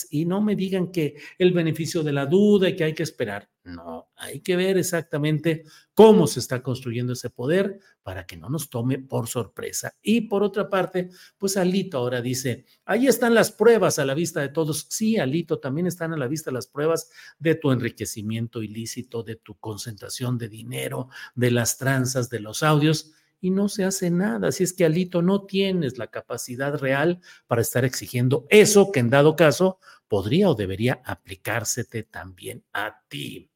Y 0.09 0.25
no 0.25 0.41
me 0.41 0.55
digan 0.55 0.91
que 0.91 1.15
el 1.37 1.53
beneficio 1.53 2.03
de 2.03 2.11
la 2.11 2.25
duda 2.25 2.69
y 2.69 2.75
que 2.75 2.83
hay 2.83 2.93
que 2.93 3.03
esperar. 3.03 3.49
No, 3.63 4.09
hay 4.15 4.39
que 4.39 4.55
ver 4.55 4.77
exactamente 4.77 5.63
cómo 5.93 6.25
se 6.25 6.39
está 6.39 6.63
construyendo 6.63 7.13
ese 7.13 7.29
poder 7.29 7.79
para 8.01 8.25
que 8.25 8.35
no 8.35 8.49
nos 8.49 8.71
tome 8.71 8.97
por 8.97 9.27
sorpresa. 9.27 9.95
Y 10.01 10.21
por 10.21 10.41
otra 10.41 10.67
parte, 10.67 11.11
pues 11.37 11.57
Alito 11.57 11.99
ahora 11.99 12.21
dice, 12.21 12.65
ahí 12.85 13.05
están 13.05 13.35
las 13.35 13.51
pruebas 13.51 13.99
a 13.99 14.05
la 14.05 14.15
vista 14.15 14.41
de 14.41 14.49
todos. 14.49 14.87
Sí, 14.89 15.17
Alito, 15.17 15.59
también 15.59 15.85
están 15.85 16.11
a 16.11 16.17
la 16.17 16.27
vista 16.27 16.49
las 16.49 16.65
pruebas 16.65 17.11
de 17.37 17.53
tu 17.53 17.71
enriquecimiento 17.71 18.63
ilícito, 18.63 19.21
de 19.21 19.35
tu 19.35 19.59
concentración 19.59 20.39
de 20.39 20.49
dinero, 20.49 21.09
de 21.35 21.51
las 21.51 21.77
tranzas, 21.77 22.29
de 22.31 22.39
los 22.39 22.63
audios 22.63 23.13
y 23.41 23.49
no 23.49 23.67
se 23.67 23.83
hace 23.83 24.09
nada. 24.11 24.49
Así 24.49 24.63
es 24.63 24.71
que, 24.71 24.85
Alito, 24.85 25.21
no 25.21 25.45
tienes 25.45 25.97
la 25.97 26.07
capacidad 26.07 26.77
real 26.77 27.19
para 27.47 27.61
estar 27.61 27.83
exigiendo 27.83 28.45
eso 28.49 28.91
que 28.91 28.99
en 28.99 29.09
dado 29.09 29.35
caso 29.35 29.79
podría 30.07 30.49
o 30.49 30.55
debería 30.55 31.01
aplicársete 31.03 32.03
también 32.03 32.63
a 32.71 33.01
ti. 33.09 33.49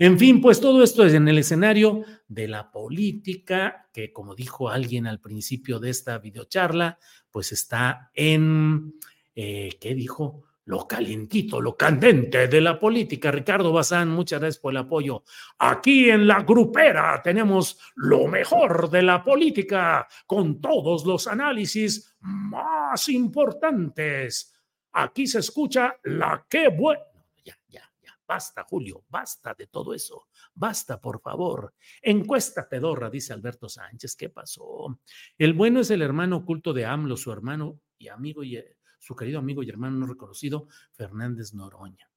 En 0.00 0.18
fin, 0.18 0.40
pues 0.40 0.60
todo 0.60 0.82
esto 0.82 1.04
es 1.04 1.14
en 1.14 1.26
el 1.26 1.38
escenario 1.38 2.04
de 2.28 2.46
la 2.46 2.70
política, 2.70 3.88
que 3.92 4.12
como 4.12 4.34
dijo 4.34 4.68
alguien 4.68 5.06
al 5.06 5.20
principio 5.20 5.80
de 5.80 5.90
esta 5.90 6.18
videocharla, 6.18 6.98
pues 7.30 7.52
está 7.52 8.10
en, 8.14 8.94
eh, 9.34 9.70
¿qué 9.80 9.94
dijo? 9.94 10.44
Lo 10.68 10.86
calientito, 10.86 11.62
lo 11.62 11.74
candente 11.74 12.46
de 12.46 12.60
la 12.60 12.78
política. 12.78 13.30
Ricardo 13.30 13.72
Bazán, 13.72 14.10
muchas 14.10 14.38
gracias 14.38 14.60
por 14.60 14.74
el 14.74 14.76
apoyo. 14.76 15.24
Aquí 15.58 16.10
en 16.10 16.28
la 16.28 16.42
grupera 16.42 17.22
tenemos 17.24 17.80
lo 17.96 18.28
mejor 18.28 18.90
de 18.90 19.00
la 19.00 19.24
política, 19.24 20.06
con 20.26 20.60
todos 20.60 21.06
los 21.06 21.26
análisis 21.26 22.14
más 22.20 23.08
importantes. 23.08 24.54
Aquí 24.92 25.26
se 25.26 25.38
escucha 25.38 25.96
la 26.04 26.44
que 26.46 26.68
bueno. 26.68 27.00
Ya, 27.42 27.58
ya, 27.66 27.90
ya. 28.02 28.18
Basta, 28.26 28.62
Julio, 28.64 29.04
basta 29.08 29.54
de 29.54 29.68
todo 29.68 29.94
eso. 29.94 30.26
Basta, 30.52 31.00
por 31.00 31.22
favor. 31.22 31.72
Encuesta 32.02 32.68
pedorra, 32.68 33.08
dice 33.08 33.32
Alberto 33.32 33.70
Sánchez. 33.70 34.14
¿Qué 34.16 34.28
pasó? 34.28 35.00
El 35.38 35.54
bueno 35.54 35.80
es 35.80 35.90
el 35.90 36.02
hermano 36.02 36.36
oculto 36.36 36.74
de 36.74 36.84
AMLO, 36.84 37.16
su 37.16 37.32
hermano 37.32 37.80
y 37.96 38.08
amigo 38.08 38.44
y 38.44 38.58
su 38.98 39.14
querido 39.14 39.38
amigo 39.38 39.62
y 39.62 39.70
hermano 39.70 39.98
no 39.98 40.06
reconocido, 40.06 40.68
Fernández 40.92 41.54
Noroña, 41.54 42.10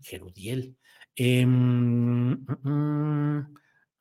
Gerudiel. 0.00 0.76
Em, 1.14 2.32
mm, 2.32 2.68
mm, 2.68 3.54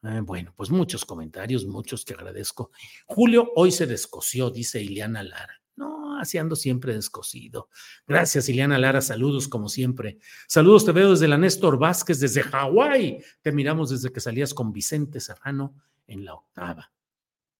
eh, 0.04 0.22
bueno, 0.22 0.54
pues 0.56 0.70
muchos 0.70 1.04
comentarios, 1.06 1.66
muchos 1.66 2.06
que 2.06 2.14
agradezco. 2.14 2.72
Julio 3.06 3.52
hoy 3.56 3.72
se 3.72 3.86
descoció, 3.86 4.50
dice 4.50 4.82
Ileana 4.82 5.24
Lara. 5.24 5.62
No, 5.76 6.18
así 6.20 6.38
ando 6.38 6.56
siempre 6.56 6.94
descosido. 6.94 7.70
Gracias, 8.06 8.50
Ileana 8.50 8.78
Lara. 8.78 9.02
Saludos, 9.02 9.48
como 9.48 9.70
siempre. 9.70 10.20
Saludos, 10.48 10.86
te 10.86 10.92
veo 10.92 11.12
desde 11.12 11.28
la 11.28 11.38
Néstor 11.38 11.78
Vázquez, 11.80 12.20
desde 12.20 12.44
Hawái. 12.44 13.24
Te 13.42 13.52
miramos 13.52 13.90
desde 13.90 14.12
que 14.12 14.20
salías 14.20 14.54
con 14.54 14.74
Vicente 14.74 15.20
Serrano 15.20 15.76
en 16.06 16.26
la 16.26 16.34
octava. 16.34 16.92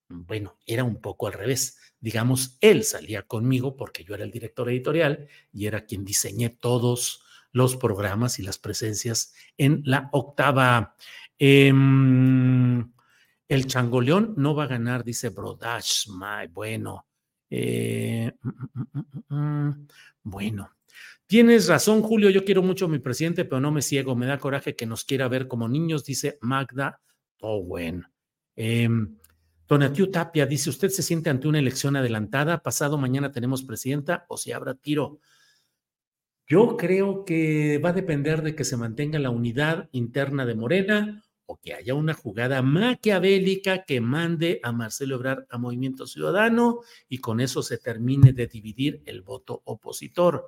Bueno, 0.10 0.58
era 0.66 0.84
un 0.84 1.00
poco 1.02 1.28
al 1.28 1.34
revés 1.34 1.78
digamos, 2.00 2.58
él 2.62 2.84
salía 2.84 3.24
conmigo 3.24 3.76
porque 3.76 4.04
yo 4.04 4.16
era 4.16 4.24
el 4.24 4.32
director 4.32 4.70
editorial 4.70 5.28
y 5.52 5.66
era 5.66 5.86
quien 5.86 6.06
diseñé 6.06 6.50
todos 6.50 7.24
los 7.52 7.76
programas 7.76 8.40
y 8.40 8.44
las 8.44 8.58
presencias 8.58 9.34
en 9.58 9.82
la 9.86 10.10
octava. 10.14 10.96
Em, 11.38 12.92
el 13.48 13.66
changoleón 13.66 14.36
no 14.38 14.56
va 14.56 14.66
a 14.66 14.68
ganar, 14.68 15.04
dice 15.04 15.30
Brodash. 15.30 16.08
Bueno. 16.52 17.06
Eh, 17.50 18.32
mm, 18.42 18.82
mm, 18.94 19.36
mm, 19.36 19.88
bueno. 20.24 20.72
Tienes 21.26 21.68
razón, 21.68 22.02
Julio. 22.02 22.30
Yo 22.30 22.46
quiero 22.46 22.62
mucho 22.62 22.86
a 22.86 22.90
mi 22.90 23.00
presidente, 23.00 23.46
pero 23.46 23.60
no 23.60 23.72
me 23.72 23.82
ciego. 23.82 24.16
Me 24.16 24.28
da 24.28 24.38
coraje 24.38 24.76
que 24.76 24.86
nos 24.86 25.04
quiera 25.04 25.28
ver 25.28 25.48
como 25.48 25.68
niños, 25.68 26.06
dice 26.06 26.38
Magda 26.42 27.02
Towen. 27.38 28.06
Eh, 28.56 28.90
Donatiu 29.70 30.10
Tapia 30.10 30.48
dice, 30.48 30.72
¿usted 30.72 30.90
se 30.90 31.04
siente 31.04 31.30
ante 31.30 31.48
una 31.48 31.60
elección 31.60 31.96
adelantada? 31.96 32.64
Pasado 32.64 32.98
mañana 32.98 33.32
tenemos 33.32 33.62
presidenta 33.64 34.26
o 34.28 34.36
si 34.36 34.52
habrá 34.52 34.74
tiro. 34.74 35.20
Yo 36.48 36.76
creo 36.76 37.24
que 37.24 37.78
va 37.78 37.90
a 37.90 37.94
depender 37.94 38.42
de 38.42 38.56
que 38.56 38.64
se 38.64 38.78
mantenga 38.78 39.20
la 39.20 39.30
unidad 39.30 39.88
interna 39.92 40.48
de 40.48 40.56
Morena 40.56 41.24
o 41.46 41.58
que 41.58 41.76
haya 41.76 41.94
una 41.94 42.16
jugada 42.16 42.64
maquiavélica 42.64 43.86
que 43.86 44.02
mande 44.02 44.60
a 44.64 44.72
Marcelo 44.72 45.18
Ebrard 45.18 45.46
a 45.52 45.60
Movimiento 45.60 46.08
Ciudadano 46.08 46.80
y 47.08 47.20
con 47.20 47.40
eso 47.40 47.62
se 47.62 47.78
termine 47.78 48.34
de 48.34 48.48
dividir 48.48 49.04
el 49.06 49.22
voto 49.22 49.62
opositor. 49.66 50.48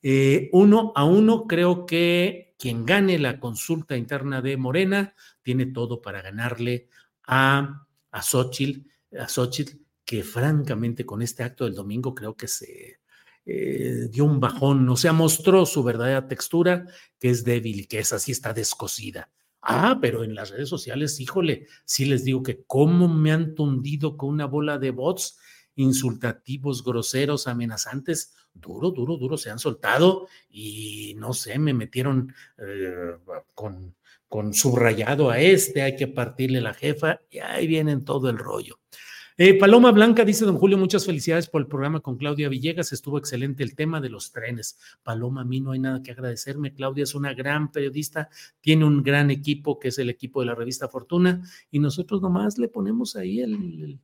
Eh, 0.00 0.48
uno 0.52 0.92
a 0.94 1.04
uno, 1.04 1.48
creo 1.48 1.86
que 1.86 2.54
quien 2.56 2.86
gane 2.86 3.18
la 3.18 3.40
consulta 3.40 3.96
interna 3.96 4.40
de 4.40 4.56
Morena 4.56 5.16
tiene 5.42 5.66
todo 5.66 6.00
para 6.00 6.22
ganarle 6.22 6.88
a 7.26 7.88
a 8.10 8.22
Xochitl, 8.22 8.86
a 9.18 9.28
Xochitl, 9.28 9.76
que 10.04 10.22
francamente 10.22 11.06
con 11.06 11.22
este 11.22 11.42
acto 11.42 11.64
del 11.64 11.74
domingo 11.74 12.14
creo 12.14 12.36
que 12.36 12.48
se 12.48 13.00
eh, 13.46 14.08
dio 14.10 14.24
un 14.24 14.40
bajón, 14.40 14.88
o 14.88 14.96
sea, 14.96 15.12
mostró 15.12 15.66
su 15.66 15.82
verdadera 15.82 16.26
textura, 16.28 16.86
que 17.18 17.30
es 17.30 17.44
débil, 17.44 17.88
que 17.88 18.00
es 18.00 18.12
así, 18.12 18.32
está 18.32 18.52
descosida. 18.52 19.30
Ah, 19.62 19.98
pero 20.00 20.24
en 20.24 20.34
las 20.34 20.50
redes 20.50 20.68
sociales, 20.68 21.20
híjole, 21.20 21.66
sí 21.84 22.06
les 22.06 22.24
digo 22.24 22.42
que 22.42 22.62
cómo 22.66 23.08
me 23.08 23.32
han 23.32 23.54
tundido 23.54 24.16
con 24.16 24.30
una 24.30 24.46
bola 24.46 24.78
de 24.78 24.90
bots 24.90 25.38
insultativos, 25.76 26.82
groseros, 26.82 27.46
amenazantes, 27.46 28.34
duro, 28.52 28.90
duro, 28.90 29.16
duro, 29.16 29.36
se 29.36 29.50
han 29.50 29.58
soltado 29.58 30.28
y 30.48 31.14
no 31.18 31.32
sé, 31.32 31.58
me 31.58 31.74
metieron 31.74 32.34
eh, 32.58 33.16
con 33.54 33.94
con 34.30 34.54
subrayado 34.54 35.28
a 35.28 35.40
este, 35.40 35.82
hay 35.82 35.96
que 35.96 36.06
partirle 36.06 36.60
la 36.60 36.72
jefa, 36.72 37.20
y 37.28 37.40
ahí 37.40 37.66
vienen 37.66 38.04
todo 38.04 38.30
el 38.30 38.38
rollo. 38.38 38.78
Eh, 39.36 39.58
Paloma 39.58 39.90
Blanca 39.90 40.24
dice, 40.24 40.44
don 40.44 40.56
Julio, 40.56 40.78
muchas 40.78 41.04
felicidades 41.04 41.48
por 41.48 41.62
el 41.62 41.66
programa 41.66 41.98
con 41.98 42.16
Claudia 42.16 42.48
Villegas, 42.48 42.92
estuvo 42.92 43.18
excelente 43.18 43.64
el 43.64 43.74
tema 43.74 44.00
de 44.00 44.08
los 44.08 44.30
trenes. 44.30 44.78
Paloma, 45.02 45.40
a 45.40 45.44
mí 45.44 45.60
no 45.60 45.72
hay 45.72 45.80
nada 45.80 46.00
que 46.00 46.12
agradecerme, 46.12 46.72
Claudia 46.72 47.02
es 47.02 47.16
una 47.16 47.34
gran 47.34 47.72
periodista, 47.72 48.28
tiene 48.60 48.84
un 48.84 49.02
gran 49.02 49.32
equipo 49.32 49.80
que 49.80 49.88
es 49.88 49.98
el 49.98 50.10
equipo 50.10 50.40
de 50.40 50.46
la 50.46 50.54
revista 50.54 50.88
Fortuna, 50.88 51.42
y 51.70 51.80
nosotros 51.80 52.22
nomás 52.22 52.56
le 52.56 52.68
ponemos 52.68 53.16
ahí 53.16 53.40
el 53.40 53.98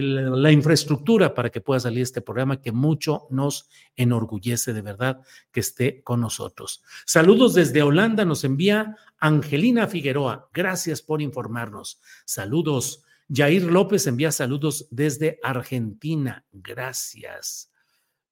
la 0.00 0.50
infraestructura 0.50 1.34
para 1.34 1.50
que 1.50 1.60
pueda 1.60 1.80
salir 1.80 2.02
este 2.02 2.22
programa 2.22 2.60
que 2.60 2.72
mucho 2.72 3.26
nos 3.30 3.68
enorgullece 3.94 4.72
de 4.72 4.80
verdad 4.80 5.20
que 5.50 5.60
esté 5.60 6.02
con 6.02 6.20
nosotros. 6.20 6.82
Saludos 7.04 7.54
desde 7.54 7.82
Holanda, 7.82 8.24
nos 8.24 8.44
envía 8.44 8.96
Angelina 9.18 9.86
Figueroa. 9.86 10.48
Gracias 10.52 11.02
por 11.02 11.20
informarnos. 11.20 12.00
Saludos. 12.24 13.04
Jair 13.32 13.64
López 13.64 14.06
envía 14.06 14.32
saludos 14.32 14.88
desde 14.90 15.38
Argentina. 15.42 16.44
Gracias. 16.52 17.70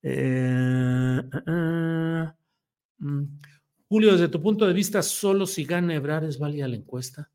Eh, 0.02 1.20
eh, 1.20 1.42
eh, 1.46 2.32
mm. 2.98 3.24
Julio, 3.88 4.12
desde 4.12 4.28
tu 4.28 4.40
punto 4.40 4.66
de 4.66 4.72
vista, 4.72 5.02
solo 5.02 5.46
si 5.46 5.64
gana 5.64 5.94
Ebrar 5.94 6.24
es 6.24 6.38
válida 6.38 6.68
la 6.68 6.76
encuesta. 6.76 7.30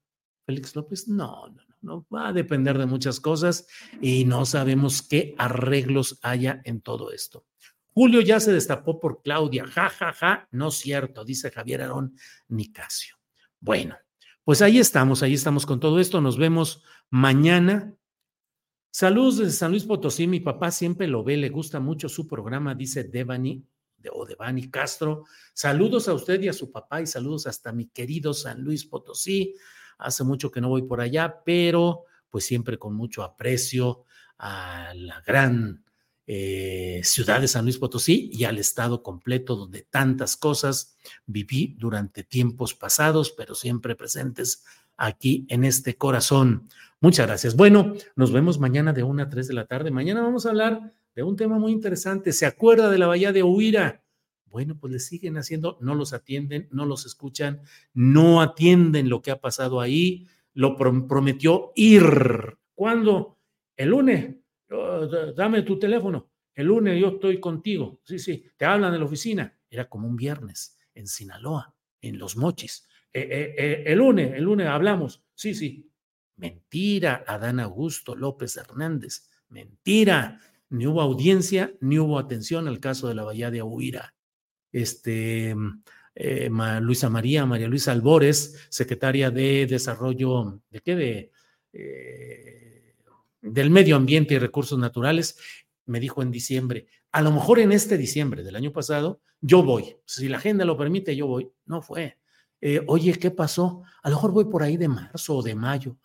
Félix 0.45 0.75
López, 0.75 1.07
no, 1.07 1.47
no, 1.49 1.61
no, 1.67 1.74
va 1.83 2.29
a 2.29 2.33
depender 2.33 2.77
de 2.77 2.85
muchas 2.85 3.19
cosas 3.19 3.67
y 4.01 4.25
no 4.25 4.45
sabemos 4.45 5.01
qué 5.01 5.35
arreglos 5.37 6.19
haya 6.21 6.61
en 6.63 6.81
todo 6.81 7.11
esto. 7.11 7.45
Julio 7.93 8.21
ya 8.21 8.39
se 8.39 8.51
destapó 8.51 8.99
por 8.99 9.21
Claudia, 9.21 9.65
ja, 9.67 9.89
ja, 9.89 10.11
ja, 10.11 10.47
no 10.51 10.69
cierto, 10.71 11.23
dice 11.23 11.49
Javier 11.51 11.83
Arón 11.83 12.15
Nicasio. 12.49 13.15
Bueno, 13.59 13.95
pues 14.43 14.61
ahí 14.61 14.79
estamos, 14.79 15.23
ahí 15.23 15.33
estamos 15.33 15.65
con 15.65 15.79
todo 15.79 15.99
esto, 15.99 16.19
nos 16.19 16.37
vemos 16.37 16.83
mañana. 17.09 17.95
Saludos 18.91 19.37
desde 19.37 19.53
San 19.53 19.71
Luis 19.71 19.85
Potosí, 19.85 20.27
mi 20.27 20.39
papá 20.39 20.71
siempre 20.71 21.07
lo 21.07 21.23
ve, 21.23 21.37
le 21.37 21.49
gusta 21.49 21.79
mucho 21.79 22.09
su 22.09 22.27
programa, 22.27 22.75
dice 22.75 23.05
Devani 23.05 23.65
o 24.11 24.25
Devani 24.25 24.69
Castro. 24.69 25.25
Saludos 25.53 26.07
a 26.07 26.13
usted 26.13 26.41
y 26.41 26.49
a 26.49 26.53
su 26.53 26.71
papá 26.71 27.01
y 27.01 27.07
saludos 27.07 27.47
hasta 27.47 27.71
mi 27.71 27.87
querido 27.87 28.33
San 28.33 28.61
Luis 28.61 28.85
Potosí. 28.85 29.55
Hace 29.97 30.23
mucho 30.23 30.51
que 30.51 30.61
no 30.61 30.69
voy 30.69 30.83
por 30.83 31.01
allá, 31.01 31.41
pero 31.45 32.05
pues 32.29 32.45
siempre 32.45 32.77
con 32.77 32.95
mucho 32.95 33.23
aprecio 33.23 34.03
a 34.37 34.91
la 34.95 35.21
gran 35.21 35.83
eh, 36.27 37.01
ciudad 37.03 37.39
de 37.39 37.47
San 37.47 37.65
Luis 37.65 37.77
Potosí 37.77 38.29
y 38.33 38.45
al 38.45 38.57
estado 38.57 39.03
completo 39.03 39.55
donde 39.55 39.83
tantas 39.83 40.35
cosas 40.35 40.97
viví 41.25 41.75
durante 41.77 42.23
tiempos 42.23 42.73
pasados, 42.73 43.31
pero 43.31 43.53
siempre 43.53 43.95
presentes 43.95 44.63
aquí 44.97 45.45
en 45.49 45.63
este 45.63 45.97
corazón. 45.97 46.67
Muchas 46.99 47.27
gracias. 47.27 47.55
Bueno, 47.55 47.93
nos 48.15 48.31
vemos 48.31 48.59
mañana 48.59 48.91
de 48.91 49.03
1 49.03 49.23
a 49.23 49.29
3 49.29 49.47
de 49.47 49.53
la 49.53 49.65
tarde. 49.65 49.91
Mañana 49.91 50.21
vamos 50.21 50.45
a 50.45 50.49
hablar 50.49 50.93
de 51.13 51.23
un 51.23 51.35
tema 51.35 51.59
muy 51.59 51.71
interesante. 51.71 52.33
¿Se 52.33 52.45
acuerda 52.45 52.89
de 52.89 52.97
la 52.97 53.07
bahía 53.07 53.31
de 53.31 53.43
Huira? 53.43 54.04
Bueno, 54.55 54.77
pues 54.79 54.93
le 54.93 54.99
siguen 54.99 55.37
haciendo, 55.37 55.77
no 55.81 55.95
los 55.95 56.13
atienden, 56.13 56.69
no 56.71 56.85
los 56.85 57.05
escuchan, 57.05 57.63
no 57.93 58.41
atienden 58.41 59.09
lo 59.09 59.21
que 59.21 59.31
ha 59.31 59.41
pasado 59.41 59.81
ahí. 59.81 60.29
Lo 60.53 60.77
prometió 60.77 61.73
ir. 61.75 62.57
¿Cuándo? 62.73 63.37
El 63.75 63.89
lunes. 63.89 64.33
dame 65.35 65.63
tu 65.63 65.77
teléfono. 65.77 66.31
El 66.53 66.67
lunes 66.67 66.97
yo 66.97 67.09
estoy 67.09 67.41
contigo. 67.41 67.99
Sí, 68.05 68.17
sí. 68.17 68.45
Te 68.55 68.63
hablan 68.63 68.93
de 68.93 68.99
la 68.99 69.03
oficina. 69.03 69.53
Era 69.69 69.89
como 69.89 70.07
un 70.07 70.15
viernes 70.15 70.77
en 70.93 71.05
Sinaloa, 71.05 71.75
en 71.99 72.17
Los 72.17 72.37
Mochis. 72.37 72.87
Eh, 73.11 73.27
eh, 73.29 73.55
eh, 73.57 73.83
el 73.87 73.97
lunes, 73.97 74.35
el 74.35 74.43
lunes 74.45 74.67
hablamos. 74.67 75.21
Sí, 75.33 75.53
sí. 75.53 75.91
Mentira, 76.37 77.25
Adán 77.27 77.59
Augusto 77.59 78.15
López 78.15 78.55
Hernández. 78.55 79.27
Mentira. 79.49 80.39
Ni 80.69 80.87
hubo 80.87 81.01
audiencia, 81.01 81.73
ni 81.81 81.99
hubo 81.99 82.17
atención 82.17 82.69
al 82.69 82.79
caso 82.79 83.09
de 83.09 83.15
la 83.15 83.25
Bahía 83.25 83.51
de 83.51 83.61
Huira 83.61 84.14
este, 84.75 85.55
eh, 86.15 86.49
Luisa 86.81 87.09
María, 87.09 87.45
María 87.45 87.67
Luisa 87.67 87.93
Albores, 87.93 88.67
secretaria 88.69 89.31
de 89.31 89.65
Desarrollo, 89.67 90.59
¿de 90.69 90.79
qué? 90.81 90.95
De, 90.95 91.31
eh, 91.71 92.95
del 93.41 93.69
Medio 93.69 93.95
Ambiente 93.95 94.33
y 94.33 94.39
Recursos 94.39 94.77
Naturales, 94.77 95.37
me 95.85 96.01
dijo 96.01 96.21
en 96.21 96.29
diciembre, 96.29 96.87
a 97.13 97.21
lo 97.21 97.31
mejor 97.31 97.59
en 97.59 97.71
este 97.71 97.97
diciembre 97.97 98.43
del 98.43 98.57
año 98.57 98.73
pasado, 98.73 99.21
yo 99.39 99.63
voy. 99.63 99.95
Si 100.05 100.27
la 100.27 100.37
agenda 100.37 100.65
lo 100.65 100.75
permite, 100.75 101.15
yo 101.15 101.27
voy. 101.27 101.49
No 101.65 101.81
fue. 101.81 102.17
Eh, 102.59 102.81
oye, 102.87 103.13
¿qué 103.13 103.31
pasó? 103.31 103.83
A 104.03 104.09
lo 104.09 104.15
mejor 104.15 104.31
voy 104.31 104.45
por 104.45 104.63
ahí 104.63 104.75
de 104.75 104.89
marzo 104.89 105.37
o 105.37 105.43
de 105.43 105.55
mayo. 105.55 105.95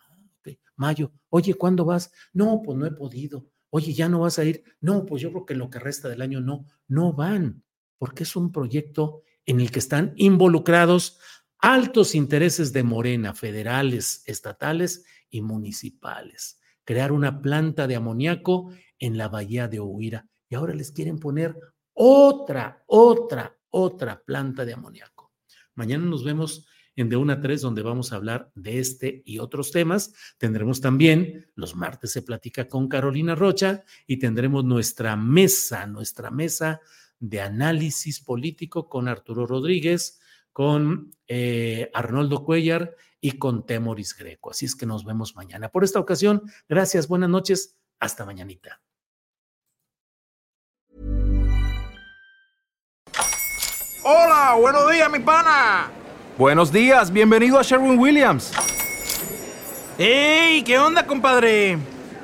Mayo. 0.77 1.11
Oye, 1.29 1.55
¿cuándo 1.55 1.83
vas? 1.83 2.11
No, 2.31 2.61
pues 2.63 2.77
no 2.77 2.85
he 2.85 2.91
podido. 2.91 3.45
Oye, 3.69 3.93
¿ya 3.93 4.07
no 4.07 4.21
vas 4.21 4.39
a 4.39 4.45
ir? 4.45 4.63
No, 4.79 5.05
pues 5.05 5.21
yo 5.21 5.31
creo 5.31 5.45
que 5.45 5.55
lo 5.55 5.69
que 5.69 5.79
resta 5.79 6.07
del 6.07 6.21
año 6.21 6.39
no, 6.39 6.65
no 6.87 7.13
van, 7.13 7.63
porque 8.01 8.23
es 8.23 8.35
un 8.35 8.51
proyecto 8.51 9.21
en 9.45 9.59
el 9.59 9.69
que 9.69 9.77
están 9.77 10.13
involucrados 10.15 11.19
altos 11.59 12.15
intereses 12.15 12.73
de 12.73 12.81
Morena, 12.81 13.35
federales, 13.35 14.23
estatales 14.25 15.05
y 15.29 15.41
municipales. 15.41 16.59
Crear 16.83 17.11
una 17.11 17.43
planta 17.43 17.85
de 17.85 17.95
amoníaco 17.95 18.73
en 18.97 19.19
la 19.19 19.27
bahía 19.27 19.67
de 19.67 19.81
Ohuira. 19.81 20.27
Y 20.49 20.55
ahora 20.55 20.73
les 20.73 20.91
quieren 20.91 21.19
poner 21.19 21.55
otra, 21.93 22.83
otra, 22.87 23.55
otra 23.69 24.23
planta 24.23 24.65
de 24.65 24.73
amoníaco. 24.73 25.31
Mañana 25.75 26.03
nos 26.03 26.23
vemos 26.23 26.65
en 26.95 27.07
De 27.07 27.17
Una 27.17 27.33
a 27.33 27.39
Tres, 27.39 27.61
donde 27.61 27.83
vamos 27.83 28.11
a 28.11 28.15
hablar 28.15 28.51
de 28.55 28.79
este 28.79 29.21
y 29.27 29.37
otros 29.37 29.71
temas. 29.71 30.11
Tendremos 30.39 30.81
también, 30.81 31.51
los 31.53 31.75
martes 31.75 32.13
se 32.13 32.23
platica 32.23 32.67
con 32.67 32.87
Carolina 32.87 33.35
Rocha 33.35 33.83
y 34.07 34.17
tendremos 34.17 34.65
nuestra 34.65 35.15
mesa, 35.15 35.85
nuestra 35.85 36.31
mesa 36.31 36.81
de 37.21 37.39
análisis 37.39 38.19
político 38.19 38.89
con 38.89 39.07
Arturo 39.07 39.45
Rodríguez, 39.45 40.19
con 40.51 41.11
eh, 41.27 41.89
Arnoldo 41.93 42.43
Cuellar 42.43 42.95
y 43.21 43.33
con 43.33 43.65
Temoris 43.65 44.17
Greco. 44.17 44.51
Así 44.51 44.65
es 44.65 44.75
que 44.75 44.85
nos 44.85 45.05
vemos 45.05 45.35
mañana. 45.35 45.69
Por 45.69 45.85
esta 45.85 45.99
ocasión, 45.99 46.41
gracias, 46.67 47.07
buenas 47.07 47.29
noches, 47.29 47.77
hasta 47.99 48.25
mañanita. 48.25 48.81
Hola, 54.03 54.57
buenos 54.59 54.91
días, 54.91 55.11
mi 55.11 55.19
pana. 55.19 55.91
Buenos 56.37 56.71
días, 56.71 57.13
bienvenido 57.13 57.59
a 57.59 57.61
Sherwin 57.61 57.99
Williams. 57.99 58.51
¡Ey! 59.99 60.63
¿Qué 60.63 60.79
onda, 60.79 61.05
compadre? 61.05 61.77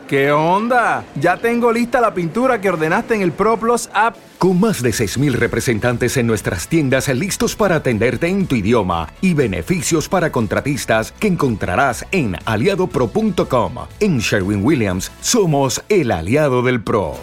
¿Qué 0.07 0.31
onda? 0.31 1.05
Ya 1.15 1.37
tengo 1.37 1.71
lista 1.71 2.01
la 2.01 2.15
pintura 2.15 2.59
que 2.59 2.69
ordenaste 2.69 3.13
en 3.13 3.21
el 3.21 3.31
ProPlus 3.31 3.89
app. 3.93 4.15
Con 4.37 4.59
más 4.59 4.83
de 4.83 4.91
6.000 4.91 5.31
representantes 5.31 6.15
en 6.15 6.27
nuestras 6.27 6.67
tiendas 6.67 7.07
listos 7.07 7.55
para 7.55 7.77
atenderte 7.77 8.27
en 8.27 8.45
tu 8.45 8.55
idioma 8.55 9.11
y 9.19 9.33
beneficios 9.33 10.07
para 10.07 10.31
contratistas 10.31 11.11
que 11.11 11.27
encontrarás 11.27 12.05
en 12.11 12.35
aliadopro.com. 12.45 13.73
En 13.99 14.19
Sherwin 14.19 14.63
Williams 14.63 15.11
somos 15.21 15.83
el 15.89 16.11
aliado 16.11 16.61
del 16.61 16.83
PRO. 16.83 17.15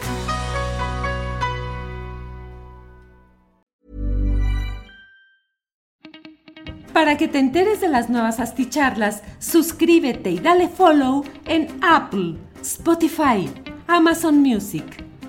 Para 6.93 7.17
que 7.17 7.29
te 7.29 7.39
enteres 7.39 7.81
de 7.81 7.89
las 7.89 8.11
nuevas 8.11 8.41
asticharlas, 8.41 9.23
suscríbete 9.39 10.31
y 10.31 10.39
dale 10.41 10.69
follow 10.69 11.25
en 11.47 11.69
Apple, 11.81 12.37
Spotify, 12.61 13.49
Amazon 13.87 14.39
Music, 14.39 15.04